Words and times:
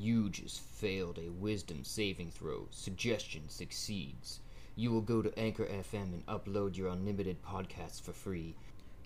You 0.00 0.30
just 0.30 0.60
failed 0.62 1.18
a 1.18 1.28
wisdom 1.28 1.84
saving 1.84 2.30
throw. 2.30 2.68
Suggestion 2.70 3.42
succeeds. 3.50 4.40
You 4.74 4.92
will 4.92 5.02
go 5.02 5.20
to 5.20 5.38
Anchor 5.38 5.66
FM 5.66 6.14
and 6.14 6.24
upload 6.24 6.74
your 6.74 6.88
unlimited 6.88 7.42
podcasts 7.42 8.00
for 8.00 8.14
free. 8.14 8.56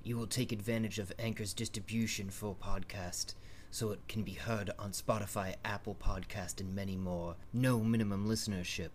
You 0.05 0.17
will 0.17 0.29
take 0.29 0.53
advantage 0.53 1.01
of 1.01 1.13
Anchor's 1.19 1.53
distribution 1.53 2.31
for 2.31 2.55
podcast, 2.55 3.35
so 3.73 3.91
it 3.91 4.07
can 4.07 4.23
be 4.23 4.35
heard 4.35 4.71
on 4.79 4.93
Spotify, 4.93 5.57
Apple 5.65 5.97
Podcast, 6.01 6.61
and 6.61 6.73
many 6.73 6.97
more. 6.97 7.35
No 7.53 7.81
minimum 7.81 8.29
listenership. 8.29 8.91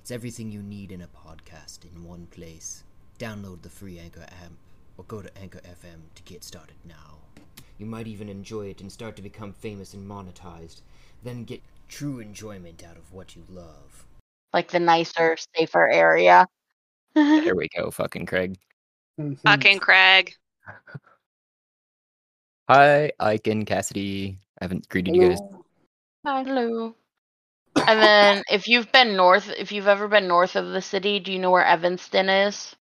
It's 0.00 0.10
everything 0.10 0.50
you 0.50 0.60
need 0.60 0.90
in 0.90 1.02
a 1.02 1.06
podcast 1.06 1.84
in 1.84 2.02
one 2.02 2.26
place. 2.32 2.82
Download 3.20 3.62
the 3.62 3.70
free 3.70 4.00
Anchor 4.00 4.22
app 4.22 4.54
or 4.96 5.04
go 5.04 5.22
to 5.22 5.38
Anchor 5.38 5.60
FM 5.60 6.00
to 6.16 6.22
get 6.24 6.42
started 6.42 6.78
now. 6.84 7.18
You 7.78 7.86
might 7.86 8.08
even 8.08 8.28
enjoy 8.28 8.66
it 8.66 8.80
and 8.80 8.90
start 8.90 9.14
to 9.16 9.22
become 9.22 9.52
famous 9.52 9.94
and 9.94 10.08
monetized, 10.08 10.80
then 11.22 11.44
get 11.44 11.62
true 11.88 12.18
enjoyment 12.18 12.82
out 12.84 12.96
of 12.96 13.12
what 13.12 13.36
you 13.36 13.44
love. 13.48 14.04
Like 14.52 14.68
the 14.70 14.80
nicer, 14.80 15.36
safer 15.56 15.88
area. 15.88 16.46
There 17.14 17.56
we 17.56 17.68
go, 17.76 17.90
fucking 17.90 18.26
Craig. 18.26 18.58
Mhm. 19.18 19.40
Fucking 19.40 19.78
Craig. 19.78 20.34
Hi, 22.68 23.10
Ike 23.18 23.46
and 23.46 23.66
Cassidy. 23.66 24.38
I 24.60 24.64
haven't 24.64 24.88
greeted 24.88 25.16
you 25.16 25.30
guys. 25.30 25.38
Hello. 26.24 26.94
And 27.76 28.02
then 28.02 28.42
if 28.50 28.68
you've 28.68 28.92
been 28.92 29.16
north, 29.16 29.50
if 29.56 29.72
you've 29.72 29.88
ever 29.88 30.06
been 30.06 30.28
north 30.28 30.54
of 30.54 30.68
the 30.68 30.82
city, 30.82 31.18
do 31.18 31.32
you 31.32 31.38
know 31.38 31.50
where 31.50 31.64
Evanston 31.64 32.28
is? 32.28 32.76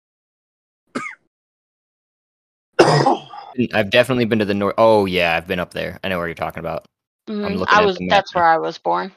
I've 3.73 3.89
definitely 3.89 4.25
been 4.25 4.39
to 4.39 4.45
the 4.45 4.53
north. 4.53 4.75
Oh 4.77 5.05
yeah, 5.05 5.35
I've 5.35 5.47
been 5.47 5.59
up 5.59 5.73
there. 5.73 5.99
I 6.03 6.09
know 6.09 6.17
where 6.17 6.27
you're 6.27 6.35
talking 6.35 6.59
about. 6.59 6.85
Mhm, 7.27 7.57
looking 7.57 7.77
I 7.77 7.85
was. 7.85 7.97
the 7.97 8.07
That's 8.07 8.33
where 8.33 8.45
I 8.47 8.57
was 8.57 8.77
born. 8.77 9.11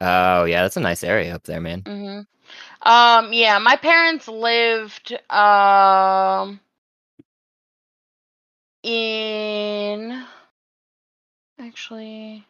Oh 0.00 0.44
yeah, 0.44 0.62
that's 0.62 0.76
a 0.76 0.80
nice 0.80 1.04
area 1.04 1.34
up 1.34 1.44
there, 1.44 1.60
man. 1.60 1.82
hmm 1.82 2.20
Um. 2.82 3.32
Yeah, 3.32 3.58
my 3.58 3.76
parents 3.76 4.28
lived. 4.28 5.12
Um. 5.30 6.60
In. 8.82 10.24
Actually, 11.58 12.46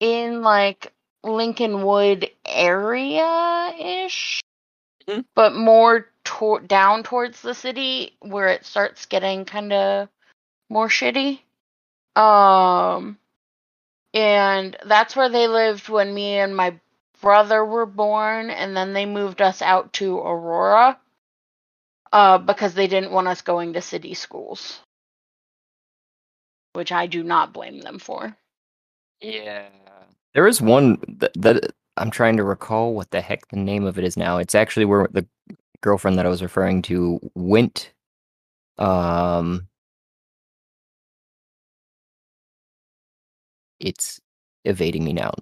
in 0.00 0.42
like 0.42 0.92
Lincolnwood 1.24 2.30
area 2.46 3.72
ish, 3.78 4.40
Mhm. 5.08 5.24
but 5.34 5.54
more 5.54 6.08
to- 6.24 6.60
down 6.66 7.02
towards 7.02 7.42
the 7.42 7.54
city 7.54 8.16
where 8.20 8.48
it 8.48 8.64
starts 8.64 9.06
getting 9.06 9.44
kind 9.44 9.72
of 9.72 10.08
more 10.68 10.88
shitty. 10.88 11.40
Um, 12.16 13.18
and 14.14 14.76
that's 14.84 15.14
where 15.14 15.28
they 15.28 15.48
lived 15.48 15.88
when 15.88 16.12
me 16.12 16.34
and 16.38 16.56
my 16.56 16.78
brother 17.20 17.64
were 17.64 17.86
born, 17.86 18.50
and 18.50 18.76
then 18.76 18.92
they 18.92 19.06
moved 19.06 19.42
us 19.42 19.62
out 19.62 19.92
to 19.94 20.18
Aurora, 20.18 20.98
uh, 22.12 22.38
because 22.38 22.74
they 22.74 22.86
didn't 22.86 23.12
want 23.12 23.28
us 23.28 23.42
going 23.42 23.72
to 23.74 23.82
city 23.82 24.14
schools, 24.14 24.80
which 26.72 26.92
I 26.92 27.06
do 27.06 27.22
not 27.22 27.52
blame 27.52 27.80
them 27.80 27.98
for. 27.98 28.36
Yeah. 29.20 29.68
There 30.34 30.46
is 30.46 30.60
one 30.60 30.98
that, 31.18 31.32
that 31.38 31.72
I'm 31.96 32.10
trying 32.10 32.36
to 32.36 32.44
recall 32.44 32.94
what 32.94 33.10
the 33.10 33.20
heck 33.20 33.48
the 33.48 33.56
name 33.56 33.84
of 33.84 33.98
it 33.98 34.04
is 34.04 34.16
now. 34.16 34.38
It's 34.38 34.54
actually 34.54 34.84
where 34.86 35.08
the 35.10 35.26
girlfriend 35.80 36.18
that 36.18 36.26
I 36.26 36.30
was 36.30 36.42
referring 36.42 36.82
to 36.82 37.18
went. 37.34 37.92
Um, 38.78 39.68
it's 43.80 44.20
evading 44.64 45.04
me 45.04 45.12
now. 45.12 45.32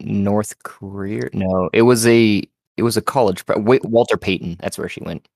North 0.00 0.62
Korea? 0.62 1.28
No, 1.32 1.70
it 1.72 1.82
was 1.82 2.06
a 2.06 2.42
it 2.76 2.82
was 2.82 2.96
a 2.96 3.02
college. 3.02 3.44
Pre- 3.44 3.60
Wa- 3.60 3.78
Walter 3.84 4.16
Payton. 4.16 4.56
That's 4.60 4.78
where 4.78 4.88
she 4.88 5.00
went. 5.02 5.26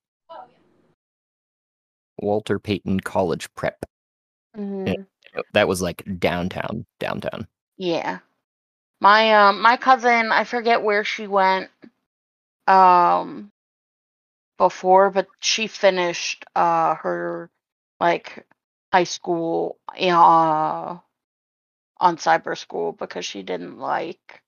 Walter 2.19 2.59
Payton 2.59 3.01
College 3.01 3.53
Prep. 3.55 3.85
Mhm. 4.57 5.07
That 5.55 5.67
was 5.69 5.81
like 5.83 6.05
downtown, 6.19 6.85
downtown. 6.99 7.47
Yeah. 7.77 8.19
My 9.01 9.35
um 9.35 9.61
my 9.61 9.77
cousin, 9.77 10.31
I 10.31 10.45
forget 10.45 10.83
where 10.83 11.05
she 11.05 11.27
went 11.27 11.71
um 12.69 13.51
before, 14.59 15.11
but 15.11 15.27
she 15.41 15.67
finished 15.67 16.45
uh 16.55 16.95
her 16.97 17.51
like 17.99 18.47
high 18.93 19.05
school 19.05 19.79
uh 19.89 20.99
on 22.03 22.17
cyber 22.17 22.59
school 22.59 22.93
because 22.93 23.25
she 23.25 23.43
didn't 23.45 23.79
like 23.79 24.43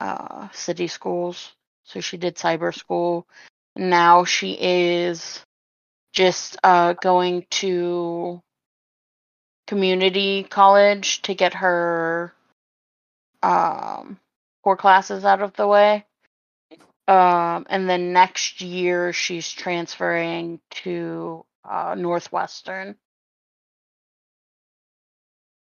uh 0.00 0.48
city 0.52 0.86
schools. 0.86 1.52
So 1.84 2.00
she 2.00 2.18
did 2.18 2.36
cyber 2.36 2.74
school. 2.74 3.26
Now 3.74 4.24
she 4.24 4.52
is 4.60 5.44
just 6.12 6.58
uh 6.62 6.92
going 6.92 7.46
to 7.62 8.42
community 9.66 10.44
college 10.44 11.22
to 11.22 11.34
get 11.34 11.54
her 11.54 12.34
um 13.42 14.18
core 14.62 14.76
classes 14.76 15.24
out 15.24 15.40
of 15.40 15.54
the 15.54 15.66
way. 15.66 16.04
Um 17.08 17.66
and 17.70 17.88
then 17.88 18.12
next 18.12 18.60
year 18.60 19.14
she's 19.14 19.50
transferring 19.50 20.60
to 20.82 21.46
uh 21.64 21.94
Northwestern. 21.96 22.96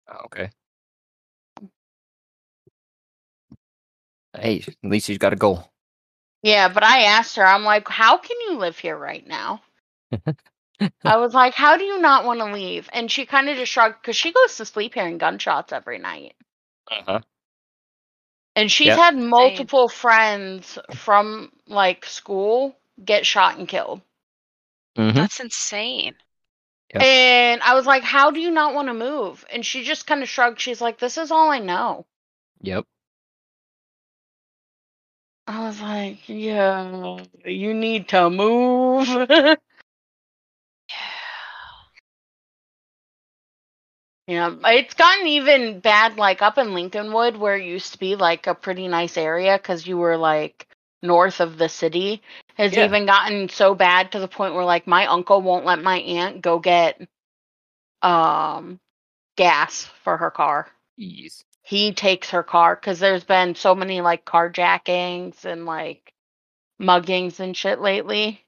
Oh, 0.07 0.25
okay. 0.25 0.51
Hey, 4.34 4.62
at 4.67 4.75
least 4.89 5.07
she's 5.07 5.17
got 5.17 5.31
a 5.34 5.38
goal. 5.38 5.72
Yeah, 6.44 6.67
but 6.67 6.84
I 6.84 7.01
asked 7.06 7.35
her, 7.38 7.44
I'm 7.45 7.63
like, 7.63 7.88
how 7.88 8.17
can 8.19 8.39
you 8.41 8.57
live 8.57 8.78
here 8.78 8.95
right 8.95 9.25
now? 9.25 9.63
I 11.06 11.17
was 11.17 11.35
like, 11.35 11.53
how 11.53 11.78
do 11.78 11.84
you 11.84 12.00
not 12.00 12.25
want 12.25 12.39
to 12.39 12.45
leave? 12.51 12.89
And 12.91 13.12
she 13.12 13.28
kind 13.28 13.47
of 13.50 13.56
just 13.56 13.72
shrugged 13.72 14.01
because 14.01 14.16
she 14.16 14.31
goes 14.31 14.57
to 14.57 14.66
sleep 14.66 14.95
hearing 14.95 15.19
gunshots 15.19 15.72
every 15.72 16.00
night. 16.00 16.33
Uh-huh. 16.91 17.22
And 18.56 18.72
she's 18.72 18.95
Yep. 18.95 18.95
had 18.95 19.18
multiple 19.18 19.89
friends 19.89 20.79
from 20.89 21.51
like 21.68 22.06
school 22.06 22.78
get 23.03 23.25
shot 23.25 23.57
and 23.57 23.68
killed. 23.68 24.00
hmm 24.95 25.25
That's 25.25 25.39
insane. 25.39 26.18
Yep. 26.94 27.06
And 27.06 27.62
I 27.63 27.75
was 27.75 27.85
like, 27.85 28.03
how 28.03 28.31
do 28.31 28.40
you 28.40 28.52
not 28.52 28.74
want 28.75 28.88
to 28.90 28.94
move? 28.94 29.46
And 29.52 29.66
she 29.66 29.84
just 29.84 30.07
kind 30.07 30.24
of 30.24 30.29
shrugged. 30.29 30.59
She's 30.62 30.81
like, 30.81 31.00
this 31.00 31.18
is 31.18 31.31
all 31.31 31.52
I 31.52 31.59
know. 31.59 32.06
Yep. 32.62 32.85
I 35.47 35.68
was 35.68 35.81
like, 35.81 36.30
yeah, 36.30 37.18
you 37.46 37.74
need 37.74 38.09
to 38.09 38.30
move. 38.30 39.07
yeah, 39.30 39.57
Yeah, 44.28 44.56
it's 44.66 44.94
gotten 44.96 45.28
even 45.28 45.81
bad, 45.81 46.18
like 46.18 46.41
up 46.41 46.57
in 46.57 46.69
Lincolnwood, 46.69 47.38
where 47.38 47.57
it 47.57 47.66
used 47.66 47.94
to 47.94 48.00
be 48.00 48.16
like 48.16 48.47
a 48.47 48.56
pretty 48.56 48.88
nice 48.88 49.18
area 49.18 49.57
because 49.57 49.88
you 49.88 49.97
were 49.97 50.18
like 50.18 50.68
north 51.03 51.39
of 51.41 51.57
the 51.57 51.69
city, 51.69 52.22
has 52.56 52.75
Yeah. 52.75 52.85
even 52.85 53.06
gotten 53.06 53.50
so 53.50 53.75
bad 53.75 54.12
to 54.13 54.19
the 54.19 54.28
point 54.28 54.53
where 54.56 54.66
like 54.66 54.88
my 54.88 55.07
uncle 55.07 55.41
won't 55.41 55.66
let 55.66 55.81
my 55.84 56.00
aunt 56.00 56.41
go 56.41 56.59
get 56.59 57.01
um 58.03 58.79
gas 59.38 59.85
for 60.03 60.17
her 60.17 60.31
car. 60.31 60.67
Jeez. 61.00 61.44
he 61.63 61.94
takes 61.94 62.31
her 62.31 62.44
car 62.44 62.75
because 62.75 63.00
there's 63.00 63.23
been 63.23 63.56
so 63.56 63.75
many 63.75 64.01
like 64.01 64.25
carjackings 64.25 65.45
and 65.45 65.66
like 65.66 66.13
muggings 66.81 67.39
and 67.39 67.56
shit 67.57 67.81
lately. 67.81 68.44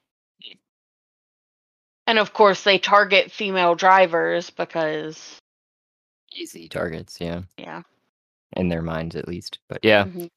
And 2.07 2.19
of 2.19 2.33
course, 2.33 2.63
they 2.63 2.79
target 2.79 3.31
female 3.31 3.75
drivers 3.75 4.49
because, 4.49 5.39
Easy 6.35 6.67
targets, 6.67 7.17
yeah. 7.21 7.43
yeah. 7.57 7.83
In 8.55 8.69
their 8.69 8.81
minds 8.81 9.15
at 9.15 9.27
least. 9.27 9.59
But 9.69 9.79
yeah. 9.83 10.05
mhm. 10.05 10.29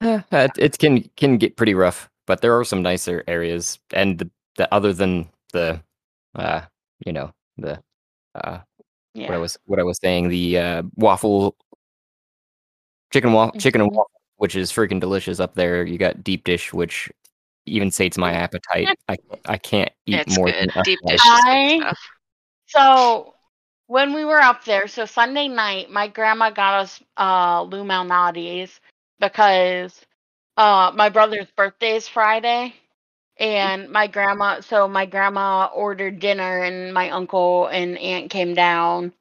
Eh, 0.00 0.20
it, 0.32 0.50
it 0.58 0.78
can 0.78 1.02
can 1.16 1.38
get 1.38 1.56
pretty 1.56 1.74
rough, 1.74 2.08
but 2.26 2.40
there 2.40 2.56
are 2.58 2.64
some 2.64 2.82
nicer 2.82 3.24
areas, 3.26 3.78
and 3.92 4.18
the, 4.18 4.30
the 4.56 4.72
other 4.74 4.92
than 4.92 5.28
the, 5.52 5.80
uh, 6.34 6.62
you 7.04 7.12
know, 7.12 7.32
the, 7.58 7.82
uh, 8.34 8.58
what 9.14 9.30
I 9.34 9.38
was 9.38 9.58
what 9.66 9.78
I 9.78 9.82
was 9.84 9.98
saying, 10.02 10.28
the 10.28 10.58
uh, 10.58 10.82
waffle, 10.96 11.56
chicken 13.12 13.32
waffle, 13.32 13.58
chicken 13.60 13.80
and 13.80 13.90
waffle, 13.90 14.10
which 14.36 14.56
is 14.56 14.70
freaking 14.72 15.00
delicious 15.00 15.40
up 15.40 15.54
there. 15.54 15.84
You 15.84 15.98
got 15.98 16.22
deep 16.22 16.44
dish, 16.44 16.72
which 16.72 17.10
even 17.66 17.90
sates 17.90 18.18
my 18.18 18.32
appetite. 18.32 18.88
I 19.08 19.16
I 19.46 19.56
can't 19.58 19.90
eat 20.06 20.16
It's 20.20 20.36
more 20.36 20.46
good. 20.46 20.70
than 20.74 20.82
Deep 20.84 20.98
dish 21.06 21.20
I- 21.24 21.78
stuff. 21.80 21.98
So 22.68 23.34
when 23.86 24.12
we 24.12 24.24
were 24.24 24.40
up 24.40 24.64
there, 24.64 24.88
so 24.88 25.04
Sunday 25.06 25.46
night, 25.48 25.90
my 25.90 26.08
grandma 26.08 26.50
got 26.50 26.74
us 26.82 27.00
uh 27.16 27.62
Lou 27.62 27.84
Malnati's 27.84 28.80
because 29.20 30.00
uh 30.56 30.92
my 30.94 31.08
brother's 31.10 31.50
birthday 31.56 31.96
is 31.96 32.08
Friday. 32.08 32.74
And 33.38 33.90
my 33.90 34.06
grandma, 34.08 34.60
so 34.60 34.88
my 34.88 35.06
grandma 35.06 35.66
ordered 35.74 36.20
dinner, 36.20 36.62
and 36.62 36.94
my 36.94 37.10
uncle 37.10 37.66
and 37.68 37.98
aunt 37.98 38.30
came 38.30 38.54
down 38.54 39.12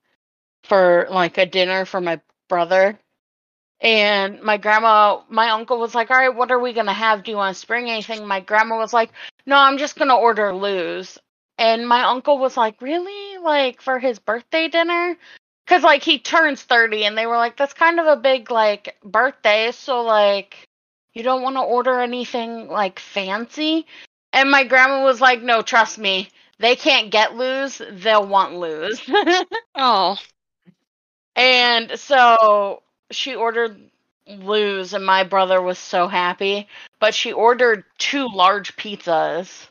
for 0.63 1.07
like 1.11 1.37
a 1.37 1.45
dinner 1.45 1.85
for 1.85 2.01
my 2.01 2.21
brother. 2.49 2.99
And 3.81 4.41
my 4.41 4.57
grandma, 4.57 5.21
my 5.29 5.49
uncle 5.51 5.79
was 5.79 5.93
like, 5.95 6.09
All 6.11 6.17
right, 6.17 6.33
what 6.35 6.51
are 6.51 6.59
we 6.59 6.73
going 6.73 6.87
to 6.87 6.93
have? 6.93 7.23
Do 7.23 7.31
you 7.31 7.37
want 7.37 7.57
to 7.57 7.67
bring 7.67 7.89
anything? 7.89 8.25
My 8.27 8.39
grandma 8.39 8.77
was 8.77 8.93
like, 8.93 9.11
No, 9.45 9.57
I'm 9.57 9.77
just 9.77 9.97
going 9.97 10.09
to 10.09 10.15
order 10.15 10.53
Lou's. 10.53 11.17
And 11.57 11.87
my 11.87 12.03
uncle 12.03 12.37
was 12.39 12.57
like, 12.57 12.81
Really? 12.81 13.37
Like 13.37 13.81
for 13.81 13.99
his 13.99 14.19
birthday 14.19 14.67
dinner? 14.69 15.17
Because, 15.65 15.83
like, 15.83 16.03
he 16.03 16.19
turns 16.19 16.61
30, 16.63 17.05
and 17.05 17.17
they 17.17 17.25
were 17.27 17.37
like, 17.37 17.57
That's 17.57 17.73
kind 17.73 17.99
of 17.99 18.07
a 18.07 18.15
big, 18.17 18.51
like, 18.51 18.97
birthday. 19.03 19.71
So, 19.71 20.01
like, 20.03 20.67
you 21.13 21.23
don't 21.23 21.41
want 21.41 21.55
to 21.55 21.61
order 21.61 21.99
anything, 22.01 22.67
like, 22.67 22.99
fancy? 22.99 23.85
And 24.33 24.51
my 24.51 24.63
grandma 24.63 25.03
was 25.03 25.21
like, 25.21 25.41
No, 25.41 25.61
trust 25.61 25.97
me. 25.97 26.29
They 26.59 26.75
can't 26.75 27.11
get 27.11 27.35
Lou's. 27.35 27.81
They'll 27.91 28.27
want 28.27 28.55
Lou's. 28.55 29.01
Oh, 29.75 30.17
And 31.35 31.97
so 31.99 32.83
she 33.11 33.35
ordered 33.35 33.89
Lou's, 34.27 34.93
and 34.93 35.05
my 35.05 35.23
brother 35.23 35.61
was 35.61 35.79
so 35.79 36.07
happy. 36.07 36.67
But 36.99 37.13
she 37.15 37.31
ordered 37.31 37.85
two 37.97 38.27
large 38.27 38.75
pizzas, 38.75 39.67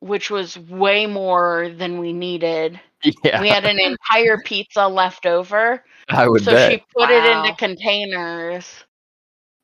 which 0.00 0.30
was 0.30 0.58
way 0.58 1.06
more 1.06 1.70
than 1.70 1.98
we 1.98 2.12
needed. 2.12 2.80
Yeah, 3.24 3.40
We 3.40 3.48
had 3.48 3.64
an 3.64 3.78
entire 3.80 4.38
pizza 4.38 4.86
left 4.86 5.26
over. 5.26 5.82
I 6.08 6.28
would 6.28 6.44
so 6.44 6.52
bet. 6.52 6.72
she 6.72 6.84
put 6.96 7.10
it 7.10 7.24
into 7.24 7.54
containers, 7.56 8.84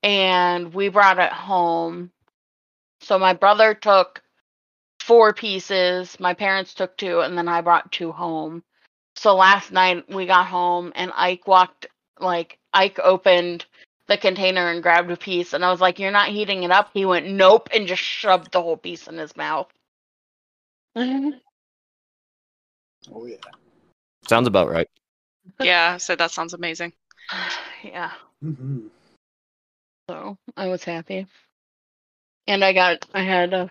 and 0.03 0.73
we 0.75 0.89
brought 0.89 1.19
it 1.19 1.33
home. 1.33 2.11
So 3.01 3.19
my 3.19 3.33
brother 3.33 3.75
took 3.75 4.23
four 5.01 5.33
pieces, 5.33 6.19
my 6.21 6.35
parents 6.35 6.75
took 6.75 6.97
two, 6.97 7.21
and 7.21 7.37
then 7.37 7.49
I 7.49 7.61
brought 7.61 7.93
two 7.93 8.13
home. 8.13 8.63
So 9.17 9.35
last 9.35 9.73
night 9.73 10.09
we 10.09 10.27
got 10.27 10.47
home 10.47 10.93
and 10.95 11.13
Ike 11.15 11.47
walked 11.47 11.87
like 12.21 12.59
Ike 12.73 13.01
opened 13.01 13.67
the 14.07 14.17
container 14.17 14.71
and 14.71 14.83
grabbed 14.83 15.11
a 15.11 15.17
piece 15.17 15.53
and 15.55 15.65
I 15.65 15.71
was 15.71 15.81
like, 15.81 15.99
You're 15.99 16.11
not 16.13 16.29
heating 16.29 16.63
it 16.63 16.71
up? 16.71 16.91
He 16.95 17.05
went, 17.05 17.27
Nope, 17.27 17.69
and 17.75 17.89
just 17.89 18.03
shoved 18.03 18.53
the 18.53 18.63
whole 18.63 18.77
piece 18.77 19.09
in 19.09 19.19
his 19.19 19.37
mouth. 19.37 19.69
Oh 23.15 23.27
yeah. 23.27 23.37
Sounds 24.29 24.47
about 24.47 24.69
right. 24.71 24.89
yeah. 25.61 25.97
So 25.97 26.17
that 26.17 26.31
sounds 26.31 26.55
amazing. 26.55 26.93
yeah. 27.85 28.13
hmm 28.43 28.89
So 30.09 30.37
I 30.57 30.69
was 30.69 30.85
happy. 30.85 31.27
And 32.47 32.65
I 32.65 32.73
got 32.73 33.05
I 33.15 33.23
had 33.23 33.53
uh, 33.53 33.69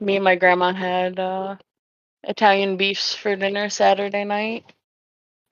me 0.00 0.16
and 0.16 0.24
my 0.24 0.36
grandma 0.36 0.72
had 0.72 1.18
uh 1.18 1.56
Italian 2.24 2.76
beefs 2.76 3.14
for 3.14 3.36
dinner 3.36 3.68
Saturday 3.68 4.24
night. 4.24 4.64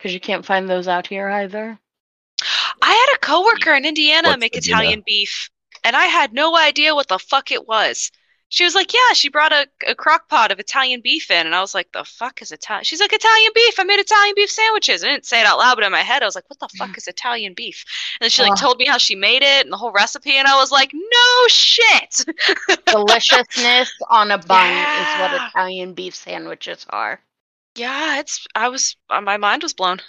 Cause 0.01 0.13
you 0.13 0.21
can't 0.21 0.45
find 0.45 0.69
those 0.69 0.89
out 0.89 1.07
here 1.07 1.31
either. 1.31 1.79
I 2.83 2.93
had 2.93 3.17
a 3.17 3.19
coworker 3.21 3.75
in 3.75 3.87
Indiana 3.87 4.29
What's 4.29 4.41
make 4.41 4.53
the 4.53 4.61
dinner? 4.61 4.81
Italian 4.81 5.03
beef, 5.07 5.49
and 5.83 5.97
I 5.97 6.07
had 6.07 6.35
no 6.35 6.57
idea 6.57 6.95
what 6.95 7.09
the 7.09 7.19
fuck 7.19 7.51
it 7.53 7.67
was. 7.67 8.11
She 8.51 8.63
was 8.63 8.75
like, 8.77 8.93
"Yeah, 8.93 9.15
she 9.15 9.29
brought 9.31 9.53
a, 9.53 9.67
a 9.89 9.95
crock 9.97 10.29
pot 10.29 10.53
of 10.53 10.61
Italian 10.61 11.01
beef 11.03 11.31
in," 11.31 11.45
and 11.47 11.55
I 11.57 11.61
was 11.61 11.75
like, 11.75 11.91
"The 11.93 12.05
fuck 12.05 12.41
is 12.41 12.53
Italian?" 12.53 12.85
She's 12.85 13.01
like, 13.01 13.13
"Italian 13.13 13.51
beef. 13.55 13.75
I 13.81 13.85
made 13.85 13.99
Italian 13.99 14.35
beef 14.37 14.51
sandwiches." 14.51 15.03
I 15.03 15.09
didn't 15.09 15.27
say 15.27 15.41
it 15.41 15.47
out 15.47 15.59
loud, 15.59 15.75
but 15.75 15.85
in 15.85 15.91
my 15.91 16.03
head, 16.03 16.23
I 16.23 16.27
was 16.27 16.37
like, 16.37 16.49
"What 16.49 16.61
the 16.61 16.69
fuck 16.79 16.97
is 16.97 17.09
Italian 17.09 17.55
beef?" 17.55 17.85
And 18.21 18.25
then 18.25 18.31
she 18.31 18.43
like 18.43 18.53
Oh. 18.53 18.57
told 18.57 18.79
me 18.79 18.87
how 18.87 18.99
she 18.99 19.17
made 19.17 19.43
it 19.43 19.65
and 19.65 19.73
the 19.73 19.77
whole 19.77 19.91
recipe, 19.93 20.37
and 20.37 20.47
I 20.47 20.55
was 20.57 20.71
like, 20.71 20.93
"No 20.95 21.49
shit." 21.49 22.25
Deliciousness 22.87 23.91
on 24.11 24.31
a 24.31 24.39
bun 24.47 24.71
is 24.71 25.21
what 25.21 25.49
Italian 25.49 25.95
beef 25.95 26.15
sandwiches 26.15 26.87
are. 26.91 27.21
yeah, 27.75 28.21
it's. 28.21 28.47
I 28.55 28.69
was. 28.69 28.97
uh, 29.11 29.21
My 29.21 29.37
mind 29.37 29.63
was 29.65 29.73
blown. 29.75 30.01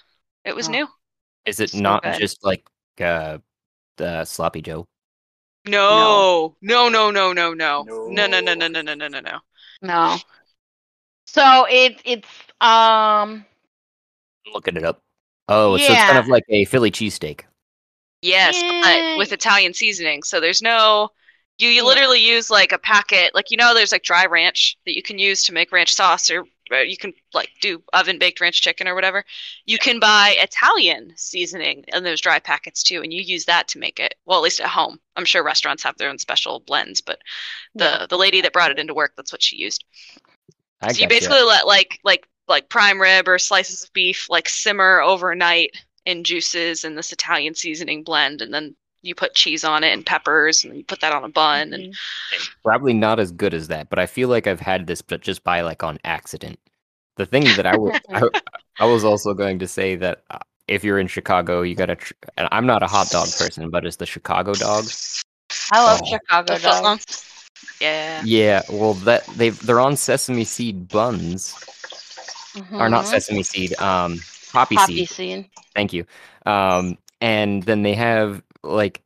It 0.43 0.55
was 0.55 0.67
Oh. 0.67 0.71
new. 0.71 0.87
Is 1.45 1.59
it 1.59 1.71
So 1.71 1.79
not 1.79 2.03
good. 2.03 2.19
just 2.19 2.43
like 2.43 2.63
uh, 2.99 3.39
the 3.97 4.23
sloppy 4.25 4.61
Joe? 4.61 4.85
No, 5.67 6.55
no, 6.61 6.89
no, 6.89 7.11
no, 7.11 7.33
no, 7.33 7.53
no, 7.53 7.53
no, 7.53 8.27
no, 8.27 8.27
no, 8.27 8.41
no, 8.41 8.55
No. 8.55 8.67
no, 8.67 8.67
no, 8.67 8.93
no, 8.93 9.07
no, 9.07 9.19
no. 9.19 9.39
No. 9.81 10.17
So 11.25 11.65
it 11.69 12.01
it's 12.05 12.27
um 12.61 13.45
Looking 14.53 14.77
it 14.77 14.85
up. 14.85 14.99
Oh, 15.47 15.77
so 15.77 15.93
it's 15.93 16.03
kind 16.03 16.19
of 16.19 16.27
like 16.27 16.43
a 16.49 16.65
Philly 16.65 16.91
cheesesteak. 16.91 17.41
Yes, 18.21 18.63
but 18.83 19.17
with 19.17 19.31
Italian 19.31 19.73
seasoning. 19.73 20.23
So 20.23 20.39
there's 20.39 20.61
no 20.61 21.09
you 21.57 21.69
you 21.69 21.85
literally 21.85 22.19
use 22.25 22.49
like 22.49 22.71
a 22.71 22.77
packet, 22.77 23.33
like 23.35 23.51
you 23.51 23.57
know 23.57 23.73
there's 23.73 23.91
like 23.91 24.03
dry 24.03 24.25
ranch 24.25 24.77
that 24.85 24.95
you 24.95 25.03
can 25.03 25.19
use 25.19 25.43
to 25.45 25.53
make 25.53 25.71
ranch 25.71 25.93
sauce 25.93 26.29
or 26.29 26.45
uh, 26.71 26.77
you 26.77 26.97
can 26.97 27.13
like 27.33 27.49
do 27.61 27.83
oven 27.93 28.17
baked 28.19 28.41
ranch 28.41 28.61
chicken 28.61 28.87
or 28.87 28.95
whatever. 28.95 29.23
You 29.65 29.77
can 29.77 29.99
buy 29.99 30.35
Italian 30.37 31.13
seasoning 31.15 31.85
in 31.87 32.03
those 32.03 32.21
dry 32.21 32.39
packets 32.39 32.83
too 32.83 33.01
and 33.01 33.13
you 33.13 33.21
use 33.21 33.45
that 33.45 33.67
to 33.69 33.79
make 33.79 33.99
it. 33.99 34.15
Well, 34.25 34.39
at 34.39 34.43
least 34.43 34.59
at 34.59 34.67
home. 34.67 34.99
I'm 35.15 35.25
sure 35.25 35.43
restaurants 35.43 35.83
have 35.83 35.97
their 35.97 36.09
own 36.09 36.17
special 36.19 36.59
blends, 36.61 37.01
but 37.01 37.19
the 37.75 37.83
Yeah. 37.85 38.05
the 38.09 38.17
lady 38.17 38.41
that 38.41 38.53
brought 38.53 38.71
it 38.71 38.79
into 38.79 38.93
work, 38.93 39.13
that's 39.15 39.31
what 39.31 39.43
she 39.43 39.57
used. 39.57 39.83
I 40.81 40.91
so 40.93 41.01
you 41.01 41.07
basically 41.07 41.41
let 41.43 41.67
like 41.67 41.99
like 42.03 42.27
like 42.47 42.69
prime 42.69 43.01
rib 43.01 43.27
or 43.27 43.39
slices 43.39 43.83
of 43.83 43.93
beef 43.93 44.29
like 44.29 44.47
simmer 44.49 45.01
overnight 45.01 45.71
in 46.05 46.23
juices 46.23 46.83
and 46.83 46.97
this 46.97 47.11
Italian 47.11 47.55
seasoning 47.55 48.03
blend, 48.03 48.41
and 48.41 48.53
then 48.53 48.75
you 49.05 49.15
put 49.15 49.35
cheese 49.35 49.63
on 49.63 49.83
it 49.83 49.93
and 49.93 50.05
peppers, 50.05 50.63
and 50.63 50.75
you 50.75 50.83
put 50.83 50.99
that 51.01 51.13
on 51.13 51.23
a 51.23 51.29
bun. 51.29 51.73
And 51.73 51.93
Mhm. 51.93 52.49
Probably 52.63 52.93
not 52.93 53.19
as 53.19 53.31
good 53.31 53.53
as 53.53 53.67
that, 53.69 53.89
but 53.89 53.99
I 53.99 54.05
feel 54.05 54.27
like 54.29 54.47
I've 54.47 54.59
had 54.59 54.87
this, 54.87 55.01
but 55.01 55.21
just 55.21 55.43
by 55.43 55.61
like 55.61 55.83
on 55.83 55.99
accident. 56.03 56.59
The 57.17 57.25
thing 57.25 57.43
that 57.55 57.65
I 57.65 57.77
was, 57.77 57.97
I, 58.09 58.21
I 58.79 58.85
was 58.85 59.05
also 59.05 59.33
going 59.33 59.59
to 59.59 59.67
say 59.67 59.95
that 59.95 60.23
uh, 60.31 60.39
if 60.67 60.83
you're 60.83 60.99
in 60.99 61.07
Chicago, 61.07 61.61
you 61.61 61.75
gotta. 61.75 61.95
Tr- 61.95 62.13
and 62.37 62.47
I'm 62.51 62.65
not 62.65 62.83
a 62.83 62.87
hot 62.87 63.09
dog 63.09 63.27
person, 63.37 63.69
but 63.69 63.85
it's 63.85 63.97
the 63.97 64.05
Chicago 64.05 64.53
dog. 64.53 64.85
I 65.71 65.83
love 65.83 66.01
Oh. 66.03 66.05
Chicago 66.09 66.53
The 66.55 66.59
footlong. 66.59 66.81
dogs. 66.97 67.23
yeah, 67.79 68.21
Yeah, 68.25 68.61
well, 68.69 68.95
that 69.05 69.25
they 69.37 69.49
they're 69.51 69.79
on 69.79 69.95
sesame 69.95 70.43
seed 70.43 70.87
buns, 70.89 71.55
or 72.71 72.89
not 72.89 73.05
sesame 73.07 73.43
seed, 73.43 73.79
um, 73.79 74.19
poppy, 74.51 74.75
poppy 74.75 75.05
seed. 75.05 75.09
seed. 75.09 75.49
Thank 75.73 75.93
you. 75.93 76.05
Um, 76.45 76.97
and 77.21 77.63
then 77.63 77.83
they 77.83 77.93
have 77.93 78.41
like 78.65 79.01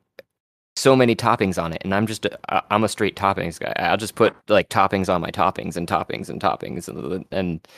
so 0.76 0.96
many 0.96 1.14
toppings 1.16 1.62
on 1.62 1.72
it, 1.72 1.82
and 1.84 1.94
I'm 1.94 2.06
just 2.06 2.24
a, 2.26 2.62
I'm 2.72 2.84
a 2.84 2.88
straight 2.88 3.16
toppings 3.16 3.58
guy. 3.60 3.72
I'll 3.76 3.96
just 3.96 4.14
put 4.14 4.34
like 4.48 4.68
toppings 4.68 5.12
on 5.12 5.20
my 5.20 5.30
toppings 5.30 5.76
and 5.76 5.88
toppings 5.88 6.28
and 6.30 6.40
toppings 6.40 6.88
and 6.88 7.24
and 7.32 7.68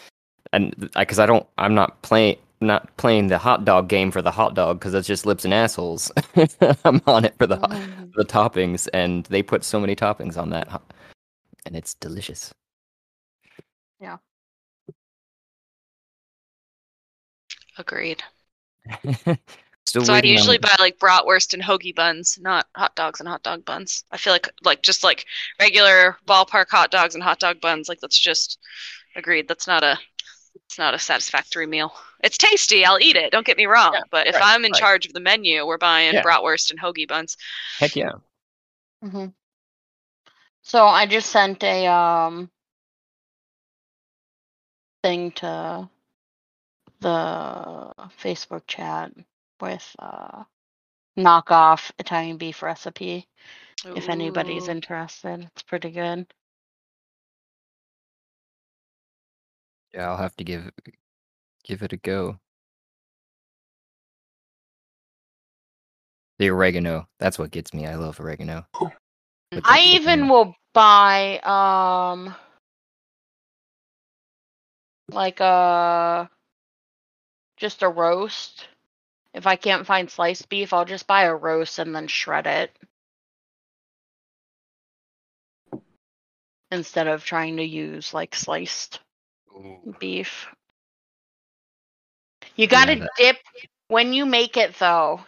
and 0.52 0.90
because 0.96 1.19
I 1.19 1.26
don't 1.26 1.46
I'm 1.58 1.75
not 1.75 2.02
playing 2.02 2.38
not 2.61 2.96
playing 2.96 3.29
the 3.29 3.38
hot 3.38 3.64
dog 3.64 3.88
game 3.88 4.10
for 4.12 4.22
the 4.22 4.31
hot 4.31 4.55
dog 4.55 4.79
because 4.79 4.94
it's 4.94 5.08
just 5.08 5.27
lips 5.27 5.44
and 5.44 5.55
assholes. 5.55 6.12
I'm 6.84 7.03
on 7.06 7.24
it 7.24 7.34
for 7.39 7.46
the 7.46 7.58
Mhm. 7.58 8.12
the 8.15 8.24
toppings, 8.24 8.89
and 8.94 9.24
they 9.27 9.43
put 9.43 9.65
so 9.65 9.81
many 9.81 9.96
toppings 9.96 10.36
on 10.39 10.51
that, 10.51 10.69
and 11.67 11.77
it's 11.77 11.94
delicious. 11.94 12.53
Yeah. 14.01 14.19
Agreed. 17.77 18.22
Still 19.93 20.06
so 20.06 20.15
I 20.15 20.17
waiting 20.17 20.31
on- 20.31 20.37
usually 20.39 20.56
buy 20.56 20.75
like 20.79 20.99
bratwurst 20.99 21.53
and 21.53 21.63
hoagie 21.63 21.94
buns, 21.94 22.39
not 22.41 22.67
hot 22.75 22.96
dogs 22.96 23.20
and 23.20 23.29
hot 23.29 23.43
dog 23.43 23.67
buns. 23.67 24.05
I 24.11 24.17
feel 24.17 24.32
like 24.32 24.49
like 24.63 24.81
just 24.81 25.05
like 25.05 25.27
regular 25.61 26.17
ballpark 26.27 26.70
hot 26.70 26.91
dogs 26.91 27.15
and 27.15 27.22
hot 27.22 27.39
dog 27.41 27.61
buns. 27.61 27.91
Like 27.91 28.01
that's 28.01 28.19
just 28.19 28.58
agreed. 29.17 29.49
That's 29.49 29.67
not 29.67 29.82
a 29.84 29.99
it's 30.65 30.79
not 30.79 30.94
a 30.94 30.99
satisfactory 30.99 31.67
meal. 31.67 31.93
It's 32.25 32.39
tasty. 32.39 32.87
I'll 32.87 33.01
eat 33.03 33.17
it. 33.17 33.32
Don't 33.32 33.44
get 33.44 33.58
me 33.58 33.67
wrong. 33.67 33.93
Yeah, 33.93 34.01
but 34.11 34.27
if 34.29 34.34
right, 34.34 34.43
I'm 34.43 34.65
in 34.65 34.72
right. 34.72 34.81
charge 34.81 35.05
of 35.05 35.13
the 35.13 35.20
menu, 35.20 35.67
we're 35.67 35.77
buying 35.77 36.15
Yeah. 36.15 36.22
bratwurst 36.22 36.70
and 36.70 36.81
hoagie 36.81 37.06
buns. 37.06 37.37
Heck 37.79 37.94
yeah. 37.94 38.13
hmm 39.03 39.27
So 40.63 40.87
I 40.87 41.05
just 41.05 41.29
sent 41.29 41.63
a 41.63 41.87
um 41.87 42.51
thing 45.03 45.32
to 45.32 45.91
the 47.01 47.93
Facebook 48.22 48.63
chat 48.67 49.13
with 49.63 49.97
uh 50.01 50.45
knockoff 51.19 51.93
Italian 52.01 52.39
beef 52.39 52.63
recipe 52.63 53.29
if 53.95 54.09
anybody's 54.11 54.69
Ooh. 54.69 54.71
interested. 54.71 55.49
It's 55.55 55.63
pretty 55.65 55.91
good. 55.93 56.27
Yeah, 59.95 60.11
I'll 60.11 60.19
have 60.19 60.37
to 60.37 60.45
give 60.45 60.71
give 61.65 61.83
it 61.83 61.93
a 61.93 61.99
go. 61.99 62.39
The 66.39 66.51
oregano. 66.51 67.09
That's 67.21 67.39
what 67.39 67.53
gets 67.53 67.75
me. 67.75 67.87
I 67.87 67.97
love 67.97 68.21
oregano. 68.21 68.67
The 69.53 69.63
I 69.65 69.81
even 69.81 70.29
will 70.29 70.55
buy 70.75 71.39
um 71.41 72.35
like 75.11 75.41
a 75.41 76.31
just 77.59 77.83
a 77.83 77.89
roast. 77.89 78.69
If 79.34 79.46
I 79.46 79.56
can't 79.56 79.86
find 79.86 80.10
sliced 80.10 80.48
beef, 80.48 80.72
I'll 80.72 80.84
just 80.84 81.06
buy 81.06 81.24
a 81.24 81.34
roast 81.34 81.79
and 81.79 81.94
then 81.94 82.08
shred 82.08 82.46
it. 82.46 82.77
Instead 86.70 87.08
of 87.08 87.24
trying 87.24 87.58
to 87.58 87.65
use 87.65 88.15
like 88.15 88.34
sliced 88.34 89.01
beef. 90.01 90.48
You 92.56 92.67
gotta 92.67 92.96
that- 92.96 93.10
dip 93.17 93.39
When 93.89 94.12
you 94.15 94.27
make 94.27 94.56
it 94.56 94.77
though, 94.79 95.24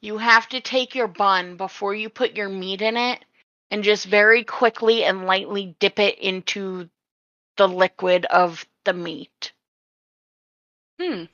you 0.00 0.18
have 0.18 0.48
to 0.50 0.60
take 0.60 0.94
your 0.94 1.08
bun 1.08 1.56
before 1.56 1.94
you 1.94 2.10
put 2.10 2.36
your 2.36 2.48
meat 2.48 2.82
in 2.82 2.96
it 2.96 3.24
and 3.70 3.84
just 3.84 4.06
very 4.06 4.44
quickly 4.44 5.04
and 5.04 5.26
lightly 5.26 5.76
dip 5.80 5.98
it 5.98 6.18
into 6.18 6.88
the 7.56 7.68
liquid 7.68 8.26
of 8.26 8.66
the 8.84 8.94
meat. 8.94 9.52
Hmm. 11.00 11.24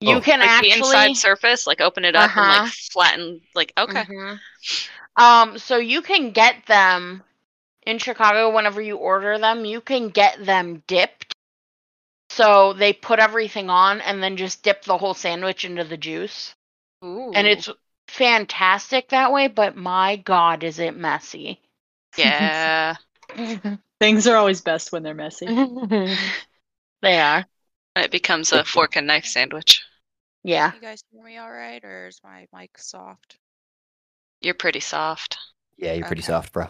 You 0.00 0.16
Oh. 0.16 0.20
can 0.20 0.40
Like 0.40 0.50
actually 0.50 0.70
the 0.70 0.76
inside 0.78 1.16
surface, 1.16 1.66
like 1.66 1.80
open 1.80 2.04
it 2.04 2.14
up 2.14 2.30
and 2.36 2.46
Uh-huh. 2.46 2.62
like 2.62 2.72
flatten. 2.72 3.40
Like 3.54 3.72
okay. 3.76 4.04
Mhm. 4.04 4.40
Um, 5.16 5.58
so 5.58 5.76
you 5.76 6.02
can 6.02 6.30
get 6.30 6.66
them 6.66 7.22
in 7.86 7.98
Chicago 7.98 8.54
whenever 8.54 8.80
you 8.80 8.96
order 8.96 9.38
them. 9.38 9.64
You 9.64 9.80
can 9.80 10.08
get 10.10 10.44
them 10.44 10.82
dipped. 10.86 11.32
So 12.30 12.72
they 12.74 12.92
put 12.92 13.18
everything 13.18 13.70
on 13.70 14.00
and 14.00 14.22
then 14.22 14.36
just 14.36 14.62
dip 14.62 14.84
the 14.84 14.98
whole 14.98 15.14
sandwich 15.14 15.64
into 15.64 15.84
the 15.84 15.96
juice. 15.96 16.54
Ooh. 17.04 17.32
And 17.34 17.46
it's 17.46 17.68
fantastic 18.06 19.08
that 19.08 19.32
way, 19.32 19.48
but 19.48 19.76
my 19.76 20.16
god, 20.16 20.62
is 20.62 20.78
it 20.78 20.96
messy. 20.96 21.60
yeah. 22.16 22.94
Things 24.00 24.26
are 24.26 24.36
always 24.36 24.60
best 24.60 24.92
when 24.92 25.02
they're 25.02 25.14
messy. 25.14 25.46
they 27.02 27.18
are. 27.20 27.46
And 27.96 28.04
it 28.04 28.10
becomes 28.10 28.52
a 28.52 28.64
fork 28.64 28.96
and 28.96 29.06
knife 29.06 29.26
sandwich. 29.26 29.82
Yeah. 30.44 30.72
You 30.74 30.80
guys 30.80 31.02
hear 31.10 31.22
me 31.24 31.36
all 31.36 31.50
right, 31.50 31.82
or 31.84 32.06
is 32.08 32.20
my 32.22 32.46
mic 32.52 32.78
soft? 32.78 33.38
You're 34.40 34.54
pretty 34.54 34.80
soft. 34.80 35.38
Yeah, 35.76 35.92
you're 35.94 36.04
pretty 36.04 36.22
Okay. 36.22 36.32
soft, 36.32 36.52
bro. 36.52 36.66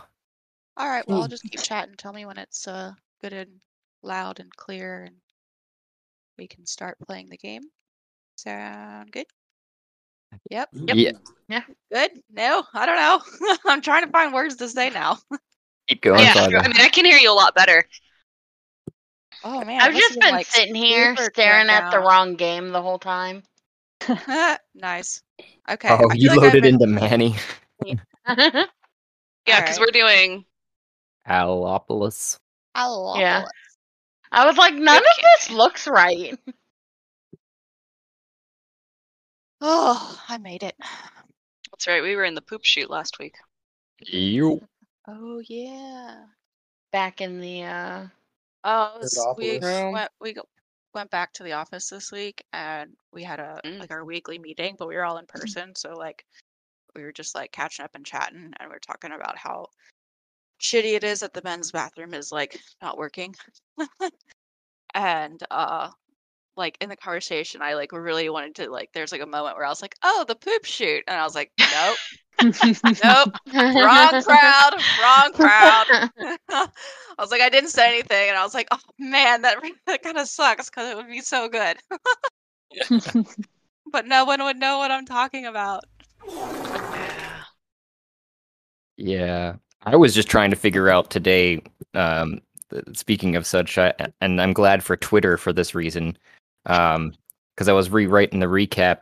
All 0.76 0.88
right, 0.88 1.06
well, 1.06 1.18
I'll 1.22 1.26
Mm. 1.26 1.30
just 1.30 1.44
keep 1.44 1.62
chatting. 1.62 1.94
Tell 1.96 2.12
me 2.12 2.24
when 2.26 2.38
it's 2.38 2.66
uh 2.68 2.92
good 3.20 3.32
and 3.32 3.60
loud 4.02 4.40
and 4.40 4.54
clear, 4.56 5.04
and 5.04 5.16
we 6.38 6.46
can 6.46 6.64
start 6.66 6.98
playing 7.00 7.28
the 7.28 7.36
game. 7.36 7.62
Sound 8.36 9.10
good? 9.12 9.26
Yep. 10.50 10.70
Yep. 10.72 10.96
Yeah, 11.48 11.62
Good? 11.90 12.10
No, 12.30 12.64
I 12.74 12.86
don't 12.86 12.96
know. 12.96 13.56
I'm 13.66 13.80
trying 13.80 14.04
to 14.04 14.10
find 14.10 14.32
words 14.32 14.56
to 14.56 14.68
say 14.68 14.90
now. 14.90 15.18
keep 15.88 16.02
going, 16.02 16.24
yeah. 16.24 16.32
Saga. 16.32 16.60
I 16.64 16.68
mean, 16.68 16.80
I 16.80 16.88
can 16.88 17.04
hear 17.04 17.18
you 17.18 17.30
a 17.30 17.34
lot 17.34 17.54
better. 17.54 17.84
Oh 19.42 19.64
man, 19.64 19.80
I've 19.80 19.92
must 19.92 20.08
just 20.08 20.14
have 20.14 20.20
been 20.20 20.32
like, 20.32 20.46
sitting 20.46 20.74
here 20.74 21.16
super 21.16 21.30
staring 21.34 21.66
turned 21.66 21.70
at 21.70 21.90
the 21.90 21.98
down. 21.98 22.04
wrong 22.06 22.34
game 22.36 22.70
the 22.70 22.82
whole 22.82 22.98
time. 22.98 23.42
Nice. 24.74 25.22
Okay. 25.70 25.88
oh, 25.90 26.10
you 26.14 26.28
like 26.30 26.38
loaded 26.38 26.62
been- 26.62 26.74
into 26.74 26.86
Manny. 26.86 27.34
Yeah, 29.46 29.62
because 29.62 29.78
Alright. 29.78 29.94
we're 29.94 30.00
doing. 30.02 30.44
Allopolis. 31.26 32.38
Allopolis. 32.76 33.20
Yeah. 33.20 33.44
I 34.30 34.46
was 34.46 34.58
like, 34.58 34.74
none 34.74 34.98
of 34.98 35.02
this 35.22 35.50
looks 35.50 35.86
right. 35.88 36.38
Oh, 39.60 40.20
I 40.28 40.38
made 40.38 40.62
it. 40.62 40.76
That's 41.72 41.86
right. 41.88 42.02
We 42.02 42.14
were 42.14 42.24
in 42.24 42.34
the 42.34 42.40
poop 42.42 42.64
shoot 42.64 42.88
last 42.90 43.18
week. 43.18 43.34
You. 44.00 44.60
Oh 45.08 45.42
yeah. 45.48 46.24
Back 46.92 47.20
in 47.20 47.40
the 47.40 47.64
uh 47.64 48.06
Oh, 48.64 49.00
we 49.36 49.58
went 49.58 50.10
we 50.20 50.32
go, 50.34 50.42
went 50.98 51.10
back 51.10 51.32
to 51.34 51.44
the 51.44 51.52
office 51.52 51.88
this 51.88 52.10
week, 52.10 52.44
and 52.52 52.96
we 53.12 53.22
had 53.22 53.38
a 53.40 53.60
Mm. 53.64 53.78
like 53.80 53.90
our 53.92 54.04
weekly 54.04 54.38
meeting, 54.38 54.74
but 54.78 54.88
we 54.88 54.96
were 54.96 55.04
all 55.04 55.18
in 55.18 55.26
person, 55.26 55.74
so 55.76 55.94
like 55.94 56.24
we 56.94 57.02
were 57.04 57.12
just 57.12 57.34
like 57.36 57.52
catching 57.52 57.84
up 57.84 57.94
and 57.94 58.04
chatting, 58.04 58.52
and 58.58 58.68
we 58.68 58.74
are 58.76 58.80
talking 58.80 59.12
about 59.12 59.38
how 59.38 59.66
shitty 60.60 60.94
it 60.96 61.04
is 61.04 61.20
that 61.20 61.32
the 61.34 61.42
men's 61.44 61.70
bathroom 61.72 62.14
is 62.14 62.32
like 62.32 62.60
not 62.82 62.98
working, 62.98 63.34
and 64.94 65.42
uh 65.52 65.90
like 66.58 66.76
in 66.80 66.88
the 66.88 66.96
conversation, 66.96 67.62
I 67.62 67.74
like 67.74 67.92
really 67.92 68.28
wanted 68.28 68.56
to 68.56 68.70
like. 68.70 68.90
There's 68.92 69.12
like 69.12 69.22
a 69.22 69.26
moment 69.26 69.56
where 69.56 69.64
I 69.64 69.68
was 69.68 69.80
like, 69.80 69.94
"Oh, 70.02 70.24
the 70.28 70.34
poop 70.34 70.64
shoot," 70.64 71.04
and 71.06 71.18
I 71.18 71.24
was 71.24 71.34
like, 71.34 71.52
"Nope, 71.58 71.96
nope, 72.42 73.34
wrong 73.54 74.22
crowd, 74.22 74.74
wrong 75.00 75.32
crowd." 75.32 76.10
I 76.48 77.22
was 77.22 77.30
like, 77.30 77.40
I 77.40 77.48
didn't 77.48 77.70
say 77.70 77.88
anything, 77.88 78.28
and 78.28 78.36
I 78.36 78.42
was 78.42 78.54
like, 78.54 78.68
oh 78.70 78.80
man, 78.98 79.42
that 79.42 79.62
re- 79.62 79.74
that 79.86 80.02
kind 80.02 80.18
of 80.18 80.28
sucks 80.28 80.68
because 80.68 80.90
it 80.90 80.96
would 80.96 81.08
be 81.08 81.20
so 81.20 81.48
good, 81.48 81.78
but 83.92 84.06
no 84.06 84.24
one 84.24 84.42
would 84.42 84.58
know 84.58 84.78
what 84.78 84.90
I'm 84.90 85.06
talking 85.06 85.46
about. 85.46 85.84
Yeah. 86.26 87.44
Yeah, 89.00 89.54
I 89.82 89.94
was 89.94 90.12
just 90.12 90.28
trying 90.28 90.50
to 90.50 90.56
figure 90.56 90.88
out 90.88 91.10
today. 91.10 91.62
Um, 91.94 92.40
speaking 92.92 93.36
of 93.36 93.46
such, 93.46 93.78
I, 93.78 93.94
and 94.20 94.40
I'm 94.40 94.52
glad 94.52 94.82
for 94.82 94.96
Twitter 94.96 95.36
for 95.36 95.52
this 95.52 95.74
reason, 95.74 96.18
um, 96.68 97.12
because 97.54 97.68
I 97.68 97.72
was 97.72 97.90
rewriting 97.90 98.40
the 98.40 98.46
recap 98.46 98.98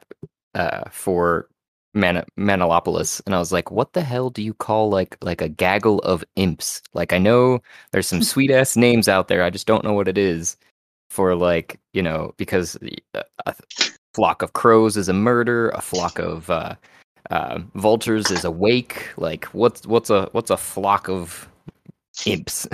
uh, 0.55 0.85
for 0.91 1.49
Man- 1.95 2.25
Manolopolis, 2.39 3.21
and 3.27 3.35
I 3.35 3.39
was 3.39 3.53
like, 3.53 3.71
"What 3.71 3.93
the 3.93 4.03
hell 4.03 4.31
do 4.31 4.43
you 4.43 4.55
call 4.55 4.89
like 4.89 5.17
like 5.23 5.41
a 5.41 5.49
gaggle 5.49 5.99
of 6.01 6.25
imps?" 6.37 6.83
Like, 6.95 7.13
I 7.13 7.19
know 7.19 7.61
there's 7.93 8.07
some 8.07 8.23
sweet 8.33 8.51
ass 8.51 8.77
names 8.77 9.09
out 9.09 9.29
there. 9.29 9.43
I 9.43 9.51
just 9.51 9.67
don't 9.67 9.85
know 9.85 9.93
what 9.93 10.09
it 10.09 10.19
is 10.19 10.57
for 11.11 11.35
like 11.35 11.79
you 11.93 12.03
know 12.03 12.35
because 12.37 12.77
a, 13.15 13.23
a 13.47 13.55
flock 14.15 14.43
of 14.43 14.55
crows 14.55 14.97
is 14.97 15.09
a 15.09 15.13
murder, 15.13 15.71
a 15.71 15.81
flock 15.81 16.19
of 16.19 16.51
uh, 16.51 16.75
uh, 17.31 17.59
vultures 17.75 18.31
is 18.31 18.45
awake. 18.45 19.09
Like 19.17 19.45
what's 19.47 19.87
what's 19.87 20.11
a 20.11 20.29
what's 20.33 20.51
a 20.51 20.57
flock 20.57 21.09
of 21.09 21.49
imps? 22.27 22.67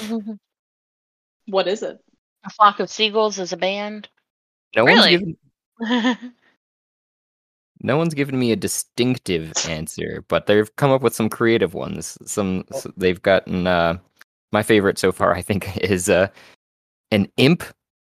what 1.46 1.68
is 1.68 1.82
it? 1.82 1.98
A 2.46 2.50
flock 2.50 2.80
of 2.80 2.88
seagulls 2.90 3.38
is 3.38 3.52
a 3.52 3.56
band. 3.56 4.08
no 4.74 4.84
one's 4.84 5.04
Really? 5.04 5.10
given 5.18 5.36
no 7.80 7.96
one's 7.96 8.14
given 8.14 8.38
me 8.38 8.52
a 8.52 8.56
distinctive 8.56 9.52
answer, 9.68 10.24
but 10.28 10.46
they've 10.46 10.74
come 10.76 10.90
up 10.90 11.02
with 11.02 11.14
some 11.14 11.28
creative 11.28 11.74
ones. 11.74 12.16
Some 12.24 12.64
s- 12.72 12.86
they've 12.96 13.20
gotten 13.20 13.66
uh, 13.66 13.98
my 14.52 14.62
favorite 14.62 14.98
so 14.98 15.12
far. 15.12 15.34
I 15.34 15.42
think 15.42 15.76
is 15.82 16.08
uh, 16.08 16.28
an 17.10 17.30
imp 17.36 17.64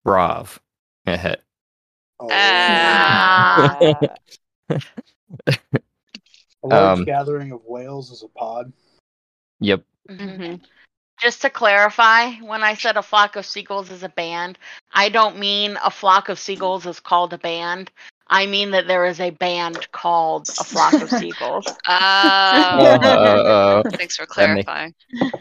Rav. 0.06 0.60
Oh, 1.08 2.28
Ah. 2.30 3.80
a 4.70 4.80
large 6.64 7.00
um, 7.00 7.06
gathering 7.06 7.52
of 7.52 7.62
whales 7.66 8.12
is 8.12 8.24
a 8.24 8.28
pod. 8.28 8.72
yep. 9.60 9.84
Mhm. 10.10 10.62
Just 11.20 11.42
to 11.42 11.50
clarify, 11.50 12.32
when 12.42 12.62
I 12.64 12.76
said 12.76 12.96
a 12.96 13.02
flock 13.02 13.36
of 13.36 13.46
seagulls 13.46 13.90
is 13.90 14.04
a 14.04 14.10
band, 14.10 14.60
I 14.94 15.10
don't 15.10 15.40
mean 15.40 15.78
a 15.84 15.90
flock 15.90 16.30
of 16.30 16.38
seagulls 16.38 16.86
is 16.86 17.00
called 17.00 17.34
a 17.34 17.38
band. 17.40 17.90
I 18.28 18.46
mean 18.46 18.72
that 18.72 18.88
there 18.88 19.06
is 19.06 19.20
a 19.20 19.32
band 19.32 19.92
called 19.94 20.48
a 20.60 20.64
flock 20.64 20.94
of 20.94 21.10
seagulls. 21.20 21.66
Oh, 21.88 23.82
Uh, 23.82 23.84
thanks 23.92 24.18
for 24.18 24.28
That 24.36 24.54
make- 24.54 24.66
clarifying. 24.66 24.94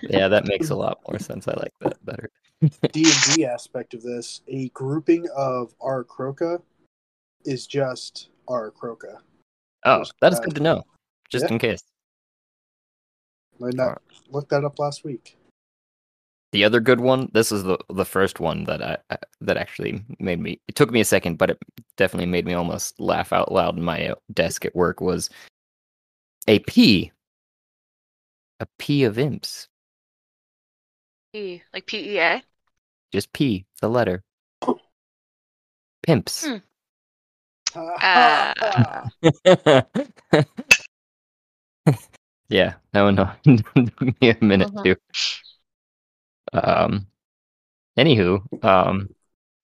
yeah, 0.02 0.28
that 0.28 0.47
makes 0.47 0.71
a 0.71 0.75
lot 0.75 1.00
more 1.09 1.18
sense. 1.18 1.47
I 1.47 1.52
like 1.54 1.73
that 1.80 2.02
better. 2.06 2.30
D 2.92 3.04
and 3.04 3.35
D 3.35 3.45
aspect 3.45 3.92
of 3.92 4.02
this, 4.02 4.40
a 4.49 4.68
grouping 4.71 5.28
of 5.37 5.75
Aarakocra 5.80 6.62
is 7.45 7.66
just 7.66 8.30
Aarakocra. 8.49 9.18
Oh, 9.85 10.04
that 10.21 10.33
is 10.33 10.40
good 10.40 10.54
to 10.54 10.62
know. 10.62 10.85
Just 11.28 11.45
yeah. 11.47 11.52
in 11.52 11.59
case. 11.59 11.83
I 13.62 13.71
not, 13.75 14.00
looked 14.30 14.49
that 14.50 14.64
up 14.64 14.78
last 14.78 15.04
week. 15.04 15.37
The 16.56 16.64
other 16.64 16.80
good 16.80 17.00
one. 17.00 17.28
This 17.34 17.52
is 17.52 17.64
the 17.64 17.76
the 17.90 18.06
first 18.06 18.40
one 18.40 18.64
that 18.64 18.80
I 18.80 18.96
I- 19.10 19.18
that 19.42 19.58
actually 19.58 20.02
made 20.18 20.40
me. 20.40 20.58
It 20.68 20.75
took 20.75 20.90
me 20.90 21.00
a 21.02 21.04
second, 21.04 21.36
but 21.36 21.50
it 21.50 21.58
definitely 21.98 22.25
made 22.30 22.46
me 22.46 22.54
almost 22.54 22.98
laugh 22.98 23.30
out 23.30 23.52
loud 23.52 23.76
in 23.76 23.82
my 23.82 24.08
uh, 24.08 24.14
desk 24.32 24.64
at 24.64 24.75
work. 24.75 25.02
Was 25.02 25.28
a 26.48 26.60
P. 26.60 27.12
A 28.60 28.66
P 28.78 29.04
of 29.04 29.18
imps. 29.18 29.68
P, 31.34 31.62
like 31.75 31.84
P 31.84 32.14
E 32.14 32.18
A. 32.20 32.42
Just 33.12 33.34
P, 33.34 33.66
the 33.82 33.90
letter. 33.90 34.22
Pimps. 36.04 36.46
Hmm. 36.46 36.56
Ah. 37.76 39.10
yeah, 42.48 42.76
that 42.92 43.02
one 43.02 43.16
took 43.16 44.00
me 44.22 44.30
a 44.30 44.38
minute 44.42 44.68
Uh-huh. 44.68 44.84
too. 44.84 44.96
Um, 46.52 47.06
anywho, 47.98 48.64
um, 48.64 49.08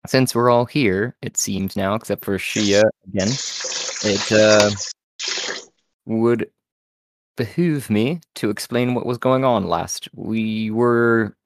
since 0.07 0.35
we're 0.35 0.51
all 0.51 0.65
here, 0.65 1.17
it 1.23 1.37
seems 1.37 1.77
now, 1.77 1.95
except 1.95 2.25
for 2.25 2.37
Shia 2.39 2.83
again, 3.09 3.29
it 4.05 4.33
uh, 4.33 4.71
would 6.07 6.51
behoove 7.37 7.89
me 7.89 8.21
to 8.35 8.51
explain 8.51 8.95
what 8.95 9.07
was 9.07 9.19
going 9.19 9.45
on 9.45 9.69
last. 9.69 10.09
We 10.15 10.71
were 10.71 11.37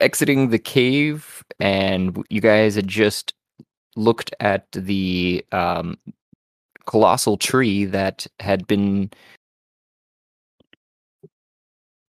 exiting 0.00 0.50
the 0.50 0.58
cave, 0.58 1.42
and 1.60 2.24
you 2.28 2.40
guys 2.40 2.74
had 2.74 2.88
just 2.88 3.34
looked 3.96 4.34
at 4.40 4.70
the 4.72 5.44
um, 5.52 5.98
colossal 6.86 7.36
tree 7.36 7.84
that 7.86 8.26
had 8.40 8.66
been 8.66 9.10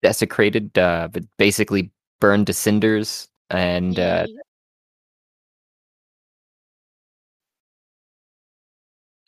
desecrated, 0.04 0.78
uh, 0.78 1.10
but 1.12 1.24
basically 1.38 1.92
burned 2.22 2.48
to 2.48 2.54
cinders, 2.54 3.30
and 3.50 4.00
uh, 4.00 4.28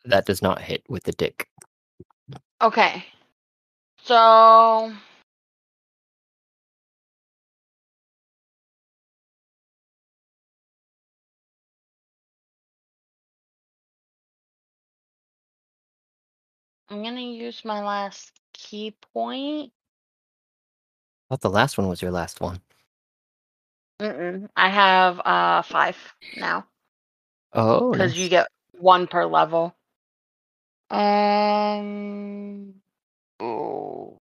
That 0.05 0.25
does 0.25 0.41
not 0.41 0.61
hit 0.61 0.83
with 0.89 1.03
the 1.03 1.13
dick. 1.13 1.47
Okay. 2.61 3.05
So 4.03 4.93
I'm 16.89 17.03
gonna 17.03 17.21
use 17.21 17.65
my 17.65 17.83
last 17.83 18.31
ki 18.53 18.95
point. 19.13 19.73
I 21.29 21.33
thought 21.33 21.41
the 21.41 21.49
last 21.49 21.77
one 21.77 21.87
was 21.87 22.01
your 22.01 22.11
last 22.11 22.41
one. 22.41 22.61
Mm-mm. 24.01 24.49
I 24.55 24.69
have 24.69 25.19
uh 25.23 25.61
five 25.61 25.97
now 26.37 26.65
Oh, 27.53 27.91
because 27.91 28.11
nice. 28.11 28.17
you 28.17 28.29
get 28.29 28.47
one 28.77 29.07
per 29.07 29.25
level. 29.25 29.73
Um. 30.89 32.73
Oh. 33.39 34.17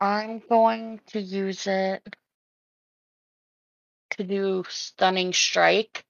I'm 0.00 0.40
going 0.48 1.00
to 1.08 1.20
use 1.20 1.66
it 1.68 2.02
to 4.10 4.24
do 4.24 4.64
stunning 4.68 5.32
strike. 5.32 6.04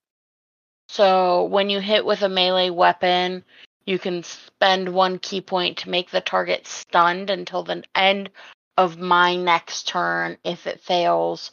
So 0.89 1.45
when 1.45 1.69
you 1.69 1.79
hit 1.81 2.05
with 2.05 2.23
a 2.23 2.29
melee 2.29 2.71
weapon, 2.71 3.45
you 3.85 3.99
can 3.99 4.23
spend 4.23 4.89
one 4.89 5.19
ki 5.19 5.43
point 5.43 5.79
to 5.79 5.91
make 5.91 6.11
the 6.11 6.23
target 6.23 6.67
stunned 6.67 7.29
until 7.31 7.63
the 7.63 7.85
end 7.95 8.31
of 8.79 8.99
my 8.99 9.37
next 9.37 9.89
turn 9.89 10.39
if 10.45 10.67
it 10.67 10.81
fails 10.81 11.53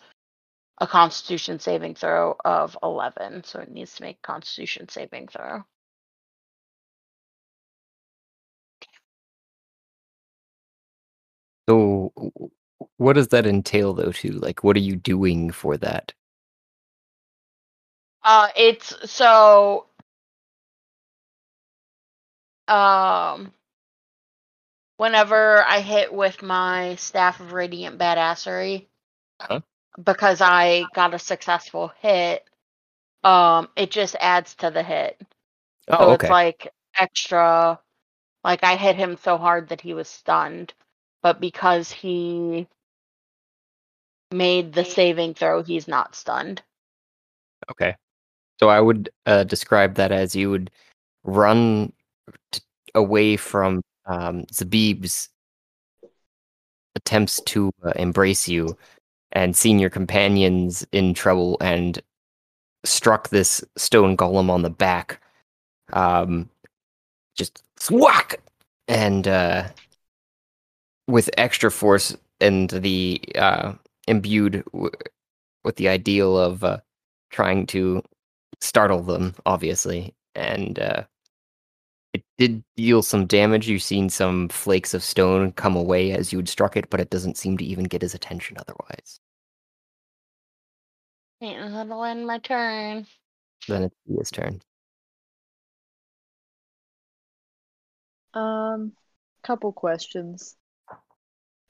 a 0.80 0.88
constitution 0.88 1.60
saving 1.60 1.96
throw 1.96 2.36
of 2.46 2.78
11. 2.84 3.44
So 3.46 3.60
it 3.60 3.72
needs 3.72 3.96
to 3.96 4.04
make 4.04 4.22
constitution 4.22 4.90
saving 4.90 5.28
throw. 5.30 5.64
So, 11.70 12.14
what 12.98 13.14
does 13.14 13.30
that 13.30 13.48
entail, 13.48 13.94
though? 13.94 14.12
Too 14.12 14.32
like, 14.34 14.64
what 14.64 14.78
are 14.78 14.82
you 14.82 14.96
doing 14.98 15.52
for 15.52 15.78
that? 15.78 16.14
Uh, 18.24 18.50
it's 18.58 18.94
so. 19.12 19.88
Um, 22.68 23.54
whenever 25.00 25.64
I 25.66 25.80
hit 25.80 26.14
with 26.14 26.42
my 26.44 26.96
staff 26.96 27.40
of 27.40 27.54
radiant 27.54 27.98
badassery, 27.98 28.88
Uh-huh. 29.40 29.62
because 30.04 30.42
I 30.42 30.88
got 30.94 31.14
a 31.14 31.20
successful 31.20 31.94
hit, 32.02 32.44
um, 33.24 33.70
it 33.78 33.92
just 33.92 34.16
adds 34.20 34.56
to 34.56 34.70
the 34.70 34.84
hit. 34.84 35.18
Oh, 35.88 35.98
So 35.98 36.10
Oh, 36.10 36.14
it's 36.14 36.24
like 36.32 36.74
extra. 36.96 37.80
Like 38.44 38.64
I 38.64 38.76
hit 38.76 38.98
him 38.98 39.18
so 39.18 39.38
hard 39.38 39.70
that 39.70 39.80
he 39.82 39.94
was 39.94 40.10
stunned, 40.10 40.74
but 41.24 41.40
because 41.40 41.92
he 41.92 42.68
made 44.32 44.74
the 44.74 44.84
saving 44.84 45.34
throw, 45.34 45.64
he's 45.64 45.88
not 45.88 46.14
stunned. 46.14 46.62
Okay. 47.72 47.96
So 48.60 48.68
I 48.70 48.82
would 48.82 49.10
uh, 49.26 49.46
describe 49.46 49.96
that 49.96 50.12
as 50.12 50.36
you 50.36 50.50
would 50.50 50.72
run 51.24 51.94
t- 52.52 52.62
away 52.96 53.38
from 53.38 53.82
um, 54.10 54.44
Zabib's 54.52 55.30
attempts 56.96 57.40
to 57.46 57.72
uh, 57.84 57.92
embrace 57.96 58.50
you 58.50 58.78
and 59.32 59.56
seeing 59.56 59.80
your 59.80 59.92
companions 59.92 60.86
in 60.92 61.14
trouble 61.14 61.58
and 61.62 62.02
struck 62.84 63.30
this 63.30 63.64
stone 63.78 64.18
golem 64.18 64.50
on 64.50 64.64
the 64.64 64.70
back. 64.70 65.22
Um, 65.94 66.50
just 67.36 67.62
whack! 67.90 68.42
And 68.88 69.28
uh, 69.28 69.68
with 71.08 71.30
extra 71.38 71.70
force 71.70 72.18
and 72.42 72.70
the 72.70 73.22
uh, 73.36 73.74
imbued 74.08 74.64
w- 74.74 74.92
with 75.64 75.76
the 75.76 75.90
ideal 75.90 76.38
of 76.38 76.64
uh, 76.64 76.80
trying 77.30 77.68
to 77.68 78.04
startle 78.62 79.02
them, 79.02 79.36
obviously, 79.46 80.16
and 80.36 80.80
uh, 80.80 81.04
did 82.40 82.64
deal 82.78 83.04
some 83.04 83.28
damage. 83.28 83.68
You've 83.68 83.84
seen 83.84 84.10
some 84.10 84.48
flakes 84.48 84.94
of 84.94 85.04
stone 85.04 85.52
come 85.52 85.76
away 85.76 86.12
as 86.12 86.32
you 86.32 86.40
had 86.40 86.48
struck 86.48 86.78
it, 86.78 86.90
but 86.90 87.02
it 87.02 87.10
doesn't 87.10 87.38
seem 87.38 87.58
to 87.58 87.66
even 87.66 87.84
get 87.84 88.02
his 88.02 88.16
attention 88.16 88.58
otherwise. 88.58 89.20
And 91.42 91.76
that'll 91.76 92.04
end 92.04 92.26
my 92.26 92.40
turn. 92.40 93.06
Then 93.68 93.84
it's 93.84 93.96
his 94.08 94.32
turn. 94.32 94.62
Um, 98.34 98.94
couple 99.44 99.74
questions. 99.74 100.56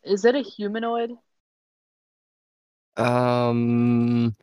Is 0.04 0.24
it 0.24 0.36
a 0.36 0.42
humanoid? 0.42 1.12
Um, 2.96 4.36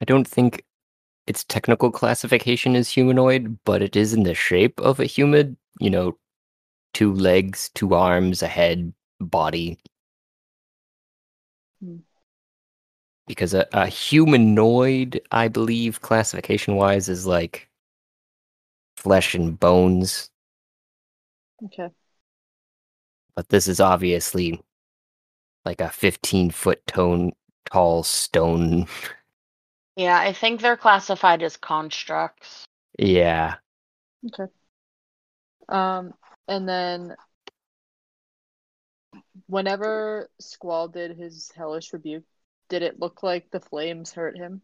I 0.00 0.04
don't 0.04 0.26
think 0.28 0.64
its 1.32 1.44
technical 1.44 1.90
classification 1.90 2.76
is 2.76 2.90
humanoid, 2.90 3.58
but 3.64 3.80
it 3.80 3.96
is 3.96 4.12
in 4.12 4.24
the 4.24 4.34
shape 4.34 4.78
of 4.80 5.00
a 5.00 5.06
human. 5.06 5.56
You 5.80 5.88
know, 5.88 6.18
two 6.94 7.14
legs, 7.14 7.70
two 7.74 7.94
arms, 7.94 8.42
a 8.42 8.48
head, 8.48 8.94
body. 9.20 9.78
Hmm. 11.80 11.98
Because 13.26 13.52
a, 13.52 13.66
a 13.72 13.88
humanoid, 13.88 15.20
I 15.32 15.48
believe, 15.48 16.00
classification 16.02 16.76
wise, 16.76 17.08
is 17.08 17.26
like 17.26 17.68
flesh 18.96 19.34
and 19.34 19.58
bones, 19.60 20.30
Okay. 21.64 21.92
but 23.36 23.48
this 23.48 23.68
is 23.68 23.80
obviously 23.80 24.60
like 25.64 25.80
a 25.80 25.90
15 25.90 26.50
foot 26.50 26.86
tone 26.86 27.32
tall 27.70 28.02
stone. 28.02 28.86
Yeah, 29.96 30.18
I 30.18 30.32
think 30.32 30.60
they're 30.60 30.76
classified 30.76 31.42
as 31.42 31.56
constructs. 31.56 32.64
yeah. 32.98 33.56
Okay. 34.26 34.50
Um, 35.68 36.14
and 36.48 36.68
then 36.68 37.16
whenever 39.46 40.30
Squall 40.40 40.88
did 40.88 41.16
his 41.16 41.50
hellish 41.54 41.92
rebuke, 41.92 42.24
did 42.68 42.82
it 42.82 42.98
look 42.98 43.22
like 43.22 43.50
the 43.50 43.60
flames 43.60 44.12
hurt 44.12 44.36
him? 44.36 44.62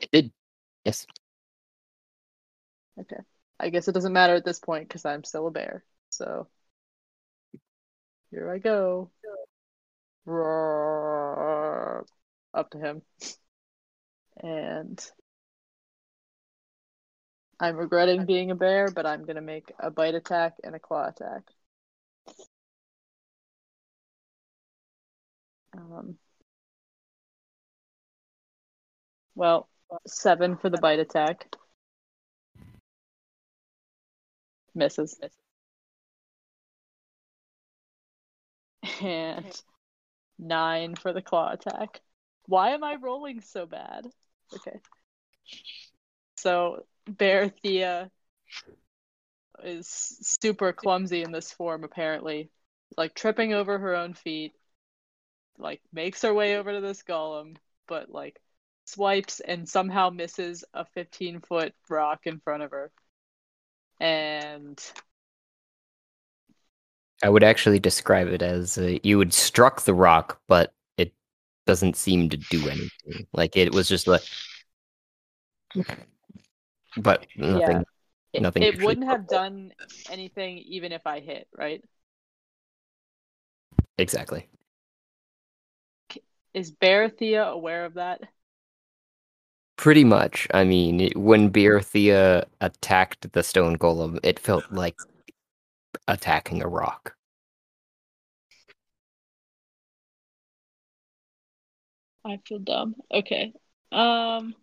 It 0.00 0.10
did. 0.12 0.32
Yes. 0.84 1.06
Okay. 2.98 3.16
I 3.58 3.68
guess 3.70 3.88
it 3.88 3.92
doesn't 3.92 4.12
matter 4.12 4.34
at 4.34 4.44
this 4.44 4.58
point 4.58 4.88
because 4.88 5.04
I'm 5.04 5.24
still 5.24 5.46
a 5.46 5.50
bear. 5.50 5.84
So 6.10 6.48
here 8.30 8.50
I 8.50 8.58
go. 8.58 9.10
Roar. 10.24 12.06
Up 12.54 12.70
to 12.70 12.78
him. 12.78 13.02
And 14.42 15.00
I'm 17.60 17.76
regretting 17.76 18.26
being 18.26 18.50
a 18.50 18.54
bear, 18.54 18.90
but 18.90 19.06
I'm 19.06 19.24
gonna 19.24 19.40
make 19.40 19.72
a 19.78 19.90
bite 19.90 20.14
attack 20.14 20.54
and 20.64 20.74
a 20.74 20.80
claw 20.80 21.06
attack. 21.08 21.42
Um, 25.76 26.18
well, 29.34 29.68
seven 30.06 30.56
for 30.56 30.70
the 30.70 30.78
bite 30.78 30.98
attack. 31.00 31.48
Misses. 34.74 35.20
And 39.00 39.62
nine 40.38 40.96
for 40.96 41.12
the 41.12 41.22
claw 41.22 41.52
attack. 41.52 42.02
Why 42.46 42.70
am 42.70 42.84
I 42.84 42.96
rolling 42.96 43.40
so 43.42 43.66
bad? 43.66 44.06
Okay. 44.54 44.80
So 46.36 46.84
Bear 47.06 47.48
Thea 47.48 48.10
is 49.62 49.86
super 49.88 50.72
clumsy 50.72 51.22
in 51.22 51.32
this 51.32 51.52
form, 51.52 51.84
apparently. 51.84 52.50
Like 52.96 53.14
tripping 53.14 53.52
over 53.52 53.78
her 53.78 53.94
own 53.94 54.14
feet, 54.14 54.54
like 55.58 55.80
makes 55.92 56.22
her 56.22 56.34
way 56.34 56.56
over 56.56 56.72
to 56.72 56.80
this 56.80 57.02
golem, 57.02 57.56
but 57.86 58.10
like 58.10 58.40
swipes 58.84 59.40
and 59.40 59.68
somehow 59.68 60.10
misses 60.10 60.64
a 60.74 60.84
15 60.84 61.40
foot 61.40 61.74
rock 61.88 62.26
in 62.26 62.40
front 62.40 62.62
of 62.62 62.70
her. 62.72 62.90
And 64.00 64.82
I 67.22 67.28
would 67.28 67.44
actually 67.44 67.78
describe 67.78 68.28
it 68.28 68.42
as 68.42 68.78
uh, 68.78 68.98
you 69.02 69.18
would 69.18 69.34
struck 69.34 69.82
the 69.82 69.94
rock, 69.94 70.40
but 70.48 70.72
doesn't 71.70 71.94
seem 71.94 72.28
to 72.28 72.36
do 72.36 72.68
anything. 72.68 73.28
Like 73.32 73.56
it 73.56 73.72
was 73.72 73.88
just 73.88 74.08
like, 74.08 74.22
but 76.96 77.24
nothing. 77.36 77.60
yeah, 77.60 77.82
it, 78.32 78.42
nothing 78.42 78.64
it 78.64 78.74
actually 78.74 78.86
wouldn't 78.86 79.06
have 79.06 79.28
purple. 79.28 79.38
done 79.38 79.72
anything 80.10 80.58
even 80.58 80.90
if 80.90 81.06
I 81.06 81.20
hit, 81.20 81.46
right? 81.56 81.80
Exactly. 83.98 84.48
Is 86.54 86.72
Bear 86.72 87.08
Thea 87.08 87.44
aware 87.44 87.84
of 87.84 87.94
that? 87.94 88.20
Pretty 89.76 90.02
much. 90.02 90.48
I 90.52 90.64
mean, 90.64 90.98
it, 91.00 91.16
when 91.16 91.50
Bear 91.50 91.80
Thea 91.80 92.46
attacked 92.60 93.30
the 93.30 93.44
stone 93.44 93.78
golem, 93.78 94.18
it 94.24 94.40
felt 94.40 94.64
like 94.72 94.96
attacking 96.08 96.62
a 96.62 96.66
rock. 96.66 97.14
I 102.24 102.38
feel 102.46 102.58
dumb. 102.58 102.94
Okay. 103.12 103.52
Um. 103.92 104.54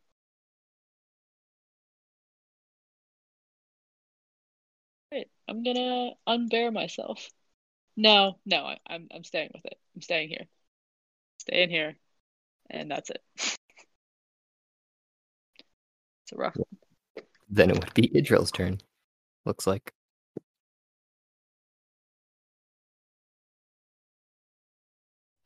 Wait, 5.11 5.29
I'm 5.47 5.63
gonna 5.63 6.11
unbear 6.27 6.71
myself. 6.71 7.29
No, 7.95 8.39
no, 8.45 8.63
I, 8.65 8.77
I'm 8.87 9.07
I'm 9.13 9.23
staying 9.23 9.51
with 9.53 9.65
it. 9.65 9.77
I'm 9.95 10.01
staying 10.01 10.29
here. 10.29 10.45
Stay 11.39 11.63
in 11.63 11.69
here, 11.69 11.97
and 12.69 12.89
that's 12.91 13.09
it. 13.09 13.21
It's 16.23 16.33
a 16.33 16.35
rough. 16.35 16.57
Then 17.49 17.69
it 17.69 17.79
would 17.79 17.93
be 17.93 18.11
Idril's 18.13 18.51
turn. 18.51 18.81
Looks 19.45 19.65
like. 19.65 19.93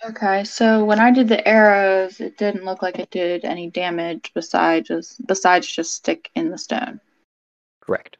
Okay, 0.04 0.44
so 0.44 0.84
when 0.84 1.00
I 1.00 1.12
did 1.12 1.28
the 1.28 1.48
arrows, 1.48 2.20
it 2.20 2.38
didn't 2.38 2.66
look 2.66 2.82
like 2.82 2.98
it 2.98 3.12
did 3.12 3.46
any 3.46 3.70
damage 3.70 4.32
besides 4.34 4.88
just 4.88 5.26
besides 5.28 5.68
just 5.68 5.94
stick 5.94 6.32
in 6.34 6.50
the 6.50 6.58
stone. 6.58 7.00
Correct. 7.82 8.18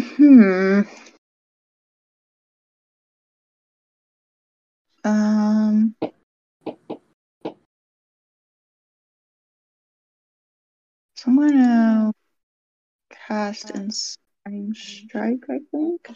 Hmm. 0.00 0.80
Um. 5.04 5.94
So 11.16 11.30
I'm 11.30 11.36
gonna 11.36 12.12
cast 13.10 13.70
Ensnaring 13.70 14.74
Strike, 14.74 15.44
I 15.48 15.58
think. 15.70 16.08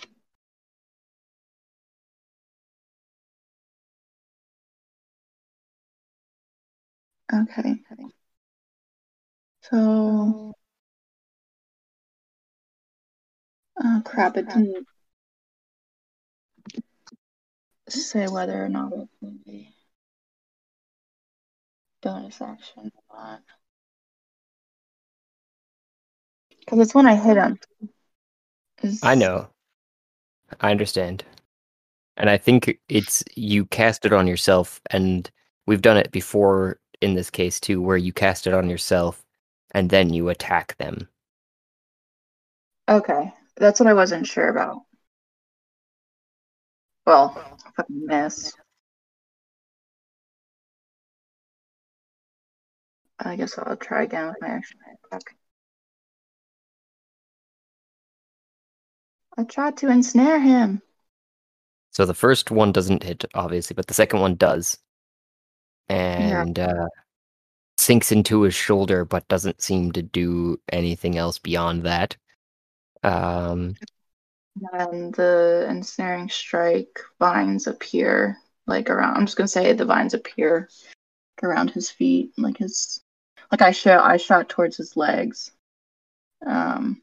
Okay. 7.32 7.82
So, 9.62 10.54
uh, 13.76 13.98
oh 13.98 14.02
crap, 14.04 14.36
it 14.36 14.48
didn't 14.48 14.86
say 17.88 18.26
whether 18.28 18.64
or 18.64 18.68
not 18.68 18.92
it 18.92 19.08
would 19.20 19.44
be 19.44 19.74
bonus 22.02 22.40
action 22.40 22.90
or 23.10 23.18
not. 23.18 23.42
Because 26.60 26.80
it's 26.80 26.94
when 26.94 27.06
I 27.06 27.14
hit 27.14 27.36
him. 27.36 27.58
I 29.02 29.14
know. 29.14 29.48
I 30.60 30.70
understand. 30.70 31.24
And 32.16 32.30
I 32.30 32.36
think 32.36 32.78
it's 32.88 33.22
you 33.36 33.66
cast 33.66 34.04
it 34.04 34.12
on 34.12 34.26
yourself, 34.26 34.80
and 34.90 35.30
we've 35.66 35.82
done 35.82 35.96
it 35.96 36.10
before 36.10 36.78
in 37.00 37.14
this 37.14 37.30
case 37.30 37.60
too, 37.60 37.80
where 37.80 37.96
you 37.96 38.12
cast 38.12 38.46
it 38.46 38.54
on 38.54 38.68
yourself 38.70 39.24
and 39.72 39.90
then 39.90 40.12
you 40.12 40.28
attack 40.28 40.76
them. 40.78 41.08
Okay, 42.88 43.32
that's 43.56 43.80
what 43.80 43.88
I 43.88 43.94
wasn't 43.94 44.26
sure 44.26 44.48
about. 44.48 44.78
Well, 47.06 47.34
I 47.36 47.70
fucking 47.76 48.06
miss. 48.06 48.52
I 53.18 53.36
guess 53.36 53.58
I'll 53.58 53.76
try 53.76 54.04
again 54.04 54.28
with 54.28 54.36
my 54.40 54.48
action 54.48 54.78
attack. 55.04 55.34
I 59.36 59.44
tried 59.44 59.76
to 59.78 59.88
ensnare 59.88 60.40
him. 60.40 60.82
So 61.92 62.04
the 62.04 62.14
first 62.14 62.50
one 62.50 62.72
doesn't 62.72 63.02
hit, 63.02 63.24
obviously, 63.34 63.74
but 63.74 63.86
the 63.86 63.94
second 63.94 64.20
one 64.20 64.34
does. 64.34 64.78
And 65.88 66.58
uh, 66.58 66.88
sinks 67.78 68.12
into 68.12 68.42
his 68.42 68.54
shoulder, 68.54 69.04
but 69.04 69.28
doesn't 69.28 69.62
seem 69.62 69.92
to 69.92 70.02
do 70.02 70.60
anything 70.70 71.16
else 71.16 71.38
beyond 71.38 71.84
that. 71.84 72.16
Um, 73.02 73.76
And 74.72 75.14
the 75.14 75.66
ensnaring 75.68 76.28
strike 76.28 76.98
vines 77.18 77.66
appear 77.66 78.38
like 78.66 78.90
around. 78.90 79.16
I'm 79.16 79.26
just 79.26 79.36
gonna 79.36 79.48
say 79.48 79.72
the 79.72 79.84
vines 79.84 80.14
appear 80.14 80.68
around 81.42 81.70
his 81.70 81.90
feet, 81.90 82.32
like 82.36 82.58
his, 82.58 83.00
like 83.52 83.62
I 83.62 83.70
shot. 83.70 84.04
I 84.04 84.16
shot 84.16 84.48
towards 84.48 84.76
his 84.76 84.96
legs. 84.96 85.52
Um. 86.44 87.00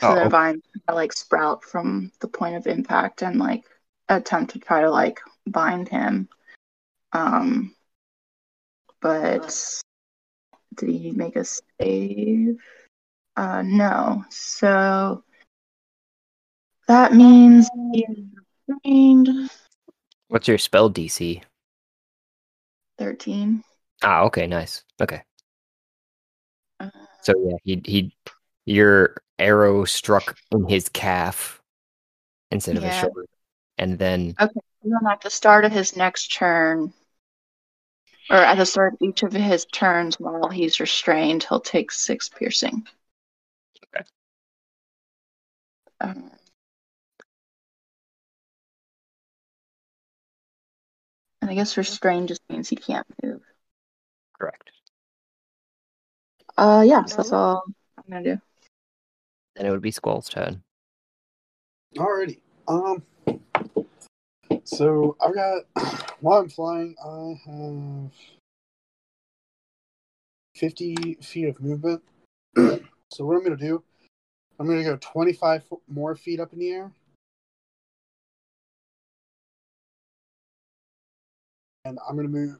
So 0.00 0.08
Oh, 0.10 0.14
the 0.14 0.20
okay. 0.20 0.28
vines 0.28 0.62
like 0.92 1.12
sprout 1.12 1.64
from 1.64 2.12
the 2.20 2.28
point 2.28 2.54
of 2.54 2.66
impact 2.68 3.22
and 3.22 3.38
like 3.40 3.64
attempt 4.08 4.52
to 4.52 4.60
try 4.60 4.82
to 4.82 4.90
like 4.90 5.20
bind 5.46 5.88
him. 5.88 6.28
Um. 7.12 7.74
But 9.00 9.56
did 10.76 10.88
he 10.88 11.12
make 11.12 11.36
a 11.36 11.44
save? 11.44 12.56
Uh, 13.36 13.62
no. 13.62 14.24
So 14.30 15.22
that 16.88 17.14
means 17.14 17.68
he 17.92 18.04
is 18.04 18.18
restrained. 18.66 19.50
what's 20.28 20.48
your 20.48 20.58
spell 20.58 20.90
DC? 20.90 21.42
13. 22.98 23.62
Ah, 24.02 24.22
okay, 24.22 24.46
nice. 24.46 24.82
Okay. 25.00 25.22
Uh, 26.80 26.90
So 27.22 27.34
yeah, 27.38 27.56
he 27.62 27.82
he 27.84 28.16
your 28.64 29.14
arrow 29.38 29.84
struck 29.84 30.36
in 30.50 30.68
his 30.68 30.88
calf 30.88 31.60
instead 32.50 32.76
of 32.76 32.82
his 32.82 32.94
shoulder. 32.94 33.26
And 33.78 33.98
then 33.98 34.34
Okay, 34.40 34.60
and 34.82 34.92
then 34.92 35.12
at 35.12 35.20
the 35.20 35.30
start 35.30 35.64
of 35.64 35.70
his 35.72 35.96
next 35.96 36.32
turn, 36.34 36.92
or 38.30 38.36
at 38.36 38.56
the 38.58 38.66
start 38.66 38.94
of 38.94 39.02
each 39.02 39.22
of 39.22 39.32
his 39.32 39.64
turns 39.66 40.20
while 40.20 40.48
he's 40.48 40.80
restrained, 40.80 41.44
he'll 41.44 41.60
take 41.60 41.90
six 41.90 42.28
piercing. 42.28 42.86
Okay. 43.94 44.04
Um, 46.00 46.30
and 51.40 51.50
I 51.50 51.54
guess 51.54 51.76
restrained 51.76 52.28
just 52.28 52.42
means 52.48 52.68
he 52.68 52.76
can't 52.76 53.06
move. 53.22 53.40
correct. 54.38 54.70
Uh, 56.56 56.84
yeah, 56.86 57.04
so 57.04 57.16
that's 57.16 57.32
all 57.32 57.62
I'm 57.96 58.04
gonna 58.10 58.24
do. 58.24 58.40
Then 59.56 59.66
it 59.66 59.70
would 59.70 59.82
be 59.82 59.90
Squall's 59.90 60.28
turn. 60.28 60.62
Alrighty. 61.96 62.40
Um. 62.66 63.02
So 64.68 65.16
I've 65.24 65.34
got 65.34 65.62
while 66.20 66.40
I'm 66.40 66.50
flying, 66.50 66.94
I 67.02 67.40
have 67.50 68.12
fifty 70.54 71.14
feet 71.22 71.48
of 71.48 71.58
movement. 71.58 72.02
so 72.56 73.24
what 73.24 73.36
I'm 73.36 73.42
gonna 73.42 73.56
do, 73.56 73.82
I'm 74.60 74.66
gonna 74.66 74.84
go 74.84 74.98
twenty-five 75.00 75.64
more 75.88 76.14
feet 76.14 76.38
up 76.38 76.52
in 76.52 76.58
the 76.58 76.70
air, 76.70 76.92
and 81.86 81.98
I'm 82.06 82.16
gonna 82.16 82.28
move. 82.28 82.58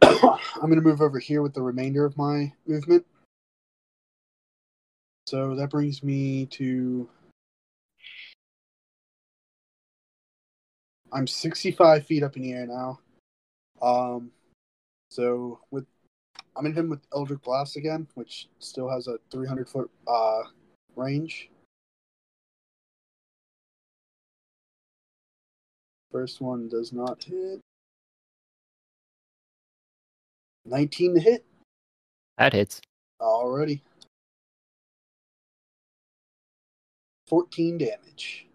I'm 0.02 0.70
gonna 0.70 0.80
move 0.80 1.00
over 1.00 1.18
here 1.18 1.42
with 1.42 1.54
the 1.54 1.62
remainder 1.62 2.04
of 2.04 2.16
my 2.16 2.52
movement. 2.68 3.04
So 5.26 5.56
that 5.56 5.70
brings 5.70 6.04
me 6.04 6.46
to 6.46 7.08
I'm 11.12 11.26
65 11.26 12.06
feet 12.06 12.22
up 12.22 12.36
in 12.36 12.42
the 12.42 12.52
air 12.52 12.66
now. 12.66 13.00
Um, 13.82 14.30
so 15.10 15.60
with 15.70 15.86
I'm 16.56 16.66
in 16.66 16.74
him 16.74 16.88
with 16.90 17.00
Eldritch 17.14 17.42
Blast 17.42 17.76
again, 17.76 18.06
which 18.14 18.48
still 18.58 18.88
has 18.88 19.06
a 19.08 19.18
300 19.30 19.68
foot 19.68 19.90
uh 20.06 20.42
range. 20.96 21.50
First 26.12 26.40
one 26.40 26.68
does 26.68 26.92
not 26.92 27.22
hit. 27.22 27.60
19 30.66 31.14
to 31.14 31.20
hit 31.20 31.44
That 32.36 32.52
hits. 32.52 32.80
already. 33.20 33.82
14 37.28 37.78
damage. 37.78 38.46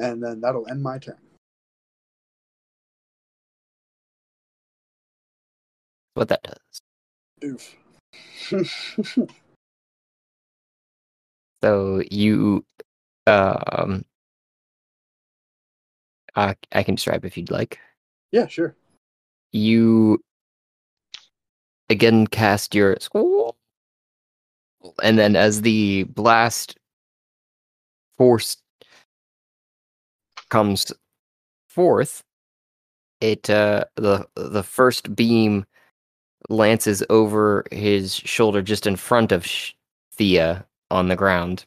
And 0.00 0.22
then 0.22 0.40
that'll 0.40 0.68
end 0.68 0.82
my 0.82 0.98
turn. 0.98 1.18
What 6.14 6.28
that 6.28 6.42
does. 6.42 6.82
Oof. 7.44 7.76
So 11.62 12.02
you 12.10 12.64
um 13.26 14.04
I 16.36 16.54
I 16.72 16.82
can 16.82 16.94
describe 16.94 17.24
if 17.24 17.36
you'd 17.36 17.50
like. 17.50 17.78
yeah, 18.30 18.46
sure. 18.46 18.76
you 19.52 20.22
again 21.90 22.26
cast 22.26 22.74
your 22.74 22.96
and 25.02 25.18
then 25.18 25.34
as 25.34 25.62
the 25.62 26.04
blast 26.04 26.76
force 28.16 28.56
comes 30.50 30.92
forth 31.68 32.22
it 33.20 33.50
uh 33.50 33.84
the 33.96 34.26
the 34.36 34.62
first 34.62 35.14
beam 35.16 35.64
lances 36.48 37.02
over 37.10 37.64
his 37.72 38.14
shoulder 38.14 38.62
just 38.62 38.86
in 38.86 38.96
front 38.96 39.32
of 39.32 39.46
Thea 40.14 40.64
on 40.90 41.08
the 41.08 41.16
ground. 41.16 41.64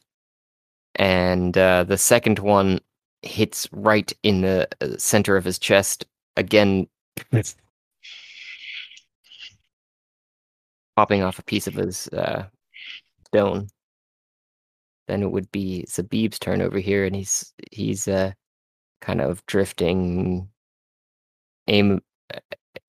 And 0.96 1.56
uh 1.56 1.84
the 1.84 1.98
second 1.98 2.38
one 2.38 2.80
hits 3.22 3.68
right 3.72 4.12
in 4.22 4.42
the 4.42 4.68
uh, 4.80 4.96
center 4.98 5.36
of 5.36 5.44
his 5.44 5.58
chest 5.58 6.04
again. 6.36 6.88
Popping 10.96 11.22
off 11.22 11.38
a 11.38 11.42
piece 11.44 11.66
of 11.66 11.74
his 11.74 12.08
uh, 12.08 12.44
stone. 13.26 13.68
Then 15.08 15.22
it 15.22 15.30
would 15.30 15.50
be 15.50 15.84
Zabib's 15.88 16.38
turn 16.38 16.60
over 16.60 16.78
here, 16.78 17.06
and 17.06 17.16
he's 17.16 17.54
he's 17.70 18.06
uh, 18.08 18.32
kind 19.02 19.20
of 19.20 19.44
drifting, 19.46 20.48
aim 21.66 22.00
uh, 22.32 22.38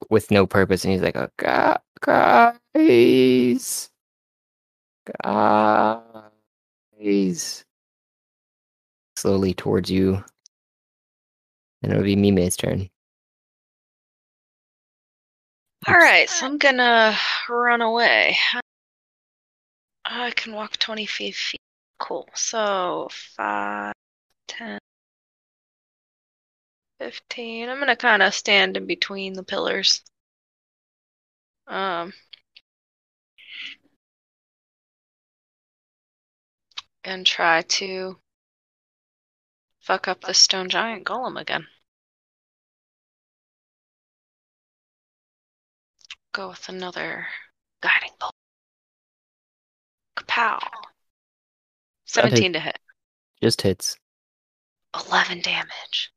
with 0.09 0.31
no 0.31 0.47
purpose, 0.47 0.85
and 0.85 0.93
he's 0.93 1.01
like, 1.01 1.17
oh, 1.17 1.27
"Gu- 1.37 1.81
"Guys, 2.01 3.89
guys," 5.21 7.65
slowly 9.17 9.53
towards 9.53 9.91
you. 9.91 10.23
And 11.81 11.91
it'll 11.91 12.03
be 12.03 12.15
Mime's 12.15 12.55
turn. 12.55 12.89
All 15.85 15.95
right, 15.95 16.29
so 16.29 16.45
I'm 16.45 16.57
gonna 16.57 17.17
run 17.49 17.81
away. 17.81 18.37
I 20.05 20.31
can 20.31 20.53
walk 20.53 20.77
25 20.77 21.35
feet. 21.35 21.59
Cool. 21.99 22.29
So 22.33 23.09
5, 23.11 23.93
10, 24.47 24.79
15. 27.03 27.67
I'm 27.67 27.79
gonna 27.79 27.97
kind 27.97 28.21
of 28.23 28.33
stand 28.33 28.77
in 28.77 28.87
between 28.87 29.33
the 29.33 29.43
pillars. 29.43 30.01
Um, 31.67 32.13
and 37.03 37.25
try 37.25 37.63
to 37.63 38.17
fuck 39.81 40.07
up 40.07 40.21
the 40.21 40.33
stone 40.33 40.69
giant 40.69 41.03
golem 41.03 41.39
again. 41.39 41.67
Go 46.31 46.49
with 46.49 46.69
another 46.69 47.27
guiding 47.81 48.11
bolt. 48.17 48.33
Kapow. 50.15 50.59
17 52.05 52.53
to 52.53 52.59
hit. 52.61 52.79
Just 53.41 53.61
hits. 53.61 53.97
11 54.95 55.41
damage. 55.41 56.12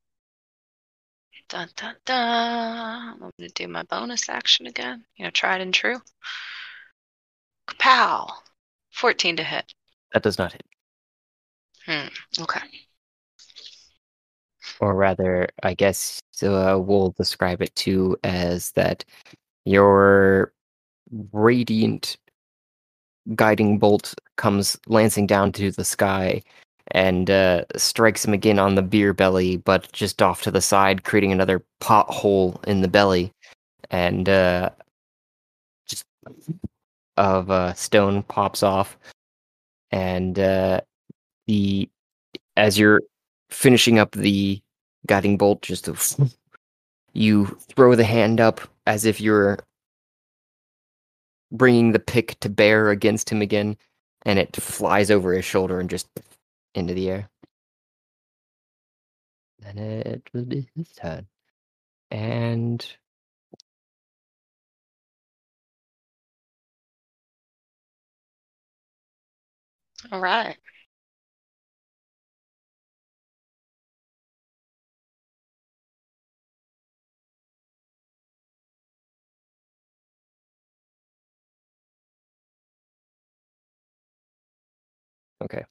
Dun 1.48 1.68
dun 1.76 1.94
dun. 2.04 3.12
I'm 3.12 3.18
going 3.18 3.32
to 3.40 3.48
do 3.48 3.68
my 3.68 3.84
bonus 3.84 4.28
action 4.28 4.66
again. 4.66 5.04
You 5.16 5.24
know, 5.24 5.30
tried 5.30 5.60
and 5.60 5.72
true. 5.72 6.00
Kapow. 7.68 8.30
14 8.92 9.36
to 9.36 9.44
hit. 9.44 9.72
That 10.12 10.22
does 10.22 10.38
not 10.38 10.52
hit. 10.52 10.64
Hmm. 11.84 12.42
Okay. 12.42 12.60
or 14.80 14.94
rather, 14.94 15.48
I 15.62 15.74
guess 15.74 16.20
uh, 16.42 16.78
we'll 16.80 17.10
describe 17.16 17.62
it 17.62 17.74
too 17.76 18.16
as 18.24 18.72
that 18.72 19.04
your 19.64 20.52
radiant 21.32 22.16
guiding 23.34 23.78
bolt 23.78 24.14
comes 24.36 24.78
lancing 24.86 25.26
down 25.26 25.52
to 25.52 25.70
the 25.70 25.84
sky 25.84 26.42
and 26.92 27.30
uh, 27.30 27.64
strikes 27.76 28.24
him 28.24 28.32
again 28.32 28.58
on 28.58 28.74
the 28.74 28.82
beer 28.82 29.12
belly, 29.12 29.56
but 29.56 29.90
just 29.92 30.22
off 30.22 30.42
to 30.42 30.50
the 30.50 30.60
side, 30.60 31.04
creating 31.04 31.32
another 31.32 31.64
pothole 31.80 32.62
in 32.64 32.80
the 32.80 32.88
belly, 32.88 33.32
and 33.90 34.28
uh, 34.28 34.70
just 35.86 36.04
of 37.16 37.50
uh, 37.50 37.72
stone 37.74 38.22
pops 38.24 38.62
off, 38.62 38.96
and 39.90 40.38
uh, 40.38 40.80
the 41.46 41.88
as 42.56 42.78
you're 42.78 43.02
finishing 43.50 43.98
up 43.98 44.12
the 44.12 44.60
guiding 45.06 45.36
bolt, 45.36 45.62
just 45.62 45.88
you 47.12 47.46
throw 47.74 47.94
the 47.94 48.04
hand 48.04 48.40
up 48.40 48.60
as 48.86 49.04
if 49.04 49.20
you're 49.20 49.58
bringing 51.52 51.92
the 51.92 51.98
pick 51.98 52.38
to 52.40 52.48
bear 52.48 52.90
against 52.90 53.30
him 53.30 53.42
again, 53.42 53.76
and 54.24 54.38
it 54.38 54.54
flies 54.56 55.10
over 55.10 55.32
his 55.32 55.44
shoulder 55.44 55.80
and 55.80 55.90
just 55.90 56.08
into 56.76 56.94
the 56.94 57.10
air. 57.10 57.30
Then 59.60 59.78
it 59.78 60.28
will 60.32 60.44
be 60.44 60.68
his 60.76 60.90
turn. 60.92 61.26
And 62.10 62.84
All 70.12 70.20
right. 70.20 70.58
okay. 85.42 85.64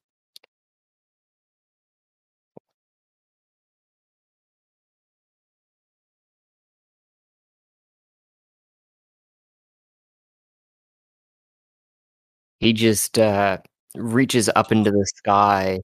He 12.66 12.74
just 12.74 13.20
uh, 13.20 13.60
reaches 13.94 14.50
up 14.56 14.72
into 14.72 14.90
the 14.90 15.06
sky 15.18 15.82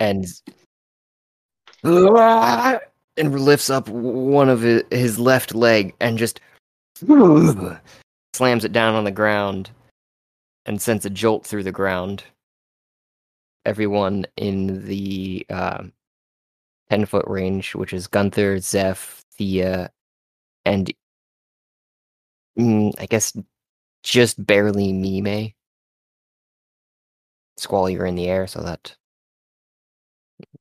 and 0.00 0.26
and 1.82 3.40
lifts 3.40 3.70
up 3.70 3.88
one 3.88 4.50
of 4.50 4.60
his, 4.60 5.18
left 5.18 5.54
leg 5.54 5.94
and 5.98 6.18
just 6.18 6.40
slams 8.34 8.66
it 8.66 8.72
down 8.72 8.96
on 8.96 9.04
the 9.04 9.10
ground 9.10 9.70
and 10.66 10.82
sends 10.82 11.06
a 11.06 11.10
jolt 11.10 11.46
through 11.46 11.62
the 11.62 11.72
ground. 11.72 12.22
Everyone 13.64 14.26
in 14.36 14.84
the 14.86 15.46
um, 15.48 15.90
10 16.90 17.06
foot 17.06 17.24
range, 17.28 17.74
which 17.74 17.94
is 17.94 18.06
Gunther, 18.06 18.58
Zeph, 18.58 19.22
Thea, 19.38 19.90
and 20.66 20.92
mm, 22.58 22.92
I 22.98 23.06
guess 23.06 23.34
just 24.02 24.44
barely 24.44 24.92
Mime. 24.92 25.54
Squall, 27.60 27.88
you're 27.90 28.06
in 28.06 28.14
the 28.14 28.28
air, 28.28 28.46
so 28.46 28.62
that 28.62 28.94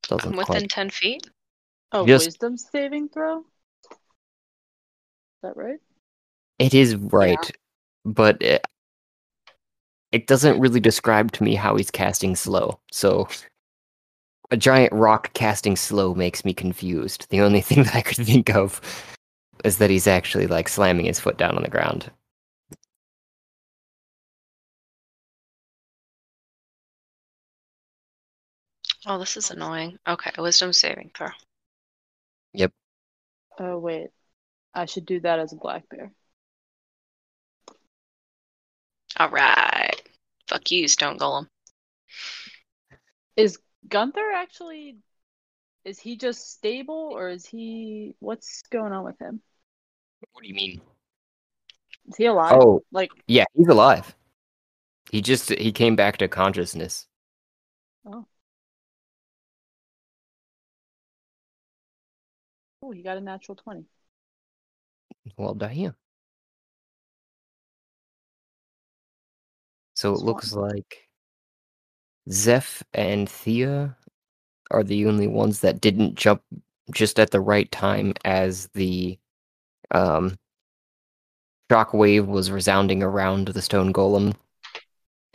doesn't 0.04 0.32
I'm 0.34 0.38
within 0.38 0.46
quite. 0.62 0.70
10 0.70 0.90
feet. 0.90 1.28
Oh, 1.92 2.06
Just- 2.06 2.28
wisdom 2.28 2.58
saving 2.58 3.10
throw? 3.10 3.40
Is 3.40 3.46
that 5.44 5.56
right? 5.56 5.80
It 6.60 6.74
is 6.74 6.96
right, 6.98 7.52
but 8.04 8.42
it, 8.42 8.66
it 10.12 10.28
doesn't 10.28 10.60
really 10.60 10.82
describe 10.82 11.32
to 11.34 11.44
me 11.44 11.56
how 11.56 11.78
he's 11.78 11.90
casting 11.90 12.36
slow. 12.36 12.80
So 12.92 13.30
a 14.52 14.58
giant 14.58 14.92
rock 14.92 15.32
casting 15.34 15.78
slow 15.78 16.14
makes 16.14 16.44
me 16.44 16.54
confused. 16.54 17.28
The 17.30 17.40
only 17.40 17.62
thing 17.68 17.84
that 17.84 17.96
I 17.96 18.02
could 18.02 18.26
think 18.26 18.54
of 18.54 18.82
is 19.64 19.78
that 19.78 19.90
he's 19.90 20.08
actually 20.08 20.48
like 20.48 20.68
slamming 20.68 21.06
his 21.06 21.20
foot 21.20 21.38
down 21.38 21.56
on 21.56 21.64
the 21.64 21.70
ground. 21.70 22.12
Oh, 29.06 29.18
this 29.18 29.38
is 29.38 29.50
annoying. 29.52 29.98
Okay, 30.08 30.32
wisdom 30.38 30.74
saving 30.74 31.12
throw. 31.16 31.30
Yep. 32.54 32.74
Oh, 33.60 33.78
wait. 33.78 34.10
I 34.74 34.86
should 34.86 35.06
do 35.06 35.20
that 35.22 35.40
as 35.40 35.54
a 35.54 35.58
black 35.58 35.88
bear. 35.90 36.12
All 39.18 39.30
right. 39.30 40.02
Fuck 40.48 40.72
you, 40.72 40.88
stone 40.88 41.18
golem. 41.18 41.48
Is 43.36 43.60
Gunther 43.88 44.32
actually. 44.34 44.98
Is 45.86 46.00
he 46.00 46.18
just 46.18 46.52
stable 46.52 47.12
or 47.14 47.30
is 47.30 47.46
he. 47.46 48.16
What's 48.20 48.62
going 48.64 48.92
on 48.94 49.06
with 49.06 49.20
him? 49.20 49.42
What 50.32 50.42
do 50.44 50.48
you 50.48 50.56
mean? 50.56 50.82
Is 52.08 52.18
he 52.18 52.26
alive? 52.26 52.62
Oh, 52.62 52.82
Like, 52.92 53.12
yeah, 53.28 53.46
he's 53.56 53.68
alive. 53.68 54.16
He 55.12 55.22
just 55.22 55.50
he 55.50 55.72
came 55.72 55.96
back 55.96 56.18
to 56.18 56.28
consciousness. 56.28 57.08
oh, 58.06 58.26
he 62.92 63.02
got 63.02 63.18
a 63.18 63.22
natural 63.22 63.56
20. 63.56 63.86
Well, 65.38 65.54
damn. 65.54 65.96
So 69.94 70.14
it 70.14 70.22
looks 70.22 70.54
like 70.54 71.10
Zeph 72.32 72.84
and 72.94 73.30
Thea 73.30 73.98
are 74.72 74.84
the 74.84 75.08
only 75.08 75.28
ones 75.28 75.60
that 75.62 75.82
didn't 75.82 76.16
jump 76.16 76.42
just 76.92 77.20
at 77.20 77.32
the 77.32 77.40
right 77.40 77.72
time 77.72 78.14
as 78.24 78.68
the 78.74 79.18
um 79.92 80.38
shockwave 81.70 82.26
was 82.26 82.52
resounding 82.52 83.04
around 83.04 83.50
the 83.50 83.62
stone 83.62 83.94
golem 83.94 84.36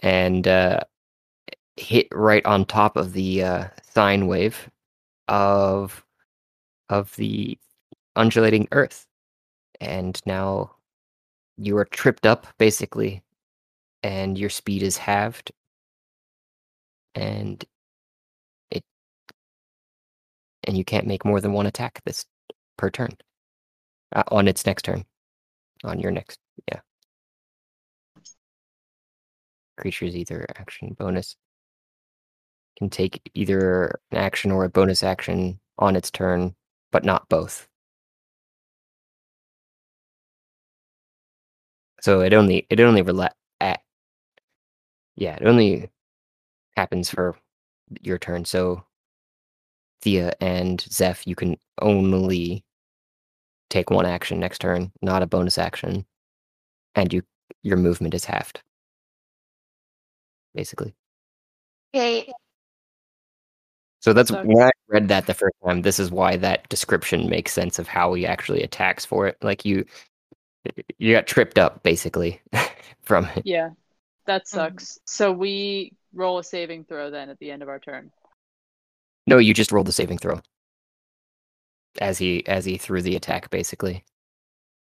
and 0.00 0.48
uh 0.48 0.80
hit 1.76 2.08
right 2.12 2.44
on 2.46 2.64
top 2.64 2.96
of 2.96 3.12
the 3.12 3.42
uh 3.42 3.68
sine 3.92 4.26
wave 4.26 4.70
of 5.28 6.03
of 6.88 7.14
the 7.16 7.58
undulating 8.16 8.68
earth 8.72 9.06
and 9.80 10.20
now 10.26 10.74
you 11.56 11.76
are 11.76 11.84
tripped 11.84 12.26
up 12.26 12.46
basically 12.58 13.22
and 14.02 14.38
your 14.38 14.50
speed 14.50 14.82
is 14.82 14.96
halved. 14.96 15.52
And 17.14 17.64
it 18.70 18.84
and 20.64 20.76
you 20.76 20.84
can't 20.84 21.06
make 21.06 21.24
more 21.24 21.40
than 21.40 21.52
one 21.52 21.66
attack 21.66 22.02
this 22.04 22.24
per 22.76 22.90
turn 22.90 23.10
uh, 24.14 24.24
on 24.28 24.48
its 24.48 24.66
next 24.66 24.82
turn 24.82 25.04
on 25.84 26.00
your 26.00 26.10
next 26.10 26.38
yeah. 26.68 26.80
Creatures 29.76 30.16
either 30.16 30.46
action 30.56 30.96
bonus 30.98 31.36
can 32.78 32.90
take 32.90 33.30
either 33.34 34.00
an 34.10 34.18
action 34.18 34.50
or 34.50 34.64
a 34.64 34.68
bonus 34.68 35.02
action 35.04 35.60
on 35.78 35.94
its 35.94 36.10
turn 36.10 36.54
but 36.94 37.04
not 37.04 37.28
both 37.28 37.66
so 42.00 42.20
it 42.20 42.32
only 42.32 42.64
it 42.70 42.78
only 42.78 43.02
rela- 43.02 43.30
at 43.60 43.80
yeah 45.16 45.34
it 45.34 45.44
only 45.44 45.90
happens 46.76 47.10
for 47.10 47.36
your 48.02 48.16
turn 48.16 48.44
so 48.44 48.84
thea 50.02 50.32
and 50.40 50.82
zeph 50.82 51.26
you 51.26 51.34
can 51.34 51.56
only 51.82 52.64
take 53.70 53.90
one 53.90 54.06
action 54.06 54.38
next 54.38 54.60
turn 54.60 54.92
not 55.02 55.20
a 55.20 55.26
bonus 55.26 55.58
action 55.58 56.06
and 56.94 57.12
you 57.12 57.22
your 57.64 57.76
movement 57.76 58.14
is 58.14 58.24
halved 58.24 58.62
basically 60.54 60.94
Okay. 61.92 62.32
So 64.04 64.12
that's 64.12 64.28
Sucks. 64.30 64.46
when 64.46 64.62
i 64.62 64.70
read 64.88 65.08
that 65.08 65.26
the 65.26 65.32
first 65.32 65.56
time 65.64 65.80
this 65.80 65.98
is 65.98 66.10
why 66.10 66.36
that 66.36 66.68
description 66.68 67.30
makes 67.30 67.52
sense 67.52 67.78
of 67.78 67.88
how 67.88 68.12
he 68.12 68.26
actually 68.26 68.62
attacks 68.62 69.02
for 69.04 69.26
it 69.26 69.36
like 69.42 69.64
you 69.64 69.82
you 70.98 71.14
got 71.14 71.26
tripped 71.26 71.58
up 71.58 71.82
basically 71.82 72.40
from 73.02 73.24
it 73.36 73.42
Yeah, 73.46 73.70
that 74.26 74.42
Mm-hmm. 74.46 74.56
sucks. 74.58 74.98
So 75.06 75.32
we 75.32 75.92
roll 76.12 76.38
a 76.38 76.44
saving 76.44 76.84
throw 76.84 77.10
then 77.10 77.30
at 77.30 77.38
the 77.38 77.50
end 77.50 77.62
of 77.62 77.68
our 77.68 77.78
turn. 77.78 78.10
No, 79.26 79.38
you 79.38 79.54
just 79.54 79.72
rolled 79.72 79.86
the 79.86 79.92
saving 79.92 80.18
throw. 80.18 80.40
As 82.00 82.18
he 82.18 82.46
as 82.46 82.64
he 82.64 82.76
threw 82.76 83.02
the 83.02 83.16
attack, 83.16 83.50
basically. 83.50 84.04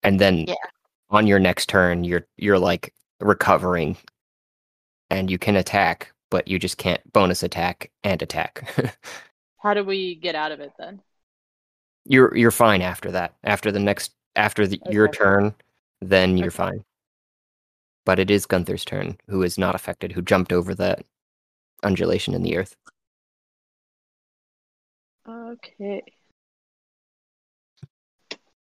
And 0.02 0.20
then 0.20 0.46
Yeah. 0.48 0.54
on 1.10 1.26
your 1.26 1.38
next 1.38 1.68
turn, 1.68 2.04
you're 2.04 2.26
you're 2.36 2.58
like 2.58 2.94
recovering, 3.20 3.96
and 5.10 5.30
you 5.30 5.38
can 5.38 5.56
attack, 5.56 6.12
but 6.30 6.48
you 6.48 6.58
just 6.58 6.78
can't 6.78 7.12
bonus 7.12 7.42
attack 7.42 7.90
and 8.04 8.20
attack. 8.22 8.96
How 9.58 9.74
do 9.74 9.84
we 9.84 10.14
get 10.16 10.34
out 10.34 10.52
of 10.52 10.60
it 10.60 10.72
then? 10.78 11.02
you're 12.04 12.34
you're 12.36 12.50
fine 12.50 12.82
after 12.82 13.10
that. 13.12 13.34
After 13.44 13.70
the 13.70 13.78
next 13.80 14.12
after 14.36 14.66
the, 14.66 14.80
your 14.86 15.08
turn, 15.08 15.54
then 16.00 16.36
you're 16.36 16.50
Okay. 16.50 16.50
fine. 16.50 16.84
But 18.04 18.18
it 18.18 18.28
is 18.28 18.44
Gunther's 18.44 18.84
turn, 18.84 19.18
who 19.28 19.42
is 19.44 19.56
not 19.56 19.76
affected, 19.76 20.10
who 20.12 20.22
jumped 20.22 20.52
over 20.52 20.74
that 20.74 21.04
undulation 21.84 22.34
in 22.34 22.42
the 22.42 22.56
earth. 22.56 22.76
Okay. 25.26 26.02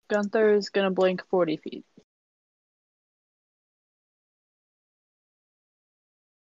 Gunther 0.09 0.55
is 0.55 0.69
gonna 0.71 0.91
blink 0.91 1.25
40 1.29 1.57
feet. 1.59 1.85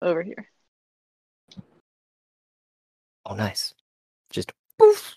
Over 0.03 0.21
here. 0.21 0.52
Oh, 3.25 3.35
nice. 3.35 3.73
Just 4.29 4.51
poof 4.79 5.15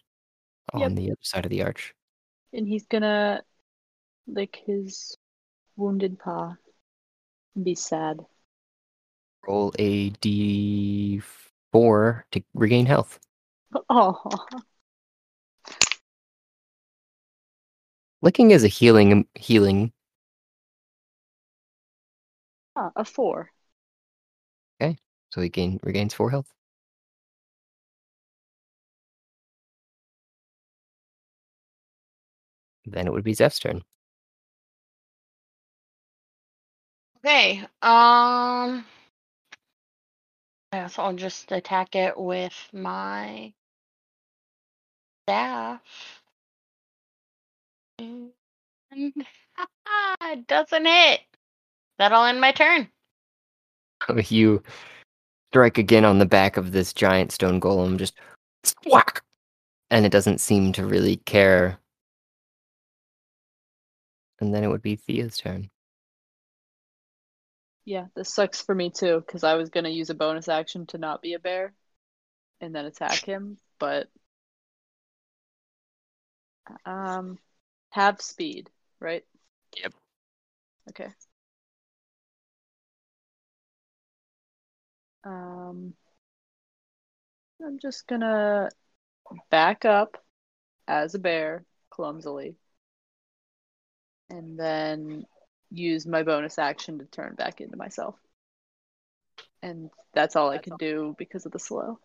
on 0.73 0.83
Yep. 0.83 0.93
the 0.95 1.11
other 1.13 1.23
side 1.23 1.47
of 1.47 1.51
the 1.51 1.63
arch. 1.63 1.95
And 2.53 2.67
he's 2.67 2.87
gonna 2.87 3.43
lick 4.27 4.57
his 4.67 5.17
wounded 5.77 6.19
paw 6.19 6.57
and 7.55 7.65
be 7.65 7.75
sad. 7.75 8.25
Roll 9.49 9.73
a 9.79 10.11
d4 10.11 12.25
to 12.33 12.45
regain 12.53 12.85
health. 12.85 13.19
Oh, 13.89 14.21
Licking 18.21 18.51
is 18.51 18.63
a 18.63 18.69
healing 18.69 19.27
healing. 19.35 19.95
ah, 22.75 22.91
a 22.97 23.05
four. 23.05 23.53
Okay, 24.81 24.97
So 25.31 25.43
he 25.43 25.51
gain 25.51 25.79
regains 25.83 26.15
four 26.15 26.31
health. 26.31 26.51
Then 32.87 33.07
it 33.07 33.13
would 33.13 33.25
be 33.25 33.35
Zeph's 33.35 33.59
turn. 33.59 33.83
Okay. 37.19 37.61
Um. 37.83 38.85
Yeah, 40.73 40.87
so 40.89 41.03
I'll 41.03 41.15
just 41.15 41.51
attack 41.53 41.97
it 41.97 42.17
with 42.17 42.55
my 42.73 43.53
staff. 45.25 45.81
And 47.99 48.31
it 48.93 49.15
doesn't 50.47 50.87
hit. 50.87 51.21
That'll 51.99 52.25
end 52.25 52.41
my 52.41 52.53
turn. 52.53 52.89
you 54.29 54.63
strike 55.51 55.79
again 55.79 56.05
on 56.05 56.19
the 56.19 56.27
back 56.27 56.57
of 56.57 56.73
this 56.73 56.93
giant 56.93 57.33
stone 57.33 57.61
golem, 57.61 57.97
just 57.97 58.15
whack, 58.87 59.23
and 59.91 60.05
it 60.05 60.13
doesn't 60.13 60.41
seem 60.41 60.73
to 60.73 60.87
really 60.87 61.17
care. 61.17 61.79
And 64.41 64.55
then 64.55 64.65
it 64.65 64.69
would 64.69 64.83
be 64.83 64.97
Thea's 64.97 65.39
turn. 65.39 65.71
Yeah, 67.85 68.07
this 68.17 68.35
sucks 68.35 68.61
for 68.61 68.75
me 68.75 68.91
too, 68.91 69.23
because 69.25 69.45
I 69.45 69.55
was 69.55 69.71
gonna 69.71 69.89
use 69.89 70.11
a 70.11 70.15
bonus 70.15 70.49
action 70.49 70.87
to 70.89 70.99
not 70.99 71.23
be 71.23 71.35
a 71.35 71.39
bear 71.39 71.73
and 72.61 72.75
then 72.75 72.85
attack 72.85 73.25
him, 73.25 73.59
but 73.79 74.09
um 76.85 77.39
have 77.91 78.21
speed, 78.21 78.71
right? 79.01 79.25
Yep. 79.77 79.95
Okay. 80.91 81.09
Um 85.25 85.95
I'm 87.65 87.79
just 87.79 88.07
gonna 88.07 88.69
back 89.51 89.85
up 89.85 90.17
as 90.89 91.15
a 91.15 91.19
bear 91.19 91.65
clumsily 91.91 92.57
and 94.31 94.59
then 94.59 95.27
use 95.71 96.07
my 96.07 96.23
bonus 96.23 96.59
action 96.59 96.99
to 96.99 97.05
turn 97.07 97.35
back 97.35 97.61
into 97.61 97.77
myself. 97.77 98.17
And 99.63 99.91
that's 100.15 100.37
all 100.37 100.49
I 100.51 100.59
can 100.59 100.77
do 100.77 101.15
because 101.19 101.45
of 101.47 101.53
the 101.53 101.59
slow. 101.59 101.99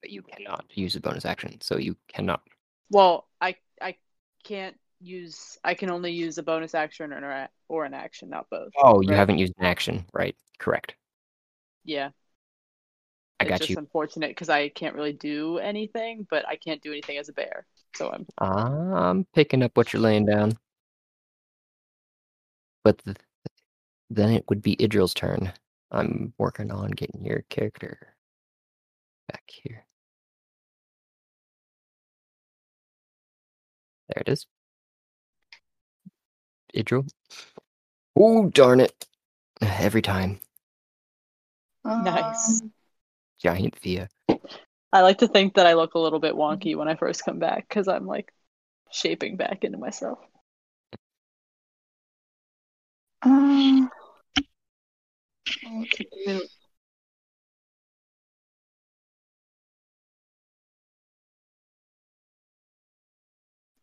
But 0.00 0.10
you 0.10 0.22
cannot 0.22 0.66
use 0.74 0.96
a 0.96 1.00
bonus 1.00 1.24
action, 1.24 1.60
so 1.60 1.76
you 1.76 1.96
cannot. 2.08 2.42
Well, 2.90 3.26
I 3.40 3.56
I 3.80 3.96
can't 4.44 4.78
use 5.00 5.58
I 5.64 5.74
can 5.74 5.90
only 5.90 6.12
use 6.12 6.38
a 6.38 6.42
bonus 6.42 6.74
action 6.74 7.12
or 7.12 7.30
a, 7.30 7.48
or 7.68 7.84
an 7.84 7.94
action, 7.94 8.28
not 8.28 8.48
both. 8.50 8.72
Oh, 8.76 9.00
you 9.00 9.08
Right. 9.08 9.16
haven't 9.16 9.38
used 9.38 9.54
an 9.58 9.64
action, 9.64 10.04
right? 10.12 10.36
Correct. 10.58 10.94
Yeah. 11.84 12.10
I 13.40 13.44
it's 13.44 13.50
got 13.50 13.60
just 13.60 13.70
you. 13.70 13.76
unfortunate 13.76 14.30
because 14.30 14.48
I 14.48 14.68
can't 14.68 14.94
really 14.94 15.12
do 15.12 15.58
anything, 15.58 16.26
but 16.30 16.46
I 16.48 16.56
can't 16.56 16.80
do 16.82 16.92
anything 16.92 17.18
as 17.18 17.28
a 17.28 17.32
bear. 17.32 17.66
So 17.94 18.10
I'm 18.10 18.26
I'm 18.38 19.24
picking 19.34 19.62
up 19.62 19.76
what 19.76 19.92
you're 19.92 20.02
laying 20.02 20.26
down. 20.26 20.58
But 22.84 22.98
th- 23.04 23.16
then 24.10 24.30
it 24.30 24.44
would 24.48 24.62
be 24.62 24.76
Idril's 24.76 25.14
turn. 25.14 25.52
I'm 25.90 26.32
working 26.38 26.70
on 26.70 26.90
getting 26.90 27.24
your 27.24 27.44
character 27.48 28.14
back 29.28 29.44
here. 29.46 29.84
There 34.08 34.22
it 34.26 34.28
is. 34.28 34.46
Idril. 36.74 37.08
Oh, 38.16 38.48
darn 38.48 38.80
it. 38.80 39.06
Every 39.60 40.02
time. 40.02 40.40
Nice. 41.84 42.62
Um, 42.62 42.72
Giant 43.40 43.76
Thea. 43.76 44.08
I 44.92 45.00
like 45.00 45.18
to 45.18 45.28
think 45.28 45.54
that 45.54 45.66
I 45.66 45.74
look 45.74 45.94
a 45.94 45.98
little 45.98 46.18
bit 46.18 46.34
wonky 46.34 46.76
when 46.76 46.88
I 46.88 46.96
first 46.96 47.24
come 47.24 47.38
back 47.38 47.68
because 47.68 47.88
I'm 47.88 48.06
like 48.06 48.32
shaping 48.90 49.36
back 49.36 49.64
into 49.64 49.78
myself. 49.78 50.18
Um, 53.24 53.90
to? 56.26 56.42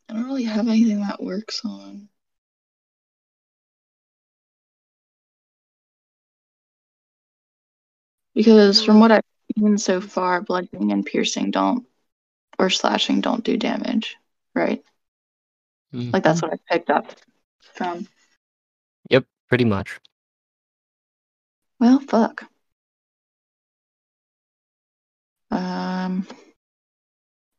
I 0.09 0.13
don't 0.13 0.25
really 0.25 0.43
have 0.43 0.67
anything 0.67 1.01
that 1.01 1.21
works 1.21 1.61
on. 1.63 2.09
Because 8.33 8.83
from 8.83 8.99
what 8.99 9.11
I've 9.11 9.23
seen 9.57 9.77
so 9.77 10.01
far, 10.01 10.41
bludgeoning 10.41 10.91
and 10.91 11.05
piercing 11.05 11.51
don't, 11.51 11.85
or 12.57 12.69
slashing 12.69 13.21
don't 13.21 13.43
do 13.43 13.57
damage, 13.57 14.17
right? 14.53 14.83
Like 16.13 16.23
that's 16.23 16.41
what 16.41 16.53
I 16.53 16.57
picked 16.69 16.89
up 16.89 17.07
from. 17.73 18.07
Pretty 19.49 19.65
much. 19.65 19.99
Well, 21.79 21.99
fuck. 21.99 22.45
Um. 25.51 26.27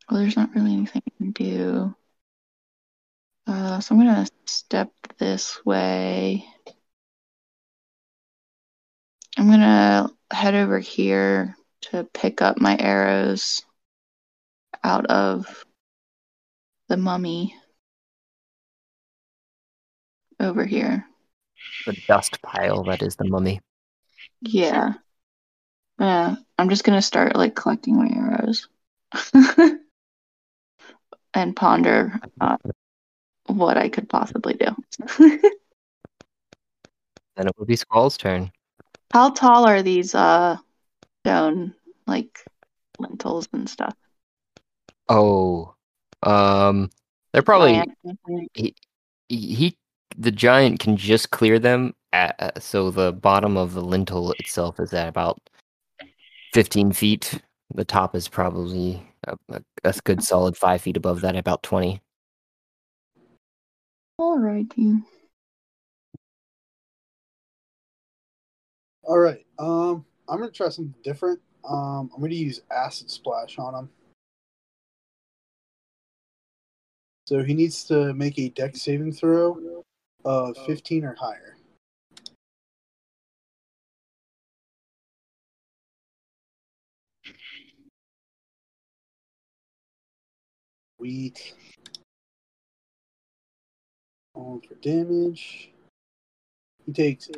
Well, 0.09 0.21
there's 0.21 0.37
not 0.37 0.55
really 0.55 0.73
anything 0.73 1.03
I 1.07 1.11
can 1.19 1.31
do. 1.33 1.95
Uh, 3.47 3.81
so 3.81 3.95
I'm 3.95 4.01
gonna 4.01 4.27
step 4.47 4.93
this 5.19 5.65
way. 5.65 6.45
I'm 9.37 9.49
gonna 9.49 10.11
head 10.31 10.55
over 10.55 10.79
here 10.79 11.57
to 11.83 12.05
pick 12.05 12.43
up 12.43 12.61
my 12.61 12.77
arrows 12.79 13.63
out 14.85 15.07
of 15.07 15.65
the 16.89 16.97
mummy 16.97 17.55
over 20.39 20.65
here. 20.65 21.10
The 21.87 21.93
dust 22.07 22.41
pile 22.43 22.85
that 22.85 23.03
is 23.03 23.17
the 23.17 23.25
mummy. 23.25 23.61
Yeah. 24.41 24.95
Yeah. 25.99 26.37
I'm 26.59 26.69
just 26.69 26.85
gonna 26.85 27.03
start 27.03 27.37
like 27.37 27.55
collecting 27.55 27.97
my 27.97 28.09
arrows 28.15 28.69
and 31.35 31.57
ponder 31.57 32.21
uh, 32.41 32.57
what 33.47 33.77
I 33.77 33.89
could 33.89 34.09
possibly 34.09 34.55
do. 34.55 34.77
Then 37.37 37.47
it 37.47 37.55
would 37.59 37.69
be 37.69 37.77
Squall's 37.77 38.19
turn. 38.19 38.53
How 39.13 39.31
tall 39.31 39.67
are 39.67 39.83
these 39.83 40.15
uh 40.15 40.59
stone 41.23 41.75
like 42.07 42.45
lintels 42.99 43.49
and 43.53 43.69
stuff? 43.69 43.95
Oh, 45.09 45.75
um, 46.23 46.91
they're 47.33 47.43
probably 47.43 47.83
he, 48.55 48.75
he 49.29 49.77
the 50.21 50.31
giant 50.31 50.79
can 50.81 50.99
just 50.99 51.31
clear 51.31 51.59
them 51.59 51.95
at, 52.13 52.37
uh, 52.39 52.61
so 52.61 52.91
the 52.91 53.13
bottom 53.13 53.57
of 53.57 53.73
the 53.73 53.81
lintel 53.81 54.33
itself 54.33 54.79
is 54.79 54.93
at 54.93 55.09
about 55.09 55.41
15 56.53 56.93
feet 56.93 57.41
the 57.75 57.85
top 57.85 58.15
is 58.15 58.29
probably 58.29 59.03
a, 59.27 59.37
a, 59.49 59.63
a 59.85 59.95
good 60.05 60.23
solid 60.23 60.57
five 60.57 60.83
feet 60.83 60.97
above 60.97 61.23
that 61.23 61.37
about 61.37 61.63
20 61.63 62.01
Alrighty. 64.21 65.03
All 69.05 69.19
right. 69.19 69.47
Um, 69.59 70.05
I'm 70.29 70.39
gonna 70.39 70.51
try 70.51 70.69
something 70.69 70.95
different. 71.03 71.41
Um, 71.67 72.11
I'm 72.15 72.21
gonna 72.21 72.35
use 72.35 72.61
acid 72.71 73.11
splash 73.11 73.59
on 73.59 73.75
him. 73.75 73.89
So 77.25 77.43
he 77.43 77.55
needs 77.55 77.83
to 77.85 78.13
make 78.13 78.39
a 78.39 78.51
Dex 78.51 78.83
saving 78.83 79.13
throw 79.13 79.83
of 80.25 80.57
15 80.67 81.05
or 81.05 81.15
higher. 81.15 81.57
Weak. 90.99 91.55
All 94.35 94.61
for 94.67 94.75
damage. 94.77 95.71
He 96.85 96.93
takes 96.93 97.31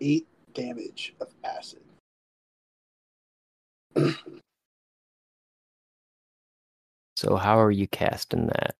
eight 0.00 0.26
damage 0.54 1.14
of 1.20 1.28
acid. 1.44 1.82
so 7.16 7.36
how 7.36 7.58
are 7.58 7.70
you 7.70 7.86
casting 7.88 8.46
that 8.46 8.74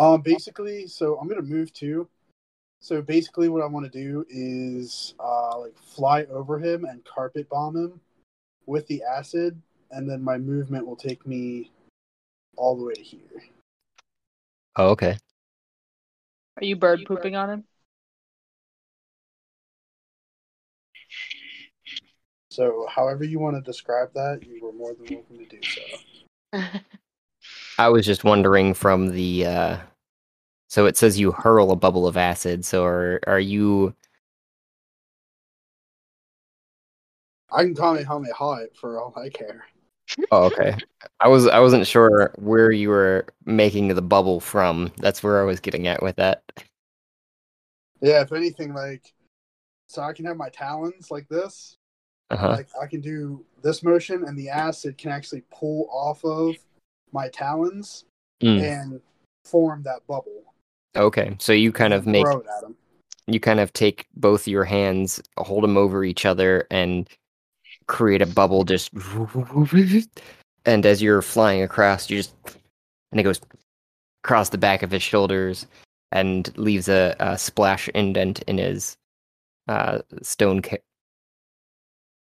Um, 0.00 0.22
basically, 0.22 0.86
so 0.86 1.18
I'm 1.18 1.28
gonna 1.28 1.42
move 1.42 1.74
too. 1.74 2.08
So 2.80 3.02
basically, 3.02 3.50
what 3.50 3.62
I 3.62 3.66
want 3.66 3.84
to 3.84 3.92
do 3.92 4.24
is 4.30 5.14
uh, 5.20 5.58
like 5.58 5.76
fly 5.78 6.24
over 6.30 6.58
him 6.58 6.86
and 6.86 7.04
carpet 7.04 7.50
bomb 7.50 7.76
him 7.76 8.00
with 8.64 8.86
the 8.86 9.02
acid, 9.02 9.60
and 9.90 10.08
then 10.08 10.22
my 10.22 10.38
movement 10.38 10.86
will 10.86 10.96
take 10.96 11.26
me 11.26 11.70
all 12.56 12.78
the 12.78 12.82
way 12.82 12.94
to 12.94 13.02
here. 13.02 13.20
oh 14.76 14.88
okay 14.88 15.18
Are 16.56 16.64
you 16.64 16.76
bird 16.76 17.00
pooping 17.06 17.36
on 17.36 17.50
him? 17.50 17.64
So, 22.50 22.86
however 22.88 23.24
you 23.24 23.38
want 23.38 23.56
to 23.56 23.62
describe 23.62 24.14
that, 24.14 24.40
you 24.46 24.64
were 24.64 24.72
more 24.72 24.94
than 24.94 25.14
welcome 25.14 25.38
to 25.38 25.44
do 25.44 25.60
so. 25.62 26.62
i 27.78 27.88
was 27.88 28.04
just 28.04 28.24
wondering 28.24 28.74
from 28.74 29.08
the 29.08 29.46
uh 29.46 29.76
so 30.70 30.86
it 30.86 30.96
says 30.96 31.18
you 31.18 31.32
hurl 31.32 31.72
a 31.72 31.76
bubble 31.76 32.06
of 32.06 32.16
acid 32.16 32.64
so 32.64 32.84
are 32.84 33.20
are 33.26 33.40
you 33.40 33.94
I 37.52 37.64
can 37.64 37.74
call 37.74 37.96
Kamehameha 37.96 38.64
it 38.64 38.76
for 38.76 39.00
all 39.00 39.12
I 39.16 39.28
care. 39.28 39.64
Oh, 40.30 40.44
okay. 40.44 40.76
I 41.20 41.28
was 41.28 41.46
I 41.48 41.58
wasn't 41.58 41.86
sure 41.86 42.32
where 42.36 42.70
you 42.70 42.88
were 42.88 43.26
making 43.44 43.88
the 43.88 44.02
bubble 44.02 44.38
from. 44.38 44.92
That's 44.98 45.22
where 45.22 45.40
I 45.40 45.44
was 45.44 45.58
getting 45.58 45.88
at 45.88 46.00
with 46.00 46.14
that. 46.16 46.44
Yeah, 48.00 48.22
if 48.22 48.32
anything, 48.32 48.72
like, 48.72 49.12
so 49.88 50.02
I 50.02 50.12
can 50.12 50.24
have 50.26 50.36
my 50.36 50.48
talons 50.48 51.10
like 51.10 51.28
this. 51.28 51.76
Uh-huh. 52.30 52.50
Like, 52.50 52.68
I 52.80 52.86
can 52.86 53.00
do 53.00 53.44
this 53.62 53.82
motion, 53.82 54.24
and 54.24 54.38
the 54.38 54.48
acid 54.48 54.96
can 54.96 55.10
actually 55.10 55.42
pull 55.50 55.88
off 55.90 56.24
of 56.24 56.54
my 57.12 57.28
talons 57.28 58.04
Mm. 58.42 58.62
and 58.62 59.00
form 59.44 59.82
that 59.82 60.06
bubble. 60.06 60.49
Okay, 60.96 61.36
so 61.38 61.52
you 61.52 61.72
kind 61.72 61.92
of 61.92 62.06
make 62.06 62.26
throw 62.26 62.40
it 62.40 62.46
at 62.58 62.64
him. 62.64 62.76
you 63.26 63.38
kind 63.40 63.60
of 63.60 63.72
take 63.72 64.06
both 64.14 64.48
your 64.48 64.64
hands, 64.64 65.22
hold 65.38 65.62
them 65.62 65.76
over 65.76 66.04
each 66.04 66.26
other, 66.26 66.66
and 66.70 67.08
create 67.86 68.22
a 68.22 68.26
bubble. 68.26 68.64
Just 68.64 68.90
and 70.64 70.86
as 70.86 71.02
you're 71.02 71.22
flying 71.22 71.62
across, 71.62 72.10
you 72.10 72.16
just 72.18 72.34
and 73.12 73.20
it 73.20 73.24
goes 73.24 73.40
across 74.24 74.48
the 74.50 74.58
back 74.58 74.82
of 74.82 74.90
his 74.90 75.02
shoulders 75.02 75.66
and 76.12 76.56
leaves 76.58 76.88
a, 76.88 77.14
a 77.20 77.38
splash 77.38 77.88
indent 77.90 78.42
in 78.42 78.58
his 78.58 78.96
uh, 79.68 80.00
stone 80.22 80.60
ca- 80.60 80.78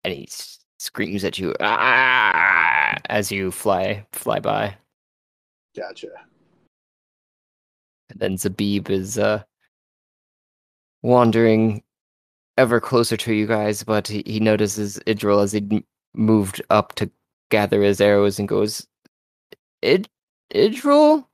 and 0.03 0.15
he 0.15 0.29
screams 0.79 1.25
at 1.25 1.39
you 1.39 1.55
"Ah!" 1.61 2.97
as 3.11 3.31
you 3.31 3.51
fly 3.51 4.07
fly 4.13 4.41
by. 4.41 4.75
Gotcha. 5.77 6.09
And 8.11 8.21
then 8.21 8.37
Zabib 8.37 8.89
is 8.91 9.19
uh, 9.19 9.43
wandering 11.03 11.83
ever 12.59 12.81
closer 12.81 13.17
to 13.17 13.35
you 13.35 13.47
guys, 13.47 13.83
but 13.83 14.09
he, 14.09 14.23
he 14.27 14.41
notices 14.41 14.99
Idril 15.07 15.43
as 15.43 15.53
he 15.53 15.85
moved 16.15 16.63
up 16.71 16.95
to 16.97 17.11
gather 17.51 17.83
his 17.83 18.01
arrows 18.01 18.39
and 18.39 18.49
goes, 18.49 18.87
Id- 19.83 20.09
Idril? 20.55 21.27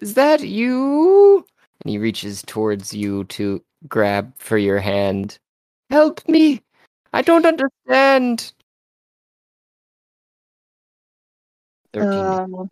Is 0.00 0.14
that 0.14 0.40
you? 0.40 1.46
And 1.82 1.90
he 1.90 1.98
reaches 1.98 2.42
towards 2.42 2.92
you 2.92 3.24
to 3.24 3.62
grab 3.88 4.32
for 4.38 4.58
your 4.58 4.78
hand. 4.78 5.38
Help 5.90 6.26
me! 6.28 6.60
I 7.12 7.22
don't 7.22 7.46
understand! 7.46 8.52
13. 11.92 12.08
Uh, 12.08 12.64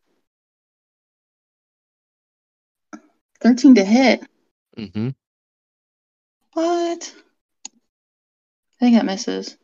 13 3.43 3.74
to 3.74 3.84
hit. 3.84 4.22
mm-hmm. 4.76 5.11
What? 6.55 7.14
I 8.76 8.84
think 8.84 8.97
that 8.97 9.05
misses. 9.05 9.57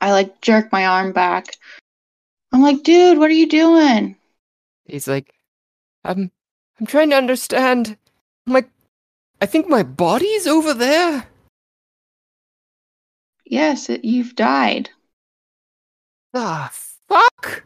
I 0.00 0.12
like 0.12 0.40
jerk 0.40 0.70
my 0.70 0.86
arm 0.86 1.12
back. 1.12 1.56
I'm 2.52 2.62
like, 2.62 2.82
dude, 2.82 3.18
what 3.18 3.30
are 3.30 3.34
you 3.34 3.48
doing? 3.48 4.16
He's 4.84 5.08
like, 5.08 5.32
I'm, 6.04 6.30
I'm 6.78 6.86
trying 6.86 7.10
to 7.10 7.16
understand. 7.16 7.96
I'm 8.46 8.52
like, 8.52 8.68
I 9.40 9.46
think 9.46 9.68
my 9.68 9.82
body's 9.82 10.46
over 10.46 10.74
there. 10.74 11.26
Yes, 13.46 13.88
it, 13.88 14.04
you've 14.04 14.36
died. 14.36 14.90
Ah, 16.34 16.70
fuck! 17.08 17.63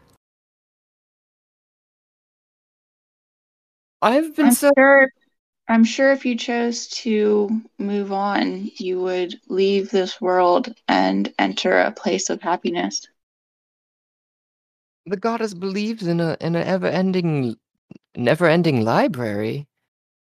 I've 4.02 4.34
been 4.36 4.46
I'm 4.46 4.52
so 4.52 4.70
sure. 4.76 5.08
I'm 5.68 5.84
sure 5.84 6.12
if 6.12 6.24
you 6.24 6.34
chose 6.36 6.88
to 6.88 7.60
move 7.78 8.10
on, 8.12 8.70
you 8.76 9.00
would 9.00 9.38
leave 9.48 9.90
this 9.90 10.20
world 10.20 10.74
and 10.88 11.32
enter 11.38 11.78
a 11.78 11.92
place 11.92 12.30
of 12.30 12.40
happiness. 12.40 13.06
the 15.06 15.16
goddess 15.16 15.54
believes 15.54 16.06
in 16.06 16.20
a 16.20 16.36
in 16.40 16.54
an 16.54 16.66
ever-ending 16.66 17.56
never-ending 18.14 18.84
library 18.84 19.66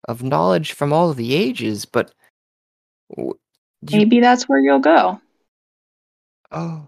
of 0.08 0.24
knowledge 0.24 0.72
from 0.72 0.94
all 0.94 1.14
the 1.14 1.34
ages 1.36 1.84
but 1.86 2.14
w- 3.10 3.34
you, 3.82 3.98
Maybe 4.00 4.22
that's 4.22 4.48
where 4.48 4.60
you'll 4.60 4.80
go. 4.80 5.20
oh 6.54 6.88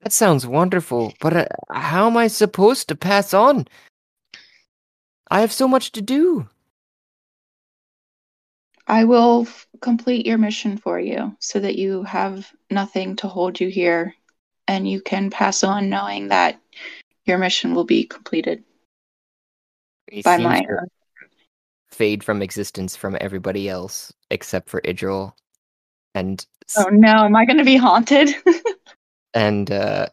that 0.00 0.12
sounds 0.12 0.46
wonderful 0.46 1.12
but 1.20 1.36
uh, 1.36 1.46
how 1.74 2.06
am 2.06 2.16
i 2.16 2.26
supposed 2.26 2.88
to 2.88 2.94
pass 2.96 3.34
on 3.34 3.66
i 5.30 5.40
have 5.40 5.52
so 5.52 5.68
much 5.68 5.92
to 5.92 6.02
do. 6.02 6.48
I 8.86 9.04
will 9.04 9.42
f- 9.42 9.68
complete 9.80 10.26
your 10.26 10.38
mission 10.38 10.76
for 10.76 10.98
you 10.98 11.36
so 11.38 11.60
that 11.60 11.76
you 11.76 12.02
have 12.02 12.50
nothing 12.70 13.14
to 13.16 13.28
hold 13.28 13.60
you 13.60 13.68
here 13.68 14.14
and 14.66 14.88
you 14.88 15.00
can 15.00 15.30
pass 15.30 15.62
on 15.62 15.88
knowing 15.88 16.28
that 16.28 16.60
your 17.24 17.38
mission 17.38 17.72
will 17.74 17.84
be 17.84 18.04
completed. 18.04 18.64
He 20.10 20.22
by 20.22 20.38
my 20.38 20.66
fade 21.92 22.24
from 22.24 22.42
existence 22.42 22.96
from 22.96 23.16
everybody 23.20 23.68
else 23.68 24.12
except 24.30 24.68
for 24.68 24.80
idril 24.80 25.34
and 26.14 26.44
Oh 26.76 26.88
no, 26.90 27.24
am 27.24 27.36
I 27.36 27.44
going 27.44 27.58
to 27.58 27.64
be 27.64 27.76
haunted? 27.76 28.30
and 29.34 29.70
uh 29.70 30.08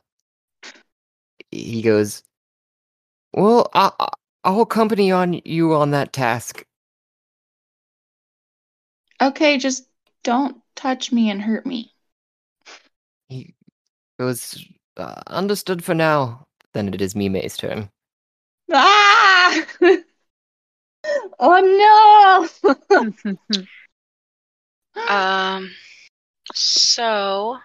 he 1.49 1.81
goes 1.81 2.21
well 3.33 3.69
I, 3.73 3.91
I- 3.99 4.09
i'll 4.47 4.61
accompany 4.61 5.11
on 5.11 5.39
you 5.45 5.73
on 5.73 5.91
that 5.91 6.13
task 6.13 6.65
okay, 9.21 9.57
just 9.57 9.87
don't 10.23 10.57
touch 10.75 11.11
me 11.11 11.29
and 11.29 11.41
hurt 11.41 11.65
me. 11.65 11.93
he 13.29 13.53
goes 14.19 14.65
uh, 14.97 15.21
understood 15.27 15.83
for 15.83 15.93
now 15.93 16.45
then 16.73 16.93
it 16.93 17.01
is 17.01 17.15
mime's 17.15 17.57
turn 17.57 17.89
Ah! 18.71 19.65
oh 21.39 22.49
no! 22.63 23.63
Um. 25.07 25.69
So. 26.53 27.59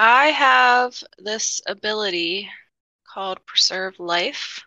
I 0.00 0.26
have 0.28 1.02
this 1.18 1.60
ability 1.66 2.48
called 3.02 3.44
Preserve 3.46 3.98
Life. 3.98 4.60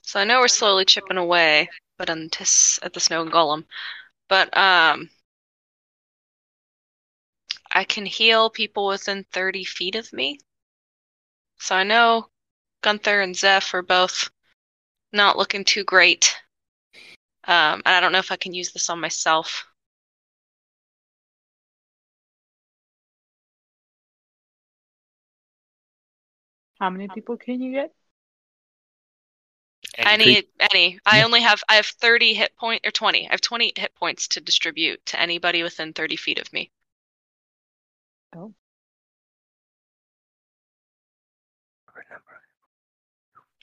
So 0.00 0.18
I 0.18 0.24
know 0.24 0.40
we're 0.40 0.48
slowly 0.48 0.86
chipping 0.86 1.18
away, 1.18 1.68
but 1.98 2.08
on 2.08 2.30
tis 2.30 2.78
at 2.82 2.94
the 2.94 3.00
snow 3.00 3.26
golem. 3.26 3.66
But 4.26 4.56
um 4.56 5.10
I 7.70 7.84
can 7.84 8.06
heal 8.06 8.48
people 8.48 8.86
within 8.86 9.24
30 9.32 9.64
feet 9.64 9.96
of 9.96 10.14
me. 10.14 10.40
So 11.58 11.76
I 11.76 11.82
know 11.82 12.30
Gunther 12.80 13.20
and 13.20 13.36
Zeph 13.36 13.74
are 13.74 13.82
both 13.82 14.30
not 15.12 15.36
looking 15.36 15.66
too 15.66 15.84
great. 15.84 16.34
Um, 17.44 17.82
and 17.84 17.94
I 17.94 18.00
don't 18.00 18.12
know 18.12 18.18
if 18.18 18.32
I 18.32 18.36
can 18.36 18.54
use 18.54 18.72
this 18.72 18.88
on 18.88 18.98
myself. 18.98 19.66
How 26.80 26.90
many 26.90 27.08
people 27.08 27.36
can 27.36 27.60
you 27.60 27.72
get? 27.72 27.92
Any, 29.96 30.48
any. 30.58 30.98
I 31.06 31.22
only 31.22 31.42
have, 31.42 31.62
I 31.68 31.74
have 31.76 31.86
30 31.86 32.34
hit 32.34 32.56
point, 32.56 32.84
or 32.84 32.90
20. 32.90 33.28
I 33.28 33.30
have 33.30 33.40
20 33.40 33.72
hit 33.76 33.94
points 33.94 34.26
to 34.28 34.40
distribute 34.40 35.06
to 35.06 35.20
anybody 35.20 35.62
within 35.62 35.92
30 35.92 36.16
feet 36.16 36.38
of 36.40 36.52
me. 36.52 36.72
Oh. 38.34 38.54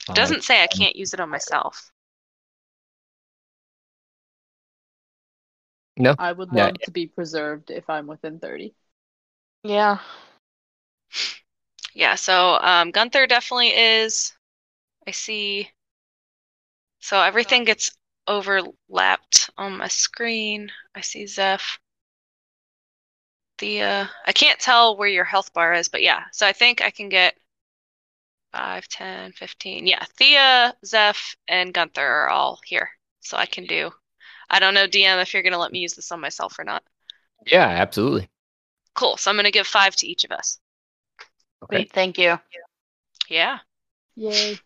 It 0.10 0.16
doesn't 0.16 0.44
say 0.44 0.64
I 0.64 0.68
can't 0.68 0.96
use 0.96 1.14
it 1.14 1.20
on 1.20 1.30
myself. 1.30 1.92
no 5.98 6.16
I 6.18 6.34
would 6.34 6.52
Yeah. 6.52 6.72
love 6.74 6.82
to 6.82 6.92
be 6.92 7.08
preserved 7.08 7.72
if 7.72 7.90
I'm 7.90 8.06
within 8.08 8.38
30. 8.42 8.76
Yeah. 9.64 10.00
Yeah, 11.96 12.16
so 12.16 12.60
um, 12.62 12.92
Gunther 12.92 13.26
definitely 13.26 13.70
is. 13.70 14.34
I 15.08 15.12
see. 15.12 15.72
So 17.00 17.22
everything 17.22 17.64
gets 17.64 17.90
overlapped 18.28 19.50
on 19.58 19.78
my 19.78 19.88
screen. 19.88 20.72
I 20.94 21.02
see 21.02 21.26
Zeph. 21.26 21.80
Thea. 23.58 24.12
I 24.26 24.32
can't 24.34 24.60
tell 24.60 24.98
where 24.98 25.08
your 25.08 25.24
health 25.24 25.54
bar 25.54 25.74
is, 25.74 25.88
but 25.88 26.02
yeah. 26.02 26.26
So 26.34 26.46
I 26.46 26.52
think 26.52 26.82
I 26.82 26.92
can 26.92 27.08
get 27.08 27.36
5, 28.52 28.88
10, 28.90 29.32
15. 29.32 29.88
Yeah, 29.88 30.04
Thea, 30.18 30.76
Zeph, 30.86 31.36
and 31.48 31.74
Gunther 31.74 32.02
are 32.06 32.30
all 32.30 32.60
here. 32.66 32.90
So 33.22 33.38
I 33.38 33.46
can 33.46 33.66
do. 33.66 33.92
I 34.50 34.60
don't 34.60 34.74
know, 34.74 34.88
DM, 34.88 35.22
if 35.22 35.34
you're 35.34 35.44
going 35.44 35.54
to 35.54 35.60
let 35.60 35.72
me 35.72 35.80
use 35.80 35.94
this 35.94 36.12
on 36.12 36.20
myself 36.20 36.60
or 36.60 36.66
not. 36.66 36.84
yeah 37.46 37.68
absolutely 37.68 38.30
Cool. 38.94 39.18
So 39.18 39.30
I'm 39.30 39.36
going 39.38 39.46
to 39.46 39.52
give 39.52 39.68
five 39.68 39.96
to 39.98 40.08
each 40.08 40.24
of 40.26 40.32
us. 40.32 40.60
Okay 41.66 41.84
Sweet, 41.84 41.92
thank 41.94 42.18
you. 42.18 42.40
Yeah. 43.30 43.60
Yay. 44.16 44.58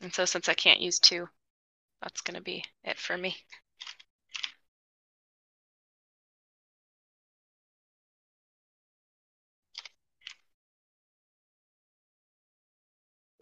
And 0.00 0.12
so 0.12 0.24
since 0.24 0.48
I 0.48 0.54
can't 0.54 0.80
use 0.80 0.98
two, 0.98 1.28
that's 2.02 2.20
going 2.20 2.36
to 2.36 2.42
be 2.42 2.64
it 2.84 2.98
for 2.98 3.16
me. 3.16 3.36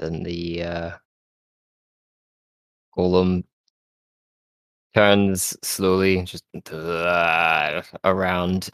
then 0.02 0.22
the 0.24 0.62
uh 0.62 0.90
golem 2.96 3.44
turns 4.94 5.56
slowly 5.62 6.22
just 6.24 6.44
uh, 6.70 7.82
around 8.04 8.70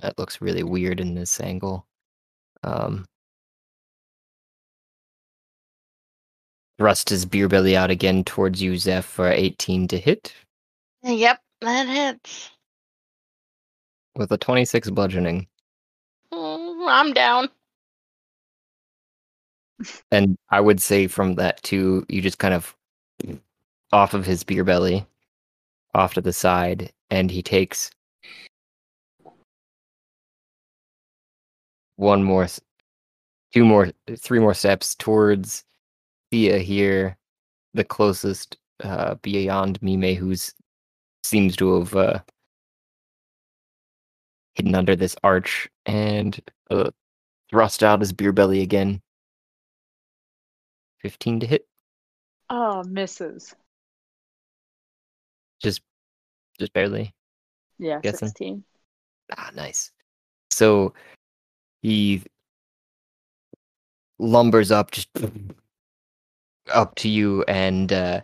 that 0.00 0.18
looks 0.18 0.40
really 0.40 0.62
weird 0.62 1.00
in 1.00 1.14
this 1.14 1.40
angle 1.40 1.86
um 2.64 3.06
thrust 6.80 7.10
his 7.10 7.26
beer 7.26 7.46
belly 7.46 7.76
out 7.76 7.90
again 7.90 8.24
towards 8.24 8.62
you 8.62 8.74
zeph 8.78 9.04
for 9.04 9.30
18 9.30 9.86
to 9.88 9.98
hit 9.98 10.32
Yep, 11.02 11.38
that 11.60 11.86
hits. 11.88 12.50
with 14.16 14.32
a 14.32 14.38
26 14.38 14.88
bludgeoning 14.90 15.46
Mm, 16.32 16.86
I'm 16.88 17.12
down. 17.12 17.48
and 20.10 20.38
i 20.48 20.58
would 20.60 20.80
say 20.80 21.06
from 21.06 21.34
that 21.34 21.62
too 21.62 22.06
you 22.08 22.22
just 22.22 22.38
kind 22.38 22.54
of 22.54 22.74
off 23.92 24.14
of 24.14 24.24
his 24.24 24.42
beer 24.42 24.64
belly 24.64 25.04
off 25.94 26.14
to 26.14 26.22
the 26.22 26.32
side 26.32 26.90
and 27.10 27.30
he 27.30 27.42
takes 27.42 27.90
one 31.96 32.22
more 32.24 32.46
two 33.52 33.64
more 33.66 33.90
three 34.16 34.38
more 34.38 34.54
steps 34.54 34.94
towards 34.94 35.64
Thea 36.30 36.58
here 36.58 37.16
the 37.74 37.84
closest 37.84 38.56
uh 38.82 39.14
beyond 39.16 39.80
Mime 39.82 40.14
who's 40.14 40.54
seems 41.24 41.56
to 41.56 41.78
have 41.78 41.94
uh 41.94 42.20
hidden 44.54 44.74
under 44.74 44.96
this 44.96 45.14
arch 45.22 45.68
and 45.86 46.40
uh, 46.70 46.90
thrust 47.50 47.82
out 47.82 48.00
his 48.00 48.12
beer 48.12 48.32
belly 48.32 48.60
again 48.62 49.00
15 51.02 51.40
to 51.40 51.46
hit 51.46 51.66
Oh, 52.52 52.82
misses. 52.84 53.54
just 55.62 55.82
just 56.58 56.72
barely 56.72 57.14
Yeah, 57.78 58.00
Guessing. 58.00 58.28
16. 58.28 58.64
Ah, 59.36 59.50
nice. 59.54 59.92
So 60.50 60.92
he 61.82 62.22
lumbers 64.18 64.70
up 64.72 64.90
just 64.90 65.08
up 66.72 66.94
to 66.96 67.08
you 67.08 67.44
and 67.48 67.92
uh 67.92 68.20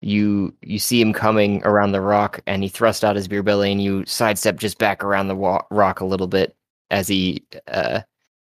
you 0.00 0.54
you 0.62 0.78
see 0.78 1.00
him 1.00 1.12
coming 1.12 1.62
around 1.64 1.92
the 1.92 2.00
rock 2.00 2.40
and 2.46 2.62
he 2.62 2.68
thrusts 2.68 3.04
out 3.04 3.16
his 3.16 3.28
beer 3.28 3.42
belly 3.42 3.72
and 3.72 3.82
you 3.82 4.04
sidestep 4.06 4.56
just 4.56 4.78
back 4.78 5.02
around 5.02 5.28
the 5.28 5.36
wa- 5.36 5.64
rock 5.70 6.00
a 6.00 6.04
little 6.04 6.26
bit 6.26 6.54
as 6.90 7.08
he 7.08 7.44
uh 7.68 8.00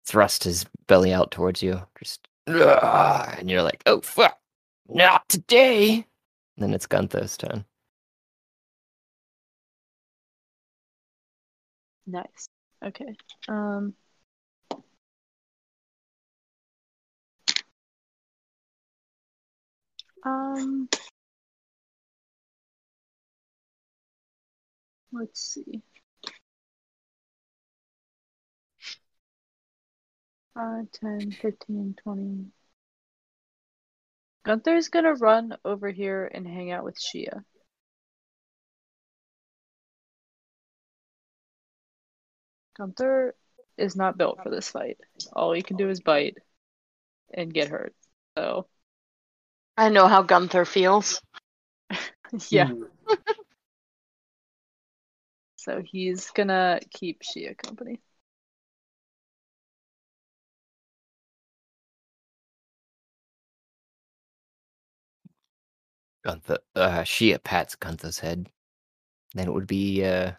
thrusts 0.04 0.44
his 0.44 0.64
belly 0.86 1.12
out 1.12 1.30
towards 1.30 1.62
you 1.62 1.80
just 1.98 2.26
and 2.46 3.50
you're 3.50 3.62
like 3.62 3.82
oh 3.86 4.00
fuck 4.00 4.38
not 4.88 5.28
today 5.28 5.94
and 5.94 6.04
then 6.58 6.72
it's 6.74 6.86
gunther's 6.86 7.36
turn 7.36 7.64
Nice. 12.10 12.48
Okay. 12.84 13.14
Um. 13.48 13.94
Um. 20.24 20.88
Let's 25.12 25.40
see. 25.40 25.82
Five, 30.54 30.90
10, 30.92 31.32
15, 31.32 31.96
20. 32.02 32.46
Gunther's 34.44 34.88
gonna 34.88 35.14
run 35.14 35.56
over 35.64 35.90
here 35.90 36.30
and 36.32 36.46
hang 36.46 36.70
out 36.70 36.84
with 36.84 36.98
Shia. 36.98 37.44
Gunther 42.76 43.34
is 43.76 43.96
not 43.96 44.16
built 44.16 44.38
for 44.42 44.50
this 44.50 44.70
fight. 44.70 44.98
All 45.32 45.52
he 45.52 45.62
can 45.62 45.76
do 45.76 45.88
is 45.90 46.00
bite 46.00 46.38
and 47.34 47.52
get 47.52 47.68
hurt. 47.68 47.94
So, 48.36 48.66
I 49.76 49.88
know 49.88 50.08
how 50.08 50.22
Gunther 50.22 50.64
feels. 50.64 51.20
yeah. 52.50 52.68
Hmm. 52.68 52.84
So 55.56 55.82
he's 55.84 56.30
gonna 56.30 56.80
keep 56.90 57.20
Shia 57.22 57.54
company. 57.54 58.00
Gunther, 66.24 66.58
uh, 66.74 67.00
Shia 67.00 67.42
pats 67.44 67.74
Gunther's 67.74 68.18
head. 68.18 68.48
Then 69.34 69.48
it 69.48 69.52
would 69.52 69.66
be 69.66 70.02
uh, 70.02 70.32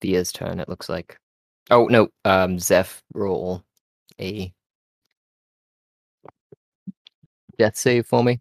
Thea's 0.00 0.32
turn. 0.32 0.60
It 0.60 0.68
looks 0.70 0.88
like. 0.88 1.18
Oh 1.70 1.86
no, 1.86 2.08
um, 2.24 2.58
Zeph 2.58 3.02
roll 3.12 3.62
a 4.18 4.52
death 7.60 7.76
save 7.76 8.06
for 8.06 8.24
me. 8.24 8.40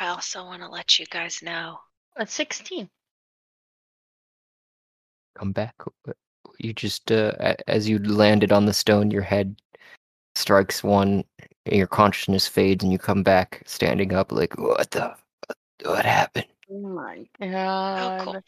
I 0.00 0.06
also 0.06 0.44
want 0.44 0.62
to 0.62 0.68
let 0.68 1.00
you 1.00 1.06
guys 1.06 1.40
know. 1.42 1.80
At 2.16 2.30
16. 2.30 2.88
Come 5.36 5.50
back. 5.50 5.74
uh, 6.08 6.12
You 6.60 6.72
just 6.72 7.10
uh, 7.10 7.32
as 7.66 7.88
you 7.88 7.98
landed 7.98 8.52
on 8.52 8.66
the 8.66 8.72
stone, 8.72 9.10
your 9.10 9.22
head 9.22 9.56
strikes 10.36 10.84
one. 10.84 11.24
Your 11.64 11.88
consciousness 11.88 12.46
fades, 12.46 12.84
and 12.84 12.92
you 12.92 12.98
come 12.98 13.24
back 13.24 13.62
standing 13.66 14.12
up, 14.14 14.30
like 14.30 14.56
what 14.56 14.92
the 14.92 15.16
what 15.84 16.04
happened? 16.04 16.46
Oh 16.70 16.78
my 16.78 17.26
Oh, 17.40 17.46
god. 17.48 18.20
cool. 18.20 18.42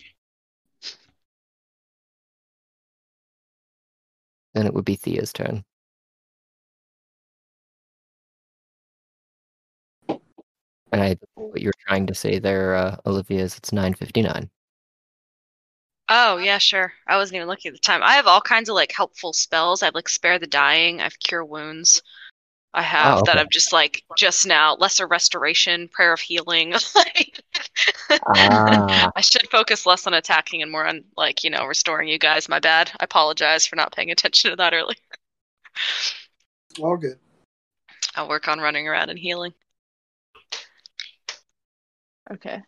Then 4.55 4.67
it 4.67 4.75
would 4.75 4.85
be 4.85 4.95
Thea's 4.95 5.33
turn. 5.33 5.65
And 10.97 11.05
I 11.05 11.19
what 11.35 11.61
you're 11.61 11.75
trying 11.87 12.07
to 12.07 12.15
say 12.15 12.39
there, 12.39 12.75
uh, 12.75 12.97
Olivia, 13.05 13.43
is 13.43 13.59
it's 13.59 13.71
nine 13.71 13.93
fifty 13.93 14.23
nine. 14.23 14.49
Oh, 16.09 16.39
yeah, 16.39 16.57
sure. 16.57 16.91
I 17.07 17.19
wasn't 17.19 17.37
even 17.37 17.49
looking 17.49 17.69
at 17.69 17.75
the 17.75 17.81
time. 17.81 18.01
I 18.03 18.15
have 18.15 18.27
all 18.27 18.41
kinds 18.41 18.71
of 18.71 18.77
like 18.77 18.93
helpful 18.93 19.35
spells. 19.35 19.83
I 19.83 19.87
have 19.87 19.95
like 19.95 20.09
spare 20.09 20.39
the 20.39 20.47
dying. 20.47 21.01
I 21.01 21.03
have 21.03 21.19
cure 21.19 21.45
wounds. 21.45 22.01
I 22.73 22.81
have 22.81 23.19
Oh, 23.19 23.23
that. 23.27 23.37
I'm 23.37 23.49
just 23.51 23.75
like 23.75 24.05
just 24.17 24.47
now 24.47 24.77
lesser 24.77 25.07
restoration, 25.07 25.89
prayer 25.89 26.15
of 26.15 26.21
healing. 26.21 26.73
Ah. 28.29 29.11
I 29.15 29.21
should 29.21 29.51
focus 29.51 29.85
less 29.85 30.07
on 30.07 30.15
attacking 30.15 30.63
and 30.63 30.71
more 30.71 30.87
on 30.87 31.05
like, 31.17 31.45
you 31.45 31.51
know, 31.51 31.67
restoring 31.67 32.09
you 32.09 32.19
guys. 32.19 32.49
My 32.49 32.61
bad. 32.61 32.91
I 33.01 33.05
apologize 33.05 33.67
for 33.67 33.77
not 33.77 33.95
paying 33.95 34.11
attention 34.11 34.51
to 34.51 34.57
that 34.57 34.73
earlier. 34.73 34.97
All 36.81 36.97
good. 36.97 37.19
I'll 38.15 38.29
work 38.29 38.49
on 38.49 38.61
running 38.61 38.89
around 38.89 39.11
and 39.11 39.19
healing. 39.19 39.53
Okay. 42.31 42.63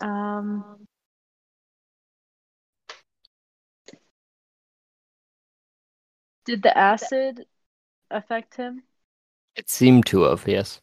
Um. 0.00 0.86
Did 6.44 6.62
the 6.64 6.76
acid 6.76 7.46
affect 8.10 8.56
him? 8.56 8.84
It 9.56 9.68
seemed 9.68 10.06
to 10.06 10.22
have, 10.22 10.48
yes. 10.48 10.80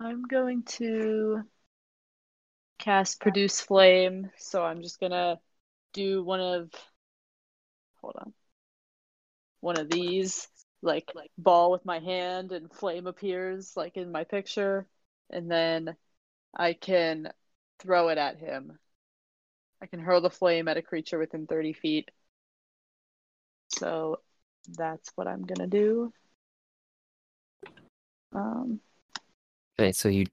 I'm 0.00 0.22
going 0.22 0.62
to 0.78 1.44
cast 2.80 3.20
Produce 3.20 3.60
Flame, 3.60 4.30
so 4.38 4.64
I'm 4.64 4.82
just 4.82 4.98
gonna 5.00 5.38
do 5.92 6.24
one 6.24 6.40
of 6.40 6.70
hold 8.00 8.16
on. 8.18 8.32
One 9.60 9.78
of 9.78 9.90
these, 9.90 10.48
like 10.82 11.12
like 11.14 11.30
ball 11.38 11.70
with 11.70 11.84
my 11.84 11.98
hand 12.00 12.52
and 12.52 12.72
flame 12.72 13.06
appears 13.06 13.76
like 13.76 13.96
in 13.96 14.10
my 14.10 14.24
picture, 14.24 14.86
and 15.30 15.50
then 15.50 15.94
I 16.56 16.72
can 16.72 17.30
throw 17.80 18.08
it 18.08 18.18
at 18.18 18.38
him. 18.38 18.78
I 19.82 19.86
can 19.86 20.00
hurl 20.00 20.20
the 20.22 20.30
flame 20.30 20.66
at 20.68 20.76
a 20.76 20.82
creature 20.82 21.18
within 21.18 21.46
30 21.46 21.74
feet. 21.74 22.10
So 23.68 24.20
that's 24.68 25.10
what 25.14 25.28
I'm 25.28 25.44
gonna 25.44 25.66
do. 25.66 26.12
Um, 28.32 28.80
Okay, 29.78 29.92
so 29.92 30.08
you 30.08 30.26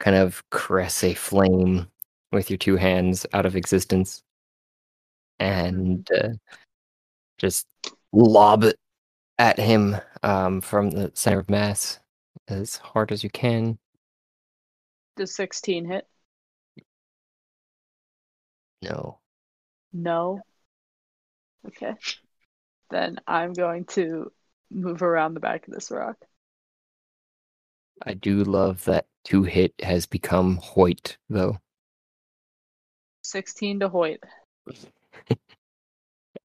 kind 0.00 0.16
of 0.16 0.42
caress 0.50 1.02
a 1.04 1.14
flame 1.14 1.86
with 2.32 2.50
your 2.50 2.58
two 2.58 2.76
hands 2.76 3.26
out 3.32 3.46
of 3.46 3.56
existence 3.56 4.22
and 5.38 6.08
uh, 6.12 6.30
just 7.38 7.66
lob 8.12 8.64
it 8.64 8.76
at 9.38 9.58
him 9.58 9.96
um, 10.22 10.60
from 10.60 10.90
the 10.90 11.10
center 11.14 11.40
of 11.40 11.50
mass 11.50 11.98
as 12.48 12.76
hard 12.76 13.12
as 13.12 13.24
you 13.24 13.30
can. 13.30 13.78
does 15.16 15.34
16 15.34 15.86
hit? 15.86 16.06
No. 18.82 19.18
No. 19.92 20.40
Okay. 21.66 21.94
Then 22.90 23.18
I'm 23.26 23.52
going 23.54 23.86
to 23.86 24.30
move 24.70 25.02
around 25.02 25.34
the 25.34 25.40
back 25.40 25.66
of 25.66 25.74
this 25.74 25.90
rock. 25.90 26.16
I 28.02 28.14
do 28.14 28.44
love 28.44 28.84
that 28.84 29.06
two 29.24 29.42
hit 29.42 29.74
has 29.82 30.06
become 30.06 30.56
Hoyt, 30.56 31.16
though. 31.28 31.58
16 33.22 33.80
to 33.80 33.88
Hoyt. 33.88 34.22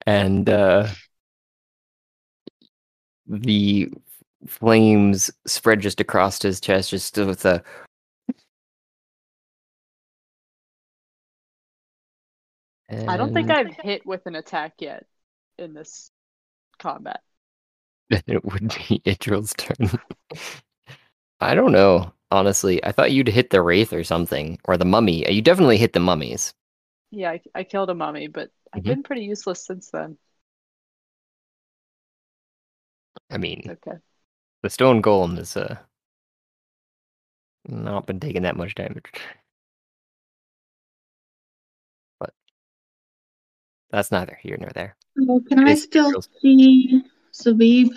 and 0.07 0.49
uh, 0.49 0.89
the 3.27 3.93
flames 4.47 5.31
spread 5.47 5.81
just 5.81 6.01
across 6.01 6.41
his 6.41 6.61
chest, 6.61 6.91
just 6.91 7.17
with 7.17 7.45
a. 7.45 7.63
I 12.93 13.17
don't 13.17 13.33
think 13.33 13.51
I've 13.51 13.73
hit 13.73 14.05
with 14.05 14.27
an 14.27 14.35
attack 14.35 14.75
yet 14.81 15.07
in 15.59 15.75
this 15.75 16.11
combat. 16.81 17.21
Then 18.09 18.23
it 18.27 18.45
would 18.45 18.75
be 18.89 19.01
Idril's 19.07 19.55
turn. 19.55 19.99
I 21.41 21.55
don't 21.55 21.73
know, 21.73 22.13
honestly. 22.31 22.83
I 22.85 22.93
thought 22.93 23.13
you'd 23.13 23.29
hit 23.29 23.51
the 23.51 23.63
wraith 23.63 23.93
or 23.93 24.05
something, 24.05 24.59
or 24.65 24.77
the 24.77 24.85
mummy. 24.85 25.31
You 25.31 25.43
definitely 25.43 25.79
hit 25.79 25.93
the 25.93 26.01
mummies. 26.01 26.53
Yeah, 27.11 27.31
I, 27.33 27.41
I 27.55 27.65
killed 27.65 27.91
a 27.91 27.95
mummy, 27.95 28.29
but 28.29 28.51
I've 28.73 28.83
Mhm. 28.83 28.87
been 28.87 29.03
pretty 29.03 29.23
useless 29.23 29.65
since 29.65 29.91
then. 29.91 30.19
I 33.31 33.39
mean, 33.39 33.63
Okay. 33.69 33.99
the 34.63 34.71
stone 34.71 35.03
golem 35.03 35.37
has 35.39 35.57
uh, 35.57 35.79
not 37.69 38.07
been 38.07 38.21
taking 38.21 38.43
that 38.43 38.57
much 38.57 38.75
damage. 38.75 39.11
But 42.19 42.35
that's 43.91 44.11
neither 44.11 44.39
here 44.43 44.57
nor 44.59 44.71
there. 44.71 44.97
Oh, 45.29 45.41
can 45.49 45.67
It 45.67 45.69
I 45.69 45.75
still 45.75 46.11
Idril's- 46.13 46.29
see 46.41 47.03
Zabib? 47.33 47.97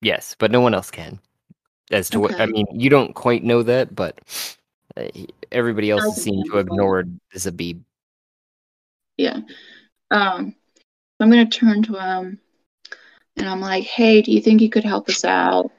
Yes, 0.00 0.36
but 0.38 0.50
no 0.50 0.60
one 0.60 0.74
else 0.74 0.90
can. 0.90 1.20
As 1.90 2.10
to 2.10 2.20
what 2.20 2.40
I 2.40 2.46
mean, 2.46 2.66
you 2.72 2.90
don't 2.90 3.14
quite 3.14 3.44
know 3.44 3.62
that, 3.62 3.94
but 3.94 4.18
uh, 4.96 5.08
everybody 5.52 5.90
else 5.90 6.04
has 6.04 6.22
seemed 6.22 6.44
to 6.46 6.56
have 6.56 6.66
ignored 6.66 7.18
Zabib. 7.34 7.80
Yeah. 9.16 9.40
Um, 10.10 10.54
I'm 11.20 11.30
gonna 11.30 11.46
turn 11.46 11.82
to 11.84 11.94
him 11.94 12.40
and 13.36 13.48
I'm 13.48 13.60
like, 13.60 13.84
hey, 13.84 14.20
do 14.22 14.32
you 14.32 14.40
think 14.40 14.60
you 14.60 14.68
could 14.70 14.84
help 14.84 15.08
us 15.08 15.24
out 15.24 15.70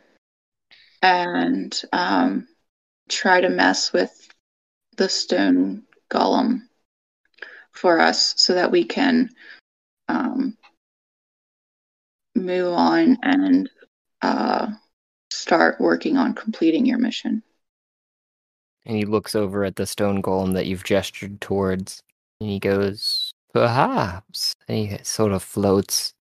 and 1.03 1.79
um 1.93 2.47
try 3.09 3.39
to 3.39 3.49
mess 3.49 3.93
with 3.93 4.27
the 4.97 5.07
stone 5.07 5.83
golem 6.11 6.61
for 7.71 7.99
us 7.99 8.33
so 8.37 8.53
that 8.53 8.71
we 8.71 8.83
can 8.83 9.29
um, 10.09 10.57
move 12.35 12.73
on 12.73 13.17
and 13.21 13.69
uh, 14.21 14.67
start 15.47 15.79
working 15.79 16.17
on 16.17 16.33
completing 16.33 16.85
your 16.85 16.97
mission. 16.97 17.41
And 18.85 18.97
he 18.97 19.05
looks 19.05 19.33
over 19.33 19.63
at 19.63 19.77
the 19.77 19.85
stone 19.85 20.21
golem 20.21 20.53
that 20.53 20.65
you've 20.65 20.83
gestured 20.83 21.39
towards, 21.39 22.03
and 22.41 22.49
he 22.49 22.59
goes, 22.59 23.31
"Perhaps." 23.53 24.53
And 24.67 24.77
he 24.77 24.97
sort 25.03 25.31
of 25.31 25.41
floats 25.41 26.13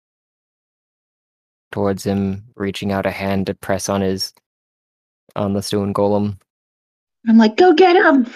towards 1.72 2.04
him, 2.06 2.44
reaching 2.56 2.92
out 2.92 3.08
a 3.08 3.12
hand 3.12 3.48
to 3.48 3.56
press 3.56 3.90
on 3.90 4.02
his 4.02 4.32
on 5.36 5.54
the 5.54 5.64
stone 5.64 5.92
golem. 5.94 6.38
I'm 7.28 7.38
like, 7.40 7.58
go 7.58 7.74
get 7.74 7.96
him! 7.96 8.28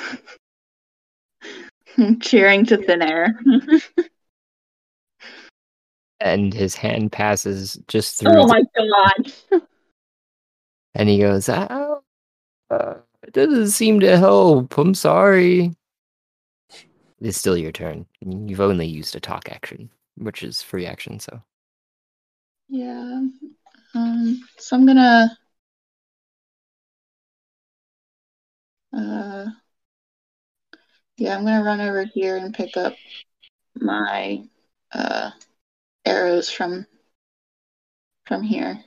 Cheering 2.20 2.66
to 2.66 2.78
thin 2.78 3.04
air. 3.04 3.40
and 6.20 6.52
his 6.52 6.74
hand 6.76 7.12
passes 7.12 7.80
just 7.88 8.26
oh 8.26 8.32
through. 8.32 8.42
oh 8.42 8.48
the- 8.48 8.48
my 8.48 8.64
god! 8.76 9.32
And 10.96 11.10
he 11.10 11.20
goes, 11.20 11.50
"Ow, 11.50 12.04
uh, 12.70 12.96
it 13.24 13.34
doesn't 13.34 13.70
seem 13.70 14.00
to 14.02 14.18
help. 14.18 14.78
I'm 14.78 14.94
sorry." 14.96 15.76
It's 17.22 17.38
still 17.38 17.58
your 17.58 17.72
turn. 17.72 18.06
You've 18.22 18.62
only 18.62 18.88
used 18.88 19.16
a 19.16 19.20
talk 19.20 19.50
action, 19.50 19.90
which 20.16 20.44
is 20.44 20.62
free 20.62 20.86
action. 20.86 21.20
So 21.20 21.42
Yeah. 22.70 23.22
Um, 23.96 24.42
so 24.58 24.76
I'm 24.78 24.86
gonna 24.86 25.38
uh 28.94 29.46
yeah, 31.18 31.36
I'm 31.36 31.44
gonna 31.46 31.64
run 31.64 31.82
over 31.82 32.06
here 32.06 32.38
and 32.38 32.54
pick 32.54 32.78
up 32.78 32.96
my 33.76 34.44
uh 34.92 35.32
arrows 36.06 36.50
from 36.50 36.86
from 38.26 38.44
here. 38.44 38.84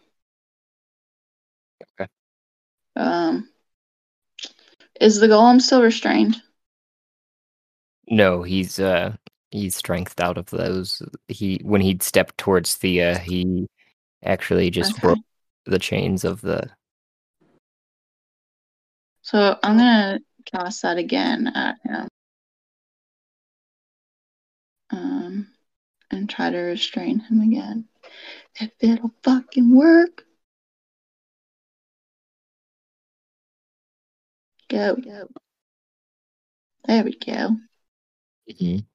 Um 2.96 3.48
is 5.00 5.18
the 5.18 5.26
golem 5.28 5.60
still 5.60 5.82
restrained? 5.82 6.40
no, 8.08 8.42
he's 8.42 8.78
uh 8.78 9.16
he's 9.50 9.76
strengthed 9.76 10.20
out 10.20 10.38
of 10.38 10.46
those. 10.50 11.02
He 11.28 11.60
when 11.64 11.80
he'd 11.80 12.02
stepped 12.02 12.38
towards 12.38 12.74
Thea, 12.74 13.18
he 13.18 13.66
actually 14.24 14.70
just 14.70 14.92
Okay. 14.92 15.00
broke 15.02 15.18
the 15.66 15.78
chains 15.78 16.24
of 16.24 16.40
the. 16.40 16.70
So 19.22 19.58
I'm 19.62 19.76
gonna 19.78 20.20
cast 20.44 20.82
that 20.82 20.98
again 20.98 21.46
at 21.48 21.76
him. 21.84 22.08
Um, 24.90 25.46
and 26.10 26.28
try 26.28 26.50
to 26.50 26.58
restrain 26.58 27.20
him 27.20 27.40
again. 27.40 27.88
If 28.60 28.70
it'll 28.80 29.14
fucking 29.22 29.74
work. 29.74 30.24
Go, 34.72 34.96
go. 34.96 35.28
There 36.86 37.04
we 37.04 37.12
go. 37.18 37.56
Mhm. 38.50 38.86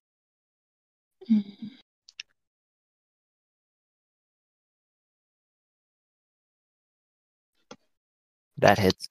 That 8.58 8.80
hits, 8.80 9.08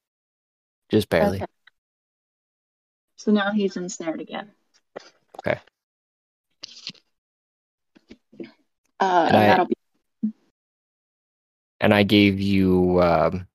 just 0.90 1.08
barely. 1.08 1.36
Okay. 1.36 1.46
So 3.14 3.30
now 3.30 3.52
he's 3.52 3.76
ensnared 3.76 4.20
again. 4.20 4.50
Okay. 5.38 5.60
Uh, 8.98 9.26
And 9.28 9.36
I- 9.36 9.46
that'll 9.46 9.66
be 9.66 9.74
And 11.80 11.94
I 11.94 12.02
gave 12.02 12.40
you 12.40 13.00
um, 13.02 13.46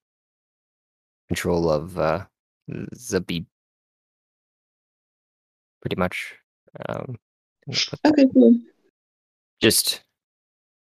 control 1.27 1.69
of 1.69 1.97
uh, 1.97 2.25
Zabib, 2.69 3.45
pretty 5.81 5.95
much. 5.95 6.35
Um, 6.87 7.17
I'm 7.67 7.73
gonna 7.73 7.79
put 7.89 8.03
that 8.03 8.13
okay. 8.13 8.25
Cool. 8.33 8.55
just 9.61 10.03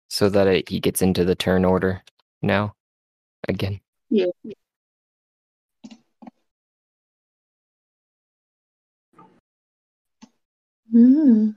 so 0.10 0.30
that 0.30 0.48
it, 0.48 0.70
he 0.70 0.80
gets 0.80 1.02
into 1.02 1.26
the 1.26 1.36
turn 1.36 1.66
order 1.66 2.04
now 2.42 2.76
again. 3.48 3.80
Yeah. 4.10 4.28
Mm. 10.94 11.56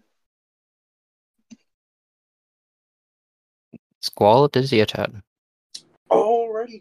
Squall, 4.00 4.46
it 4.46 4.56
is 4.56 4.72
your 4.72 4.86
turn. 4.86 5.22
Alrighty. 6.10 6.80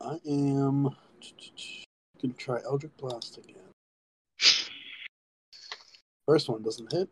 I 0.00 0.18
am 0.28 0.90
gonna 2.20 2.34
try 2.36 2.60
Eldritch 2.64 2.96
Blast 2.96 3.38
again. 3.38 3.56
First 6.26 6.48
one 6.48 6.62
doesn't 6.62 6.92
hit. 6.92 7.08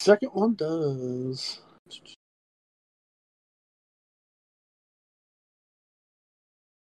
Second 0.00 0.30
one 0.32 0.54
does. 0.54 1.60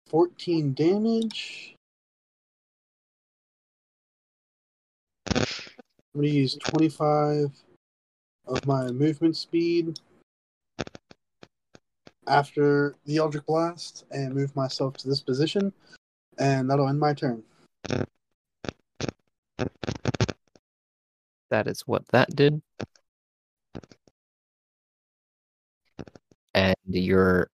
Fourteen 0.08 0.74
damage. 0.74 1.74
I'm 5.34 5.44
gonna 6.14 6.28
use 6.28 6.56
twenty-five 6.56 7.50
of 8.46 8.66
my 8.66 8.90
movement 8.90 9.36
speed 9.36 9.98
after 12.26 12.94
the 13.04 13.16
Eldritch 13.16 13.46
Blast 13.46 14.04
and 14.10 14.34
move 14.34 14.54
myself 14.54 14.96
to 14.98 15.08
this 15.08 15.20
position, 15.20 15.72
and 16.38 16.70
that'll 16.70 16.88
end 16.88 17.00
my 17.00 17.14
turn. 17.14 17.42
That 21.50 21.66
is 21.66 21.82
what 21.82 22.06
that 22.08 22.34
did. 22.34 22.62
And 26.54 26.76
your 26.86 27.48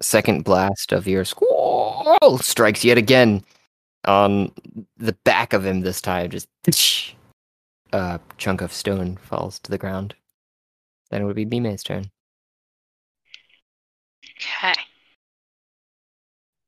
second 0.00 0.44
blast 0.44 0.92
of 0.92 1.06
your 1.06 1.24
squall 1.24 2.38
strikes 2.40 2.84
yet 2.84 2.98
again 2.98 3.44
on 4.04 4.52
the 4.96 5.16
back 5.24 5.52
of 5.52 5.64
him 5.64 5.80
this 5.80 6.00
time. 6.00 6.30
Just 6.30 6.48
a 7.92 8.20
chunk 8.38 8.60
of 8.60 8.72
stone 8.72 9.16
falls 9.16 9.58
to 9.60 9.70
the 9.70 9.78
ground. 9.78 10.14
Then 11.10 11.22
it 11.22 11.24
would 11.24 11.36
be 11.36 11.44
Mime's 11.44 11.82
turn. 11.82 12.10
Okay. 14.42 14.74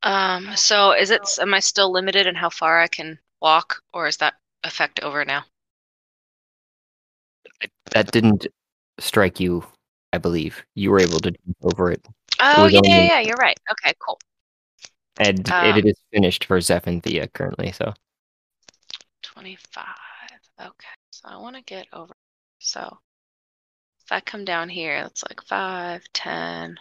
Um. 0.03 0.55
So 0.57 0.93
is 0.93 1.11
it? 1.11 1.23
Am 1.41 1.55
I 1.55 1.61
still 1.61 1.91
limited 1.91 2.27
in 2.27 2.35
how 2.35 2.51
far 2.51 2.81
I 2.81 2.89
can 2.89 3.19
walk, 3.41 3.83
or 3.93 4.07
is 4.07 4.19
that 4.19 4.35
effect 4.63 5.01
over 5.01 5.25
now? 5.25 5.45
That 7.93 8.13
didn't 8.13 8.47
strike 8.99 9.41
you, 9.41 9.65
I 10.13 10.19
believe. 10.19 10.63
You 10.75 10.91
were 10.91 11.01
able 11.01 11.21
to 11.21 11.31
jump 11.31 11.57
over 11.63 11.91
it. 11.91 12.07
Oh 12.41 12.65
was 12.65 12.73
yeah, 12.73 12.81
yeah, 12.85 13.01
yeah. 13.01 13.21
You're 13.21 13.37
right. 13.37 13.59
Okay, 13.71 13.95
cool. 13.99 14.19
And 15.19 15.49
Um, 15.51 15.79
it 15.79 15.87
is 15.87 15.97
finished 16.13 16.45
for 16.45 16.61
Zeph 16.61 16.87
and 16.87 17.03
Thea 17.03 17.29
currently, 17.29 17.73
so 17.73 17.93
Twenty-five. 19.23 19.87
Okay. 20.61 20.97
So 21.11 21.29
I 21.29 21.37
want 21.39 21.57
to 21.57 21.63
get 21.63 21.87
over. 21.93 22.15
So 22.59 22.99
if 24.05 24.13
I 24.13 24.21
come 24.21 24.45
down 24.45 24.69
here, 24.69 24.97
it's 25.07 25.23
like 25.23 25.41
5, 25.43 26.05
10, 26.13 26.79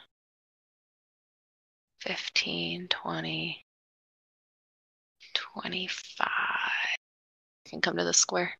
15, 2.03 2.89
20, 2.89 3.65
25. 5.33 6.27
Can 7.65 7.79
come 7.79 7.95
to 7.95 8.03
the 8.03 8.13
square. 8.13 8.59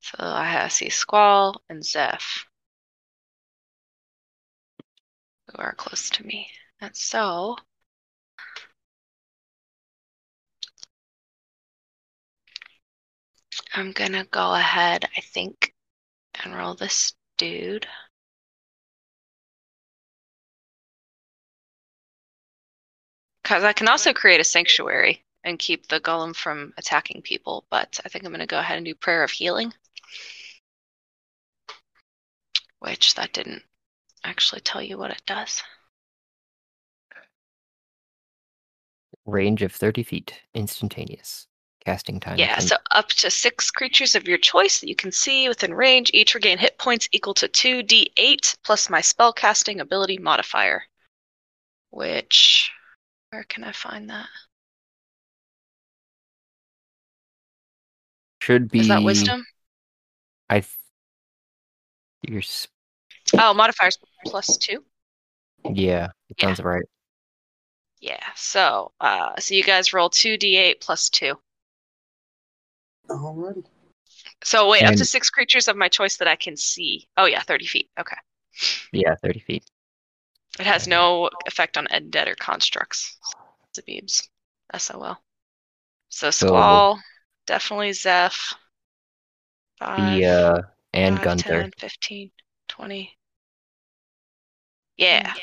So 0.00 0.16
I 0.20 0.44
have, 0.44 0.70
see 0.70 0.90
Squall 0.90 1.60
and 1.68 1.84
Zeph, 1.84 2.46
who 5.48 5.60
are 5.60 5.74
close 5.74 6.08
to 6.10 6.24
me. 6.24 6.48
And 6.80 6.94
so 6.96 7.56
I'm 13.72 13.90
gonna 13.90 14.24
go 14.26 14.54
ahead, 14.54 15.06
I 15.16 15.20
think, 15.20 15.74
and 16.44 16.54
roll 16.54 16.74
this 16.74 17.12
dude. 17.38 17.88
Because 23.44 23.62
I 23.62 23.74
can 23.74 23.88
also 23.88 24.14
create 24.14 24.40
a 24.40 24.44
sanctuary 24.44 25.22
and 25.44 25.58
keep 25.58 25.86
the 25.88 26.00
golem 26.00 26.34
from 26.34 26.72
attacking 26.78 27.20
people, 27.20 27.66
but 27.68 28.00
I 28.02 28.08
think 28.08 28.24
I'm 28.24 28.32
gonna 28.32 28.46
go 28.46 28.58
ahead 28.58 28.78
and 28.78 28.86
do 28.86 28.94
Prayer 28.94 29.22
of 29.22 29.30
Healing. 29.30 29.70
Which 32.78 33.14
that 33.16 33.34
didn't 33.34 33.62
actually 34.24 34.62
tell 34.62 34.80
you 34.80 34.96
what 34.96 35.10
it 35.10 35.20
does. 35.26 35.62
Range 39.26 39.60
of 39.60 39.72
30 39.72 40.02
feet, 40.02 40.40
instantaneous. 40.54 41.46
Casting 41.84 42.20
time. 42.20 42.38
Yeah, 42.38 42.58
so 42.60 42.76
up 42.92 43.08
to 43.08 43.30
six 43.30 43.70
creatures 43.70 44.14
of 44.14 44.26
your 44.26 44.38
choice 44.38 44.80
that 44.80 44.88
you 44.88 44.96
can 44.96 45.12
see 45.12 45.48
within 45.48 45.74
range 45.74 46.10
each 46.14 46.34
regain 46.34 46.56
hit 46.56 46.78
points 46.78 47.10
equal 47.12 47.34
to 47.34 47.46
2d8 47.46 48.56
plus 48.62 48.88
my 48.88 49.00
spellcasting 49.00 49.80
ability 49.80 50.16
modifier. 50.16 50.84
Which. 51.90 52.70
Where 53.34 53.42
can 53.42 53.64
I 53.64 53.72
find 53.72 54.08
that? 54.10 54.28
should 58.40 58.70
be. 58.70 58.78
Is 58.78 58.86
that 58.88 59.02
wisdom? 59.02 59.44
I. 60.48 60.60
Th- 60.60 60.70
your 62.22 62.40
s- 62.40 62.68
Oh, 63.38 63.54
modifiers 63.54 63.96
plus 64.26 64.56
two. 64.56 64.84
yeah, 65.68 66.08
it 66.30 66.38
Yeah. 66.38 66.46
sounds 66.46 66.60
right. 66.62 66.84
Yeah, 68.00 68.24
so 68.36 68.92
uh, 69.00 69.40
so 69.40 69.52
you 69.54 69.64
guys 69.64 69.92
roll 69.92 70.08
2d8 70.08 70.80
plus 70.80 71.08
two. 71.10 71.40
Alrighty. 73.08 73.64
So 74.44 74.68
wait, 74.70 74.84
up 74.84 74.94
to 74.96 75.04
six 75.04 75.28
creatures 75.28 75.66
of 75.66 75.76
my 75.76 75.88
choice 75.88 76.18
that 76.18 76.28
I 76.28 76.36
can 76.36 76.56
see. 76.56 77.08
Oh 77.16 77.24
yeah, 77.26 77.42
30 77.42 77.66
feet. 77.66 77.90
Okay. 77.98 78.16
Yeah, 78.92 79.14
30 79.16 79.40
feet. 79.40 79.64
It 80.58 80.66
has 80.66 80.86
no 80.86 81.30
effect 81.46 81.76
on 81.76 81.86
undead 81.88 82.28
or 82.28 82.34
constructs. 82.36 83.18
Zabibs. 83.76 84.28
SOL. 84.76 85.16
So 86.08 86.30
So- 86.30 86.46
Squall, 86.48 87.00
definitely 87.46 87.92
Zeph. 87.92 88.54
Five, 89.78 90.18
The 90.20 90.26
uh, 90.26 90.62
and 90.92 91.16
five, 91.16 91.24
Gunther. 91.24 91.60
10, 91.62 91.70
15, 91.78 92.30
20. 92.68 93.18
Yeah. 94.96 95.34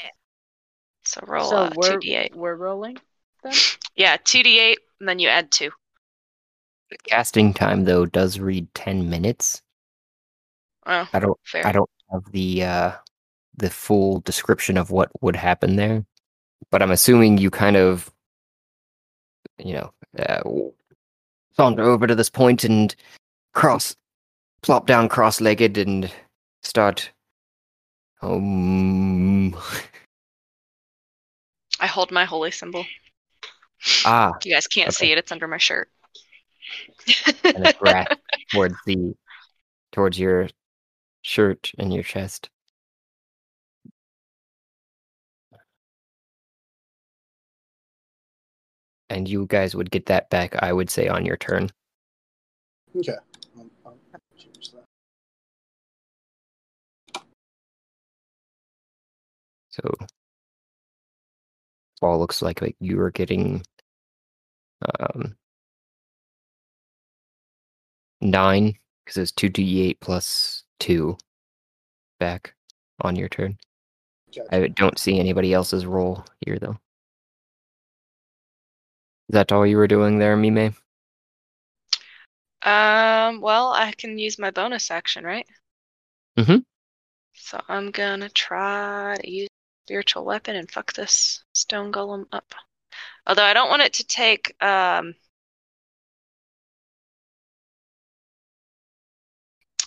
So 1.04 1.22
roll 1.28 1.50
so 1.50 1.58
uh, 1.58 1.72
we're 1.76 1.98
2d8. 2.00 2.36
we're 2.36 2.56
rolling 2.56 2.98
then. 3.44 3.54
Yeah, 3.96 4.16
2d8, 4.18 4.76
and 5.00 5.10
then 5.10 5.20
you 5.20 5.28
add 5.28 5.52
two. 5.52 5.72
The 6.90 6.98
casting 7.06 7.54
time 7.54 7.84
though 7.84 8.06
does 8.06 8.40
read 8.40 8.74
10 8.74 9.10
minutes. 9.10 9.62
Oh, 10.86 11.08
I 11.12 11.20
don't. 11.20 11.38
fair. 11.44 11.68
I 11.68 11.72
don't 11.72 11.90
have 12.12 12.24
the 12.32 12.64
uh, 12.64 12.92
the 13.62 13.70
full 13.70 14.20
description 14.22 14.76
of 14.78 14.92
what 14.92 15.10
would 15.22 15.36
happen 15.36 15.76
there, 15.78 16.04
but 16.72 16.82
I'm 16.82 16.92
assuming 16.92 17.38
you 17.38 17.50
kind 17.50 17.78
of, 17.78 18.12
you 19.58 19.74
know, 19.74 19.94
uh, 20.20 20.42
saunter 21.56 21.84
over 21.84 22.08
to 22.08 22.16
this 22.16 22.30
point 22.30 22.64
and 22.64 22.94
cross, 23.54 23.96
plop 24.64 24.88
down 24.88 25.08
cross-legged 25.10 25.78
and 25.78 26.12
start. 26.64 27.12
Um. 28.22 29.56
I 31.80 31.88
hold 31.88 32.12
my 32.12 32.26
holy 32.26 32.52
symbol. 32.52 32.86
Ah, 34.06 34.34
You 34.44 34.54
guys 34.54 34.68
can't 34.68 34.90
Okay. 34.90 35.08
see 35.08 35.12
it, 35.12 35.18
it's 35.18 35.32
under 35.32 35.48
my 35.48 35.58
shirt. 35.58 35.90
and 37.44 37.74
grasp 37.80 38.12
towards 38.52 38.76
the 38.86 39.16
towards 39.92 40.20
your 40.20 40.48
shirt 41.24 41.72
and 41.80 41.92
your 41.92 42.04
chest. 42.04 42.51
And 49.12 49.28
you 49.28 49.46
guys 49.48 49.76
would 49.76 49.92
get 49.92 50.06
that 50.06 50.30
back, 50.30 50.56
I 50.64 50.72
would 50.72 50.90
say, 50.90 51.10
on 51.10 51.26
your 51.26 51.36
turn. 51.36 51.70
Okay. 52.96 53.12
I'll 53.86 53.98
change 54.38 54.72
that. 54.72 54.86
So 59.70 59.94
all 62.02 62.20
looks 62.20 62.42
like 62.42 62.62
like 62.62 62.78
you 62.80 63.02
are 63.02 63.12
getting 63.12 63.64
um 65.00 65.36
nine 68.22 68.74
because 69.04 69.18
it's 69.18 69.34
two 69.34 69.50
D 69.50 69.82
eight 69.82 70.00
plus 70.00 70.64
two 70.80 71.18
back 72.18 72.54
on 73.02 73.18
your 73.18 73.28
turn. 73.28 73.58
Gotcha. 74.34 74.56
I 74.56 74.68
don't 74.70 74.98
see 74.98 75.20
anybody 75.20 75.54
else's 75.54 75.86
roll 75.86 76.24
here 76.46 76.58
though. 76.58 76.78
That 79.32 79.52
all 79.54 79.66
you 79.66 79.78
were 79.78 79.88
doing 79.88 80.20
there, 80.20 80.36
Mime? 80.36 80.76
Um, 82.64 83.42
well, 83.42 83.72
I 83.72 83.94
can 83.98 84.18
use 84.20 84.38
my 84.38 84.52
bonus 84.52 84.92
action, 84.92 85.24
right? 85.24 85.48
Mhm. 86.38 86.66
So 87.34 87.62
I'm 87.68 87.92
gonna 87.92 88.30
try 88.30 89.18
to 89.22 89.30
use 89.30 89.50
spiritual 89.86 90.26
weapon 90.26 90.56
and 90.56 90.70
fuck 90.72 90.94
this 90.94 91.44
stone 91.54 91.92
golem 91.92 92.28
up. 92.32 92.54
Although 93.26 93.46
I 93.46 93.54
don't 93.54 93.70
want 93.70 93.84
it 93.84 93.94
to 93.94 94.04
take 94.06 94.56
um 94.64 95.16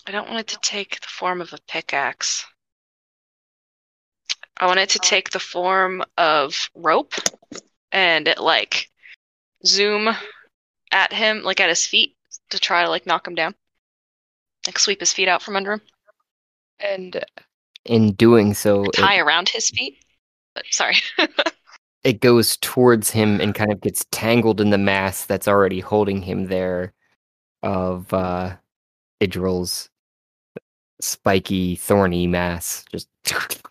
I 0.06 0.12
don't 0.12 0.28
want 0.28 0.40
it 0.40 0.48
to 0.48 0.58
take 0.60 1.00
the 1.00 1.08
form 1.08 1.40
of 1.40 1.52
a 1.52 1.58
pickaxe. 1.68 2.46
I 4.56 4.66
want 4.66 4.80
it 4.80 4.90
to 4.90 4.98
take 4.98 5.30
the 5.30 5.40
form 5.40 6.04
of 6.16 6.70
rope 6.74 7.14
and 7.92 8.28
it 8.28 8.38
like 8.38 8.90
zoom 9.66 10.14
at 10.92 11.12
him, 11.12 11.42
like 11.42 11.60
at 11.60 11.68
his 11.68 11.86
feet, 11.86 12.16
to 12.50 12.58
try 12.58 12.82
to 12.82 12.90
like 12.90 13.06
knock 13.06 13.26
him 13.26 13.34
down. 13.34 13.54
Like 14.66 14.78
sweep 14.78 15.00
his 15.00 15.12
feet 15.12 15.28
out 15.28 15.42
from 15.42 15.56
under 15.56 15.72
him. 15.72 15.80
And 16.80 17.16
uh, 17.16 17.20
in 17.84 18.12
doing 18.12 18.54
so, 18.54 18.84
it, 18.84 18.92
Tie 18.92 19.18
around 19.18 19.48
his 19.48 19.70
feet. 19.70 19.98
But 20.54 20.64
sorry. 20.70 20.96
it 22.04 22.20
goes 22.20 22.56
towards 22.58 23.10
him 23.10 23.40
and 23.40 23.54
kind 23.54 23.72
of 23.72 23.80
gets 23.80 24.06
tangled 24.10 24.60
in 24.60 24.70
the 24.70 24.78
mass 24.78 25.26
that's 25.26 25.48
already 25.48 25.80
holding 25.80 26.22
him 26.22 26.46
there 26.46 26.92
of 27.62 28.12
uh 28.12 28.54
Idril's 29.20 29.88
spiky, 31.00 31.76
thorny 31.76 32.26
mass. 32.26 32.84
Just 32.92 33.08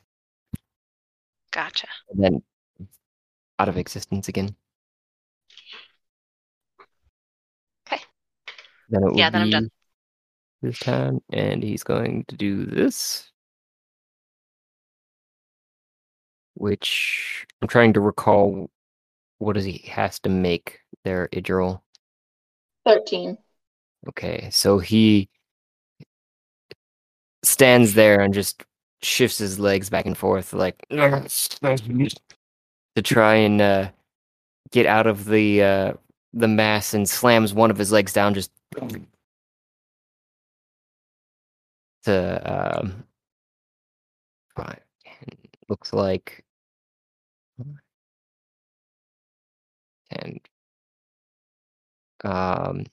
gotcha. 1.51 1.87
and 2.09 2.23
then 2.23 2.43
out 3.59 3.69
of 3.69 3.77
existence 3.77 4.27
again. 4.27 4.55
Then 8.93 9.03
it 9.03 9.07
will 9.07 9.17
Yeah, 9.17 9.31
then 9.31 9.41
I'm 9.41 9.49
done. 9.49 9.71
This 10.61 10.77
time, 10.77 11.19
and 11.31 11.63
he's 11.63 11.83
going 11.83 12.25
to 12.27 12.37
do 12.37 12.63
this, 12.63 13.31
which 16.53 17.45
I'm 17.61 17.67
trying 17.67 17.93
to 17.93 17.99
recall. 17.99 18.69
What 19.39 19.53
does 19.53 19.65
he 19.65 19.79
has 19.89 20.19
to 20.19 20.29
make 20.29 20.79
there, 21.03 21.27
Idril? 21.33 21.81
13. 22.85 23.37
Okay, 24.09 24.49
so 24.51 24.77
he 24.77 25.27
stands 27.43 27.95
there 27.95 28.21
and 28.21 28.33
just 28.33 28.63
shifts 29.01 29.39
his 29.39 29.59
legs 29.59 29.89
back 29.89 30.05
and 30.05 30.17
forth, 30.17 30.53
like 30.53 30.85
to 30.91 31.27
try 33.01 33.35
and 33.35 33.59
uh, 33.59 33.89
get 34.71 34.85
out 34.85 35.07
of 35.07 35.25
the 35.25 35.63
uh, 35.63 35.93
the 36.31 36.47
mass, 36.47 36.93
and 36.93 37.09
slams 37.09 37.53
one 37.53 37.71
of 37.71 37.77
his 37.77 37.91
legs 37.91 38.13
down, 38.13 38.35
just 38.35 38.51
to 42.03 42.79
um, 42.81 43.03
looks 45.69 45.93
like 45.93 46.43
ten. 50.11 50.39
Um, 52.23 52.85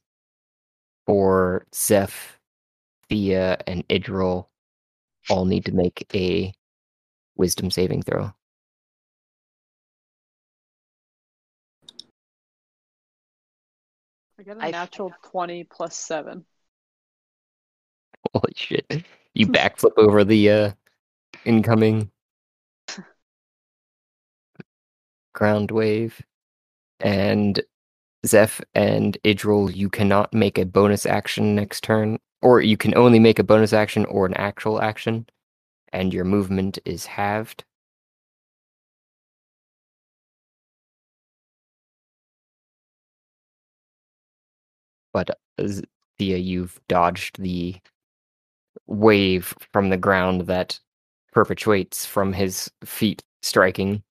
for 1.07 1.67
Zeph, 1.75 2.39
Thea, 3.09 3.59
and 3.67 3.87
Idril 3.89 4.47
all 5.29 5.45
need 5.45 5.65
to 5.67 5.73
make 5.73 6.07
a 6.15 6.53
wisdom 7.37 7.71
saving 7.71 8.03
throw. 8.03 8.33
I 14.41 14.43
got 14.43 14.57
a 14.57 14.63
I- 14.63 14.71
natural 14.71 15.13
twenty 15.23 15.65
plus 15.65 15.95
seven. 15.95 16.47
Holy 18.33 18.53
shit. 18.57 19.05
You 19.35 19.47
backflip 19.47 19.93
over 19.99 20.25
the 20.25 20.51
uh 20.51 20.71
incoming 21.45 22.11
ground 25.35 25.71
wave. 25.71 26.23
And 27.01 27.61
Zeph 28.27 28.61
and 28.75 29.19
Idril, 29.25 29.75
you 29.75 29.91
cannot 29.91 30.33
make 30.33 30.59
a 30.59 30.65
bonus 30.65 31.05
action 31.05 31.55
next 31.55 31.85
turn. 31.85 32.19
Or 32.43 32.63
you 32.63 32.79
can 32.79 32.97
only 32.97 33.19
make 33.19 33.39
a 33.39 33.45
bonus 33.45 33.75
action 33.75 34.07
or 34.07 34.25
an 34.25 34.35
actual 34.35 34.81
action. 34.81 35.27
And 35.93 36.15
your 36.15 36.25
movement 36.25 36.79
is 36.87 37.05
halved. 37.05 37.65
But 45.13 45.31
uh, 45.59 45.69
Thea, 46.19 46.37
you've 46.39 46.81
dodged 46.89 47.41
the 47.41 47.77
wave 48.87 49.55
from 49.73 49.89
the 49.89 49.97
ground 49.97 50.43
that 50.43 50.79
perpetuates 51.33 52.05
from 52.07 52.33
his 52.33 52.71
feet 52.85 53.23
striking. 53.43 54.03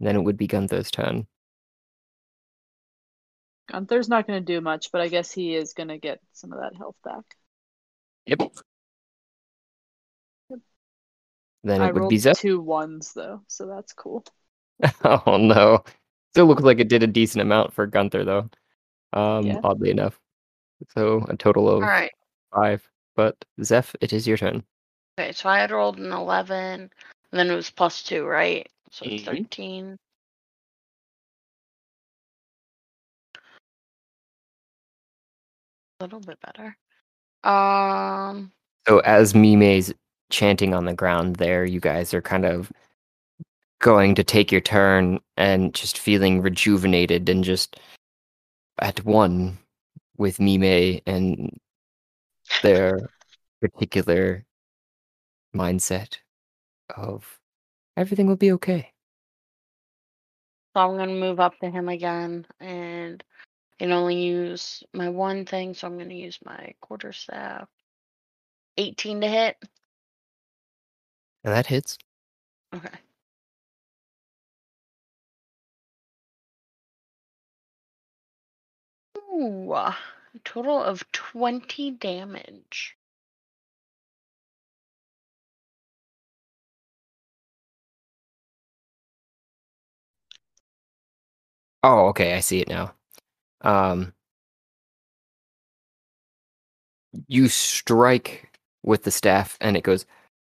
Then 0.00 0.16
it 0.16 0.22
would 0.22 0.36
be 0.36 0.46
Gunther's 0.48 0.90
turn. 0.90 1.26
Gunther's 3.68 4.08
not 4.08 4.26
going 4.26 4.38
to 4.44 4.44
do 4.44 4.60
much, 4.60 4.92
but 4.92 5.00
I 5.00 5.08
guess 5.08 5.30
he 5.32 5.54
is 5.54 5.72
going 5.72 5.88
to 5.88 5.98
get 5.98 6.20
some 6.32 6.52
of 6.52 6.60
that 6.60 6.74
health 6.76 6.96
back. 7.04 7.24
Yep. 8.26 8.40
Then 11.62 11.80
I 11.80 11.86
it 11.86 11.94
would 11.94 12.00
rolled 12.00 12.10
be 12.10 12.18
Zeph. 12.18 12.36
two 12.36 12.60
ones 12.60 13.12
though, 13.14 13.42
so 13.46 13.66
that's 13.66 13.92
cool. 13.92 14.24
Oh 15.04 15.36
no. 15.38 15.84
Still 16.32 16.46
looks 16.46 16.62
like 16.62 16.78
it 16.78 16.88
did 16.88 17.02
a 17.02 17.06
decent 17.06 17.42
amount 17.42 17.72
for 17.72 17.86
Gunther 17.86 18.24
though. 18.24 18.50
Um 19.12 19.46
Yeah. 19.46 19.60
oddly 19.64 19.90
enough. 19.90 20.18
So 20.94 21.24
a 21.28 21.36
total 21.36 21.68
of 21.68 21.82
All 21.82 21.88
right. 21.88 22.12
five. 22.54 22.88
But 23.16 23.36
Zeph, 23.62 23.94
it 24.00 24.12
is 24.12 24.26
your 24.26 24.36
turn. 24.36 24.64
Okay, 25.18 25.32
so 25.32 25.48
I 25.48 25.58
had 25.58 25.70
rolled 25.70 25.98
an 25.98 26.12
11, 26.12 26.80
and 26.80 26.90
then 27.32 27.50
it 27.50 27.54
was 27.54 27.70
plus 27.70 28.02
2, 28.02 28.24
right? 28.24 28.66
So 28.90 29.04
Mhm. 29.04 29.24
13. 29.24 29.96
A 36.00 36.04
little 36.04 36.20
bit 36.20 36.38
better. 36.40 36.76
Um, 37.44 38.52
So 38.88 39.00
as 39.00 39.34
Mime's 39.34 39.92
chanting 40.30 40.72
on 40.72 40.84
the 40.86 40.94
ground 40.94 41.36
there, 41.36 41.64
you 41.64 41.80
guys 41.80 42.14
are 42.14 42.22
kind 42.22 42.44
of 42.46 42.72
going 43.80 44.14
to 44.14 44.24
take 44.24 44.50
your 44.52 44.60
turn 44.60 45.20
and 45.36 45.74
just 45.74 45.98
feeling 45.98 46.40
rejuvenated 46.40 47.28
and 47.28 47.44
just 47.44 47.78
at 48.80 49.04
one 49.04 49.58
with 50.16 50.40
Mime 50.40 51.00
and 51.06 51.58
their 52.62 52.98
particular 53.60 54.44
mindset 55.54 56.18
of 56.96 57.38
everything 57.96 58.26
will 58.26 58.36
be 58.36 58.52
okay. 58.52 58.92
so 60.74 60.80
I'm 60.80 60.96
gonna 60.96 61.12
move 61.12 61.40
up 61.40 61.58
to 61.60 61.70
him 61.70 61.88
again, 61.88 62.46
and 62.60 63.22
I 63.80 63.84
can 63.84 63.92
only 63.92 64.22
use 64.22 64.82
my 64.92 65.08
one 65.08 65.44
thing, 65.44 65.74
so 65.74 65.86
I'm 65.86 65.98
gonna 65.98 66.14
use 66.14 66.38
my 66.44 66.74
quarter 66.80 67.12
staff. 67.12 67.68
18 68.76 69.20
to 69.20 69.28
hit. 69.28 69.56
And 71.44 71.54
that 71.54 71.66
hits. 71.66 71.98
Okay. 72.74 72.88
Ooh, 79.32 79.72
a 79.72 79.96
total 80.44 80.82
of 80.82 81.10
20 81.12 81.90
damage. 81.92 82.98
Oh, 91.82 92.08
okay, 92.08 92.34
I 92.34 92.40
see 92.40 92.60
it 92.60 92.68
now. 92.68 92.94
Um, 93.62 94.14
you 97.28 97.48
strike 97.48 98.50
with 98.82 99.04
the 99.04 99.10
staff, 99.10 99.56
and 99.60 99.76
it 99.76 99.84
goes, 99.84 100.06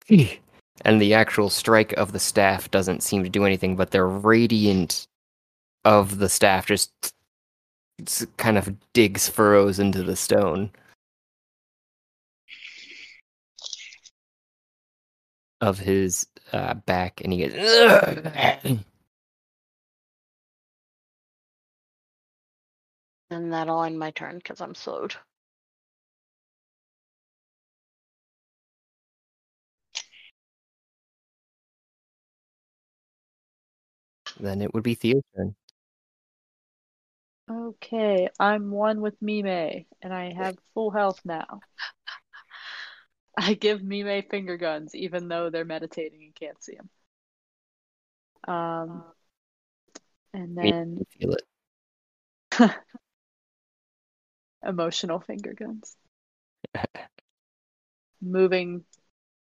and 0.09 1.01
the 1.01 1.15
actual 1.15 1.51
strike 1.51 1.93
of 1.95 2.13
the 2.13 2.19
staff 2.19 2.71
doesn't 2.71 3.03
seem 3.03 3.23
to 3.25 3.31
do 3.31 3.45
anything, 3.45 3.77
but 3.77 3.91
the 3.91 4.05
radiant 4.05 5.07
of 5.85 6.19
the 6.19 6.29
staff 6.29 6.67
just 6.67 7.15
kind 8.37 8.59
of 8.59 8.75
digs 8.93 9.29
furrows 9.29 9.79
into 9.79 10.03
the 10.03 10.17
stone 10.17 10.71
of 15.61 15.79
his 15.79 16.27
uh, 16.53 16.75
back, 16.75 17.21
and 17.23 17.33
he 17.33 17.47
goes. 17.49 18.79
And 23.31 23.53
that'll 23.53 23.83
end 23.83 23.99
my 23.99 24.11
turn 24.11 24.39
because 24.39 24.61
I'm 24.61 24.75
slowed. 24.75 25.15
Then 34.41 34.63
it 34.63 34.73
would 34.75 34.83
be 34.83 34.95
Thea's 34.95 35.23
turn. 35.37 35.55
Okay, 37.51 38.29
I'm 38.39 38.71
one 38.71 39.01
with 39.01 39.15
Mime, 39.23 39.87
and 40.03 40.13
I 40.13 40.33
have 40.35 40.57
full 40.75 40.91
health 40.91 41.21
now. 41.25 41.61
I 43.39 43.55
give 43.55 43.83
Mime 43.83 44.23
finger 44.31 44.57
guns, 44.57 44.95
even 44.95 45.29
though 45.29 45.49
they're 45.49 45.65
meditating 45.65 46.23
and 46.25 46.35
can't 46.35 46.63
see 46.63 46.77
them. 46.77 46.91
Um, 48.47 49.05
and 50.35 50.57
then 50.57 51.07
feel 51.19 51.35
it. 51.35 51.43
emotional 54.67 55.21
finger 55.21 55.55
guns. 55.55 55.97
Moving 58.21 58.85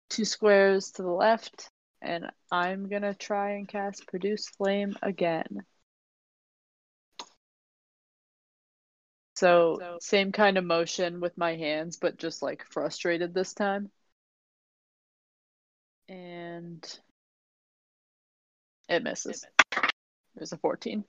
two 0.10 0.26
squares 0.26 0.92
to 0.92 1.04
the 1.04 1.10
left, 1.10 1.70
and 2.02 2.32
I'm 2.52 2.90
gonna 2.90 3.14
try 3.14 3.52
and 3.52 3.68
cast 3.68 4.08
Produce 4.08 4.48
Flame 4.50 4.96
again. 5.02 5.66
So, 9.42 9.98
same 10.02 10.32
kind 10.32 10.60
of 10.60 10.64
motion 10.64 11.20
with 11.20 11.36
my 11.36 11.56
hands, 11.56 11.98
but 11.98 12.20
just 12.20 12.44
like 12.44 12.64
frustrated 12.70 13.34
this 13.34 13.56
time. 13.56 13.90
And 16.08 16.86
it 18.88 19.02
misses. 19.02 19.44
There's 20.36 20.52
a 20.52 20.58
14. 20.58 21.04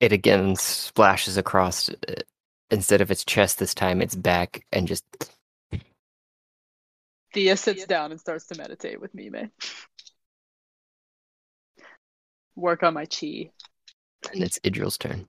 it 0.00 0.10
again 0.10 0.56
splashes 0.56 1.36
across 1.36 1.88
uh, 1.88 2.14
instead 2.72 3.00
of 3.00 3.12
its 3.12 3.24
chest 3.24 3.60
this 3.60 3.72
time 3.72 4.02
its 4.02 4.16
back 4.16 4.66
and 4.72 4.88
just 4.88 5.04
Thea 7.32 7.56
sits 7.56 7.86
down 7.86 8.10
and 8.10 8.18
starts 8.18 8.46
to 8.46 8.56
meditate 8.56 9.00
with 9.00 9.14
Mime. 9.14 9.52
Work 12.56 12.82
on 12.82 12.94
my 12.94 13.06
chi. 13.06 13.52
and 14.32 14.42
it's 14.42 14.58
Idril's 14.64 14.98
turn. 14.98 15.28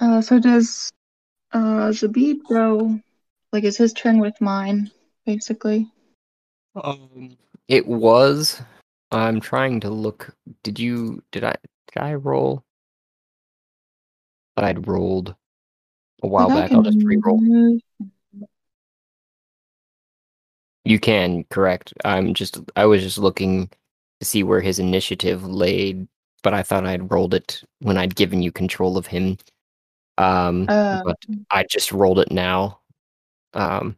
Uh, 0.00 0.20
so 0.20 0.38
does 0.38 0.90
uh 1.52 1.90
Zabid 1.90 2.38
go 2.48 2.98
like 3.52 3.64
is 3.64 3.76
his 3.76 3.92
turn 3.92 4.18
with 4.18 4.40
mine, 4.40 4.90
basically? 5.24 5.88
Um 6.74 7.36
it 7.68 7.86
was 7.86 8.60
I'm 9.12 9.40
trying 9.40 9.80
to 9.80 9.90
look 9.90 10.34
did 10.62 10.78
you 10.80 11.22
did 11.30 11.44
I 11.44 11.54
did 11.92 12.02
I 12.02 12.14
roll? 12.14 12.64
Thought 14.56 14.64
I'd 14.64 14.86
rolled 14.88 15.34
a 16.22 16.26
while 16.26 16.48
back. 16.48 16.72
I'll 16.72 16.82
just 16.82 17.02
re-roll. 17.02 17.40
move- 17.40 17.80
You 20.84 20.98
can, 21.00 21.44
correct. 21.50 21.94
I'm 22.04 22.34
just 22.34 22.58
I 22.76 22.84
was 22.86 23.02
just 23.02 23.18
looking 23.18 23.68
to 24.20 24.26
see 24.26 24.42
where 24.42 24.60
his 24.60 24.78
initiative 24.78 25.44
laid, 25.44 26.06
but 26.42 26.52
I 26.54 26.62
thought 26.62 26.84
I'd 26.86 27.10
rolled 27.10 27.34
it 27.34 27.62
when 27.80 27.96
I'd 27.96 28.16
given 28.16 28.42
you 28.42 28.52
control 28.52 28.96
of 28.98 29.06
him. 29.06 29.38
Um 30.18 30.66
Uh, 30.68 31.02
but 31.04 31.16
I 31.50 31.64
just 31.64 31.92
rolled 31.92 32.18
it 32.18 32.30
now. 32.30 32.80
Um 33.54 33.96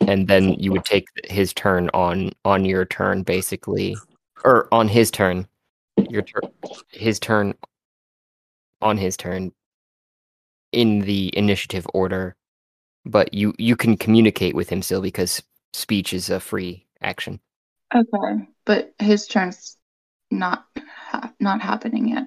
and 0.00 0.26
then 0.28 0.54
you 0.54 0.72
would 0.72 0.84
take 0.84 1.06
his 1.24 1.52
turn 1.52 1.88
on 1.94 2.32
on 2.44 2.64
your 2.64 2.84
turn 2.84 3.22
basically 3.22 3.96
or 4.44 4.68
on 4.72 4.88
his 4.88 5.10
turn. 5.10 5.46
Your 6.10 6.22
turn 6.22 6.42
his 6.90 7.18
turn 7.20 7.54
on 8.82 8.96
his 8.96 9.16
turn 9.16 9.52
in 10.72 11.00
the 11.00 11.36
initiative 11.36 11.86
order. 11.94 12.36
But 13.06 13.32
you 13.34 13.54
you 13.58 13.76
can 13.76 13.96
communicate 13.96 14.54
with 14.54 14.68
him 14.68 14.82
still 14.82 15.00
because 15.02 15.42
speech 15.72 16.12
is 16.12 16.30
a 16.30 16.40
free 16.40 16.86
action. 17.00 17.40
okay, 17.94 18.48
but 18.64 18.92
his 18.98 19.26
turn's 19.26 19.76
not 20.30 20.64
ha- 20.76 21.32
not 21.38 21.60
happening 21.60 22.08
yet. 22.08 22.26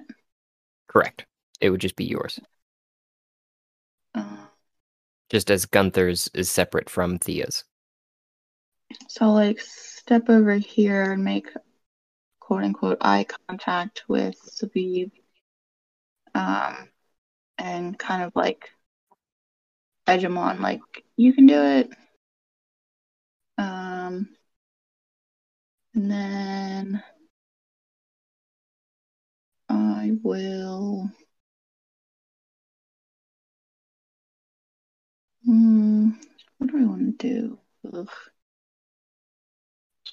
Correct. 0.86 1.26
It 1.60 1.70
would 1.70 1.80
just 1.80 1.96
be 1.96 2.04
yours. 2.04 2.38
Just 5.30 5.50
as 5.50 5.66
Gunther's 5.66 6.30
is 6.34 6.50
separate 6.50 6.88
from 6.88 7.18
Thea's. 7.18 7.64
so 9.08 9.30
like 9.32 9.60
step 9.60 10.30
over 10.30 10.54
here 10.54 11.12
and 11.12 11.22
make 11.24 11.48
quote 12.40 12.64
unquote 12.64 12.98
eye 13.00 13.26
contact 13.46 14.04
with 14.08 14.36
Zabib. 14.50 15.10
Um, 16.34 16.88
and 17.58 17.98
kind 17.98 18.22
of 18.22 18.32
like 18.34 18.70
edge 20.06 20.24
him 20.24 20.38
on, 20.38 20.62
like 20.62 20.80
you 21.16 21.32
can 21.32 21.46
do 21.46 21.60
it. 21.62 21.90
Um, 23.58 24.28
and 25.94 26.10
then 26.10 27.02
I 29.68 30.12
will. 30.22 31.10
Hmm. 35.48 36.10
What 36.58 36.70
do 36.70 36.78
I 36.78 36.84
want 36.84 37.18
to 37.18 37.26
do? 37.26 37.58
Ugh. 37.94 38.10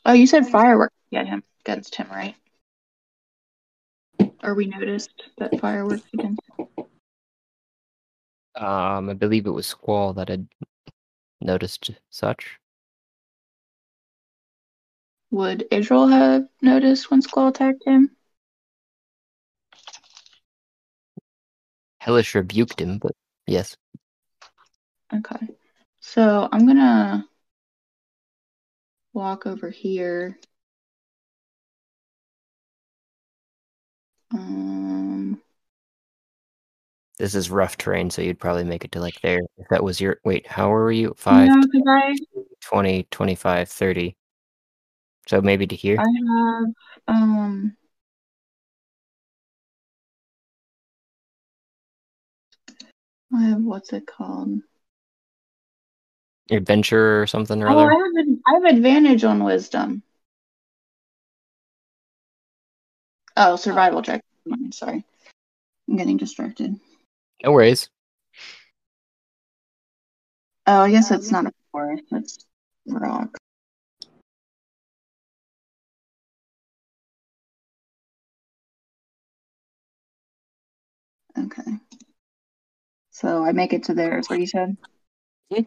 Oh, 0.06 0.14
you 0.14 0.28
said 0.28 0.48
fireworks 0.48 0.96
get 1.12 1.28
him 1.28 1.44
against 1.66 1.94
him, 1.96 2.08
right? 2.10 2.36
Or 4.42 4.56
we 4.56 4.68
noticed 4.68 5.24
that 5.38 5.60
fireworks 5.60 6.04
against 6.14 6.40
him. 6.58 6.68
Um, 8.56 9.10
I 9.10 9.14
believe 9.14 9.46
it 9.46 9.52
was 9.52 9.68
Squall 9.68 10.14
that 10.14 10.30
had 10.30 10.48
noticed 11.42 11.92
such. 12.10 12.58
Would 15.32 15.68
Idril 15.70 16.10
have 16.10 16.48
noticed 16.62 17.12
when 17.12 17.22
Squall 17.22 17.50
attacked 17.50 17.84
him? 17.86 18.16
Hellish 22.00 22.34
rebuked 22.36 22.80
him, 22.80 23.00
but 23.00 23.12
yes. 23.48 23.76
Okay. 25.14 25.48
So 26.00 26.50
I'm 26.52 26.66
gonna 26.68 27.28
walk 29.14 29.46
over 29.46 29.70
here. 29.70 30.38
Um, 34.32 35.42
This 37.18 37.34
is 37.34 37.50
rough 37.50 37.78
terrain, 37.78 38.10
so 38.10 38.22
you'd 38.22 38.40
probably 38.40 38.66
make 38.66 38.84
it 38.84 38.92
to 38.92 39.00
like 39.00 39.22
there. 39.22 39.40
If 39.58 39.70
that 39.70 39.82
was 39.84 40.02
your 40.02 40.20
wait, 40.26 40.46
how 40.48 40.70
were 40.70 40.92
you? 40.92 41.14
5, 41.16 41.48
no, 41.48 41.62
'cause 41.62 41.84
I 41.88 42.18
20, 42.60 43.04
25, 43.04 43.70
30. 43.70 44.18
So 45.28 45.42
maybe 45.42 45.66
to 45.66 45.76
here? 45.76 45.98
I 45.98 46.04
have 46.04 46.66
um 47.08 47.78
I 53.34 53.44
have 53.44 53.62
what's 53.62 53.94
it 53.94 54.06
called? 54.08 54.60
Adventure 56.52 57.22
or 57.22 57.28
something 57.28 57.62
or 57.62 57.70
Oh, 57.70 57.72
other? 57.72 57.92
I 57.92 57.96
have 57.96 58.38
I 58.48 58.54
have 58.54 58.76
advantage 58.76 59.24
on 59.24 59.44
wisdom. 59.44 60.04
Oh, 63.36 63.56
survival 63.56 64.02
check. 64.02 64.22
Sorry. 64.72 65.04
I'm 65.88 65.98
getting 65.98 66.18
distracted. 66.18 66.80
No 67.44 67.52
worries. 67.52 67.90
Oh, 70.68 70.82
I 70.82 70.92
guess 70.92 71.12
it's 71.12 71.32
not 71.32 71.46
a 71.46 71.52
four. 71.72 71.98
it's 72.12 72.46
rock. 72.88 73.38
Okay. 81.38 81.80
So 83.12 83.44
I 83.44 83.52
make 83.52 83.74
it 83.74 83.84
to 83.86 83.94
there, 83.94 84.18
is 84.20 84.30
what 84.30 84.40
you 84.40 84.48
said? 84.48 84.78
I 85.54 85.66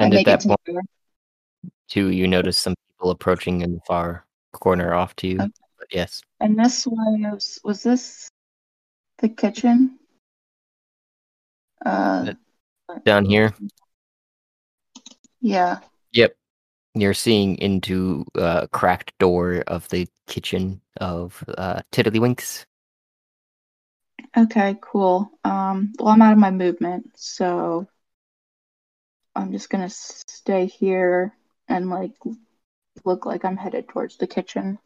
And 0.00 0.14
at 0.14 0.24
that 0.24 0.42
point, 0.42 0.86
too, 1.88 2.08
you 2.08 2.26
notice 2.26 2.56
some 2.56 2.74
people 2.90 3.10
approaching 3.10 3.60
in 3.60 3.74
the 3.74 3.80
far 3.86 4.24
corner 4.52 4.94
off 4.94 5.14
to 5.16 5.28
you. 5.28 5.36
Okay. 5.40 5.50
But 5.78 5.88
yes. 5.92 6.22
And 6.40 6.58
this 6.58 6.86
was 6.86 7.58
was 7.62 7.82
this 7.82 8.30
the 9.18 9.28
kitchen? 9.28 9.98
Uh 11.84 12.32
Down 13.04 13.24
here. 13.24 13.54
yeah. 15.40 15.78
Yep. 16.12 16.34
You're 16.94 17.14
seeing 17.14 17.56
into 17.58 18.24
a 18.34 18.68
cracked 18.72 19.12
door 19.18 19.62
of 19.66 19.88
the 19.90 20.08
kitchen 20.26 20.80
of 21.00 21.42
uh, 21.56 21.82
Tiddlywinks. 21.92 22.64
Okay, 24.36 24.76
cool. 24.80 25.30
Um 25.44 25.92
well 25.98 26.08
I'm 26.08 26.22
out 26.22 26.32
of 26.32 26.38
my 26.38 26.50
movement, 26.50 27.10
so 27.16 27.86
I'm 29.34 29.52
just 29.52 29.70
gonna 29.70 29.90
stay 29.90 30.66
here 30.66 31.34
and 31.68 31.90
like 31.90 32.12
look 33.04 33.26
like 33.26 33.44
I'm 33.44 33.56
headed 33.56 33.88
towards 33.88 34.16
the 34.16 34.26
kitchen. 34.26 34.78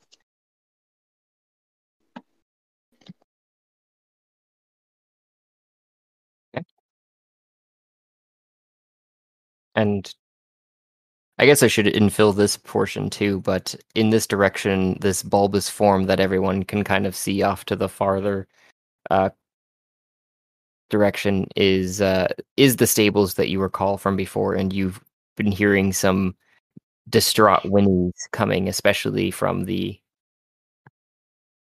And 9.75 10.13
I 11.39 11.47
guess 11.47 11.63
I 11.63 11.67
should 11.69 11.87
infill 11.87 12.35
this 12.35 12.57
portion 12.57 13.11
too, 13.11 13.41
but 13.41 13.75
in 13.95 14.11
this 14.11 14.27
direction, 14.27 14.97
this 15.01 15.23
bulbous 15.23 15.69
form 15.69 16.05
that 16.07 16.21
everyone 16.21 16.63
can 16.65 16.85
kind 16.85 17.07
of 17.07 17.17
see 17.17 17.43
off 17.43 17.65
to 17.67 17.77
the 17.77 17.89
farther 17.89 18.47
uh, 19.11 19.31
direction 20.91 21.49
is 21.57 22.01
uh, 22.01 22.29
is 22.57 22.77
the 22.77 22.87
stables 22.87 23.35
that 23.35 23.49
you 23.49 23.61
recall 23.61 23.99
from 23.99 24.17
before, 24.17 24.55
and 24.55 24.73
you've 24.73 25.01
been 25.37 25.51
hearing 25.51 25.93
some 25.93 26.35
distraught 27.09 27.63
whinnies 27.65 28.13
coming, 28.33 28.69
especially 28.69 29.31
from 29.31 29.65
the 29.65 29.99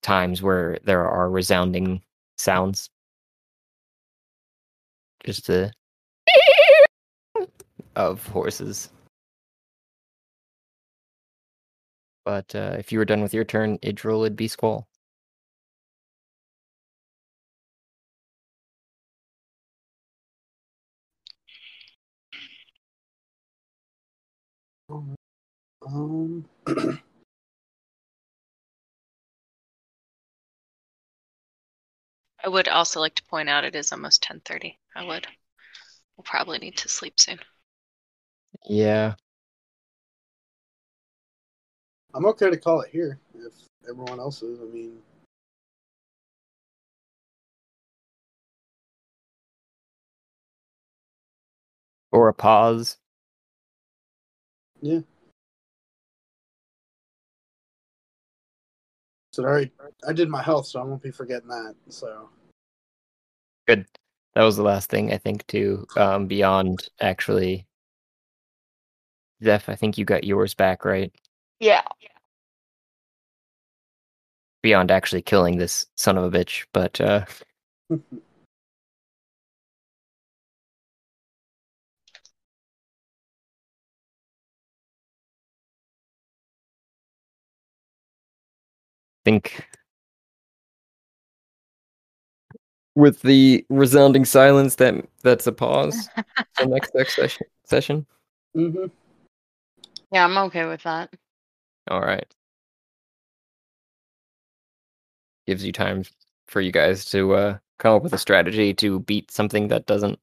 times 0.02 0.42
where 0.42 0.78
there 0.84 1.08
are 1.08 1.30
resounding 1.30 2.02
sounds. 2.38 2.90
Just 5.24 5.48
the 5.48 5.72
of 7.96 8.26
horses. 8.28 8.90
But 12.26 12.54
uh, 12.56 12.76
if 12.80 12.92
you 12.92 13.00
were 13.00 13.06
done 13.06 13.22
with 13.22 13.34
your 13.34 13.44
turn, 13.44 13.78
Idril 13.80 14.20
would 14.20 14.36
be 14.36 14.48
Squall. 14.48 14.88
Um, 24.94 26.46
I 32.44 32.50
would 32.50 32.68
also 32.68 33.00
like 33.00 33.16
to 33.16 33.24
point 33.24 33.50
out 33.50 33.64
it 33.66 33.76
is 33.76 33.92
almost 33.92 34.22
10:30. 34.24 34.78
I 34.96 35.04
would. 35.06 35.28
We'll 36.16 36.24
probably 36.26 36.60
need 36.60 36.78
to 36.78 36.90
sleep 36.90 37.20
soon. 37.20 37.40
Yeah. 38.66 39.16
I'm 42.14 42.26
okay 42.28 42.50
to 42.52 42.58
call 42.58 42.82
it 42.82 42.92
here 42.92 43.20
if 43.34 43.54
everyone 43.90 44.20
else 44.20 44.44
is. 44.44 44.62
I 44.62 44.66
mean, 44.66 45.02
Or 52.12 52.28
a 52.28 52.34
pause. 52.34 52.98
So 59.32 59.44
I 59.44 59.48
already 59.48 59.72
I 60.08 60.14
did 60.14 60.30
my 60.30 60.44
health, 60.44 60.68
so 60.68 60.82
I 60.82 60.84
won't 60.84 61.02
be 61.02 61.12
forgetting 61.12 61.48
that. 61.48 61.76
So 61.90 62.30
Good. 63.68 63.86
That 64.36 64.44
was 64.44 64.58
the 64.58 64.64
last 64.64 64.90
thing 64.90 65.14
I 65.14 65.18
think 65.18 65.46
too. 65.48 65.86
Um, 65.96 66.28
beyond 66.28 66.90
actually, 67.00 67.66
Zeph, 69.44 69.70
I 69.70 69.76
think 69.76 69.98
you 69.98 70.06
got 70.06 70.24
yours 70.24 70.54
back, 70.54 70.86
right? 70.86 71.14
Yeah. 71.60 71.84
Beyond 74.64 74.92
actually 74.92 75.22
killing 75.22 75.58
this 75.58 75.86
son 75.96 76.18
of 76.18 76.34
a 76.34 76.38
bitch, 76.38 76.66
but 76.74 77.00
uh, 77.00 77.26
think 89.26 89.66
with 92.96 93.22
the 93.22 93.66
resounding 93.70 94.26
silence 94.26 94.76
that 94.76 94.96
that's 95.22 95.48
a 95.48 95.52
pause 95.52 96.10
for 96.54 96.66
next 96.66 96.94
next 96.96 97.16
session. 97.16 97.48
Session. 97.66 98.06
hmm 98.54 98.86
Yeah, 100.12 100.26
I'm 100.26 100.38
okay 100.38 100.66
with 100.66 100.84
that. 100.84 101.14
All 101.90 102.02
right. 102.02 102.28
Gives 105.48 105.66
you 105.66 105.72
time 105.72 106.04
for 106.48 106.62
you 106.62 106.72
guys 106.72 107.06
to 107.06 107.34
uh, 107.34 107.58
come 107.80 107.96
up 107.96 108.04
with 108.04 108.14
a 108.14 108.18
strategy 108.18 108.74
to 108.76 109.00
beat 109.02 109.32
something 109.32 109.68
that 109.70 109.86
doesn't 109.86 110.20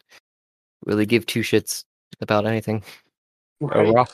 really 0.87 1.07
give 1.07 1.27
two 1.27 1.41
shits 1.41 1.85
about 2.21 2.47
anything. 2.47 2.83
right. 3.61 4.07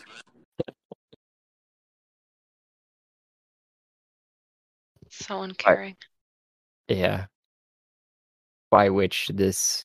So 5.20 5.43
uncaring. 5.43 5.97
Yeah. 6.88 7.26
By 8.70 8.90
which 8.90 9.30
this, 9.32 9.84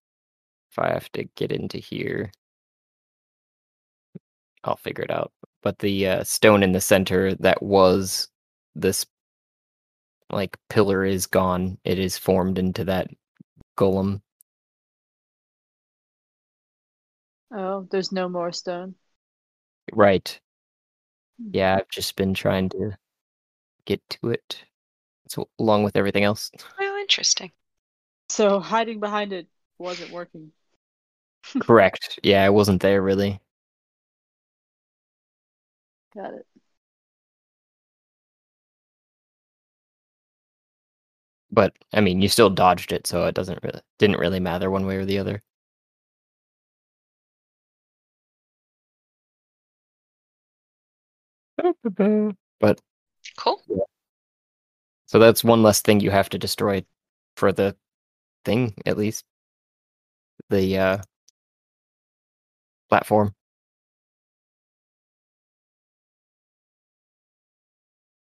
if 0.72 0.80
I 0.80 0.90
have 0.90 1.12
to 1.14 1.24
get 1.36 1.52
into 1.52 1.78
here, 1.78 2.32
I'll 4.64 4.76
figure 4.76 5.04
it 5.04 5.12
out. 5.12 5.32
But 5.64 5.80
the 5.80 6.08
uh, 6.08 6.24
stone 6.24 6.64
in 6.64 6.72
the 6.72 6.82
center 6.82 7.36
that 7.36 7.62
was 7.62 8.28
this 8.76 9.06
like 10.32 10.58
pillar 10.70 11.06
is 11.06 11.28
gone. 11.28 11.78
It 11.84 12.00
is 12.00 12.18
formed 12.18 12.58
into 12.58 12.86
that 12.86 13.08
golem. 13.78 14.22
Oh, 17.54 17.88
there's 17.92 18.12
no 18.12 18.30
more 18.30 18.52
stone. 18.52 18.96
Right. 19.92 20.40
Yeah, 21.38 21.78
I've 21.78 21.90
just 21.90 22.16
been 22.16 22.34
trying 22.34 22.70
to 22.70 22.92
get 23.86 24.02
to 24.10 24.30
it. 24.30 24.64
So 25.32 25.50
along 25.60 25.84
with 25.84 25.96
everything 25.96 26.24
else. 26.26 26.52
Oh, 26.80 26.98
interesting. 27.00 27.52
So 28.30 28.60
hiding 28.60 29.00
behind 29.00 29.34
it 29.34 29.48
wasn't 29.78 30.12
working. 30.12 30.54
Correct. 31.62 32.20
Yeah, 32.24 32.44
I 32.44 32.50
wasn't 32.50 32.82
there 32.82 33.02
really. 33.02 33.40
Got 36.14 36.34
it. 36.34 36.46
But 41.52 41.76
I 41.94 42.02
mean, 42.02 42.20
you 42.24 42.28
still 42.30 42.50
dodged 42.50 42.92
it, 42.92 43.06
so 43.06 43.28
it 43.28 43.36
doesn't 43.36 43.62
really 43.62 43.82
didn't 44.00 44.18
really 44.18 44.40
matter 44.40 44.72
one 44.72 44.88
way 44.88 44.96
or 44.98 45.06
the 45.06 45.20
other. 45.20 45.44
But 52.60 52.80
Cool. 53.38 53.62
So 55.12 55.20
that's 55.20 55.44
one 55.44 55.62
less 55.62 55.82
thing 55.82 56.00
you 56.00 56.10
have 56.10 56.30
to 56.30 56.38
destroy 56.38 56.86
for 57.36 57.52
the 57.52 57.76
thing, 58.46 58.74
at 58.86 58.98
least. 58.98 59.26
The 60.50 60.78
uh 60.78 60.98
platform. 62.88 63.36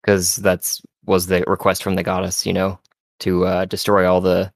Because 0.02 0.38
that's 0.38 0.82
was 1.06 1.28
the 1.28 1.44
request 1.48 1.84
from 1.84 1.96
the 1.96 2.04
goddess, 2.04 2.46
you 2.46 2.54
know, 2.54 2.80
to 3.20 3.44
uh, 3.46 3.66
destroy 3.66 4.10
all 4.10 4.22
the 4.22 4.50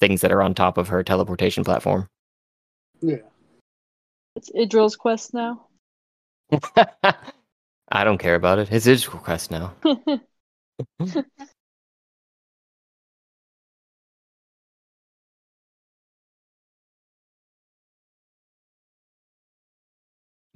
things 0.00 0.22
that 0.22 0.32
are 0.32 0.40
on 0.40 0.54
top 0.54 0.78
of 0.78 0.88
her 0.88 1.02
teleportation 1.02 1.64
platform. 1.64 2.08
Yeah. 3.02 3.16
It's 4.36 4.50
Idril's 4.52 4.96
quest 4.96 5.34
now. 5.34 5.66
I 7.90 8.04
don't 8.04 8.16
care 8.16 8.36
about 8.36 8.58
it. 8.58 8.72
It's 8.72 8.86
his 8.86 9.06
quest 9.06 9.50
now. 9.50 9.74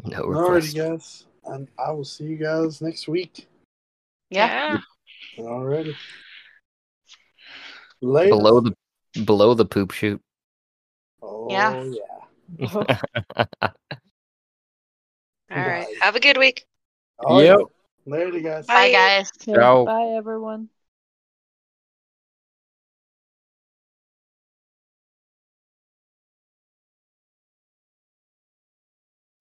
No 0.04 0.22
Alrighty, 0.22 0.74
request. 0.74 0.76
guys. 0.76 1.24
And 1.46 1.68
I 1.78 1.90
will 1.92 2.04
see 2.04 2.24
you 2.24 2.36
guys 2.36 2.80
next 2.80 3.08
week. 3.08 3.48
Yeah. 4.30 4.78
Alrighty. 5.38 5.94
Later. 8.00 8.30
Below 8.30 8.60
the 8.60 8.74
below 9.24 9.54
the 9.54 9.64
poop 9.64 9.92
shoot. 9.92 10.20
Oh, 11.22 11.46
Yeah. 11.50 11.84
yeah. 12.58 12.66
All 15.50 15.56
right. 15.56 15.86
Have 16.00 16.16
a 16.16 16.20
good 16.20 16.36
week. 16.36 16.66
Oh, 17.18 17.40
Yep. 17.40 17.58
yeah. 17.58 17.64
Later, 18.06 18.38
guys. 18.40 18.66
Bye, 18.66 18.92
guys. 18.92 19.30
Okay, 19.42 19.54
Ciao. 19.54 19.84
Bye, 19.84 20.14
everyone. 20.16 20.68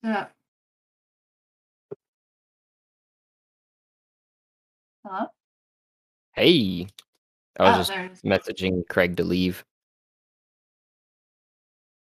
Yeah. 0.03 0.27
Hello? 5.03 5.27
hey. 6.33 6.87
I 7.59 7.63
was 7.63 7.73
Oh, 7.73 7.77
just 7.79 7.89
there 7.91 8.05
it 8.05 8.11
is. 8.13 8.21
messaging 8.23 8.87
Craig 8.89 9.17
to 9.17 9.23
leave. 9.23 9.63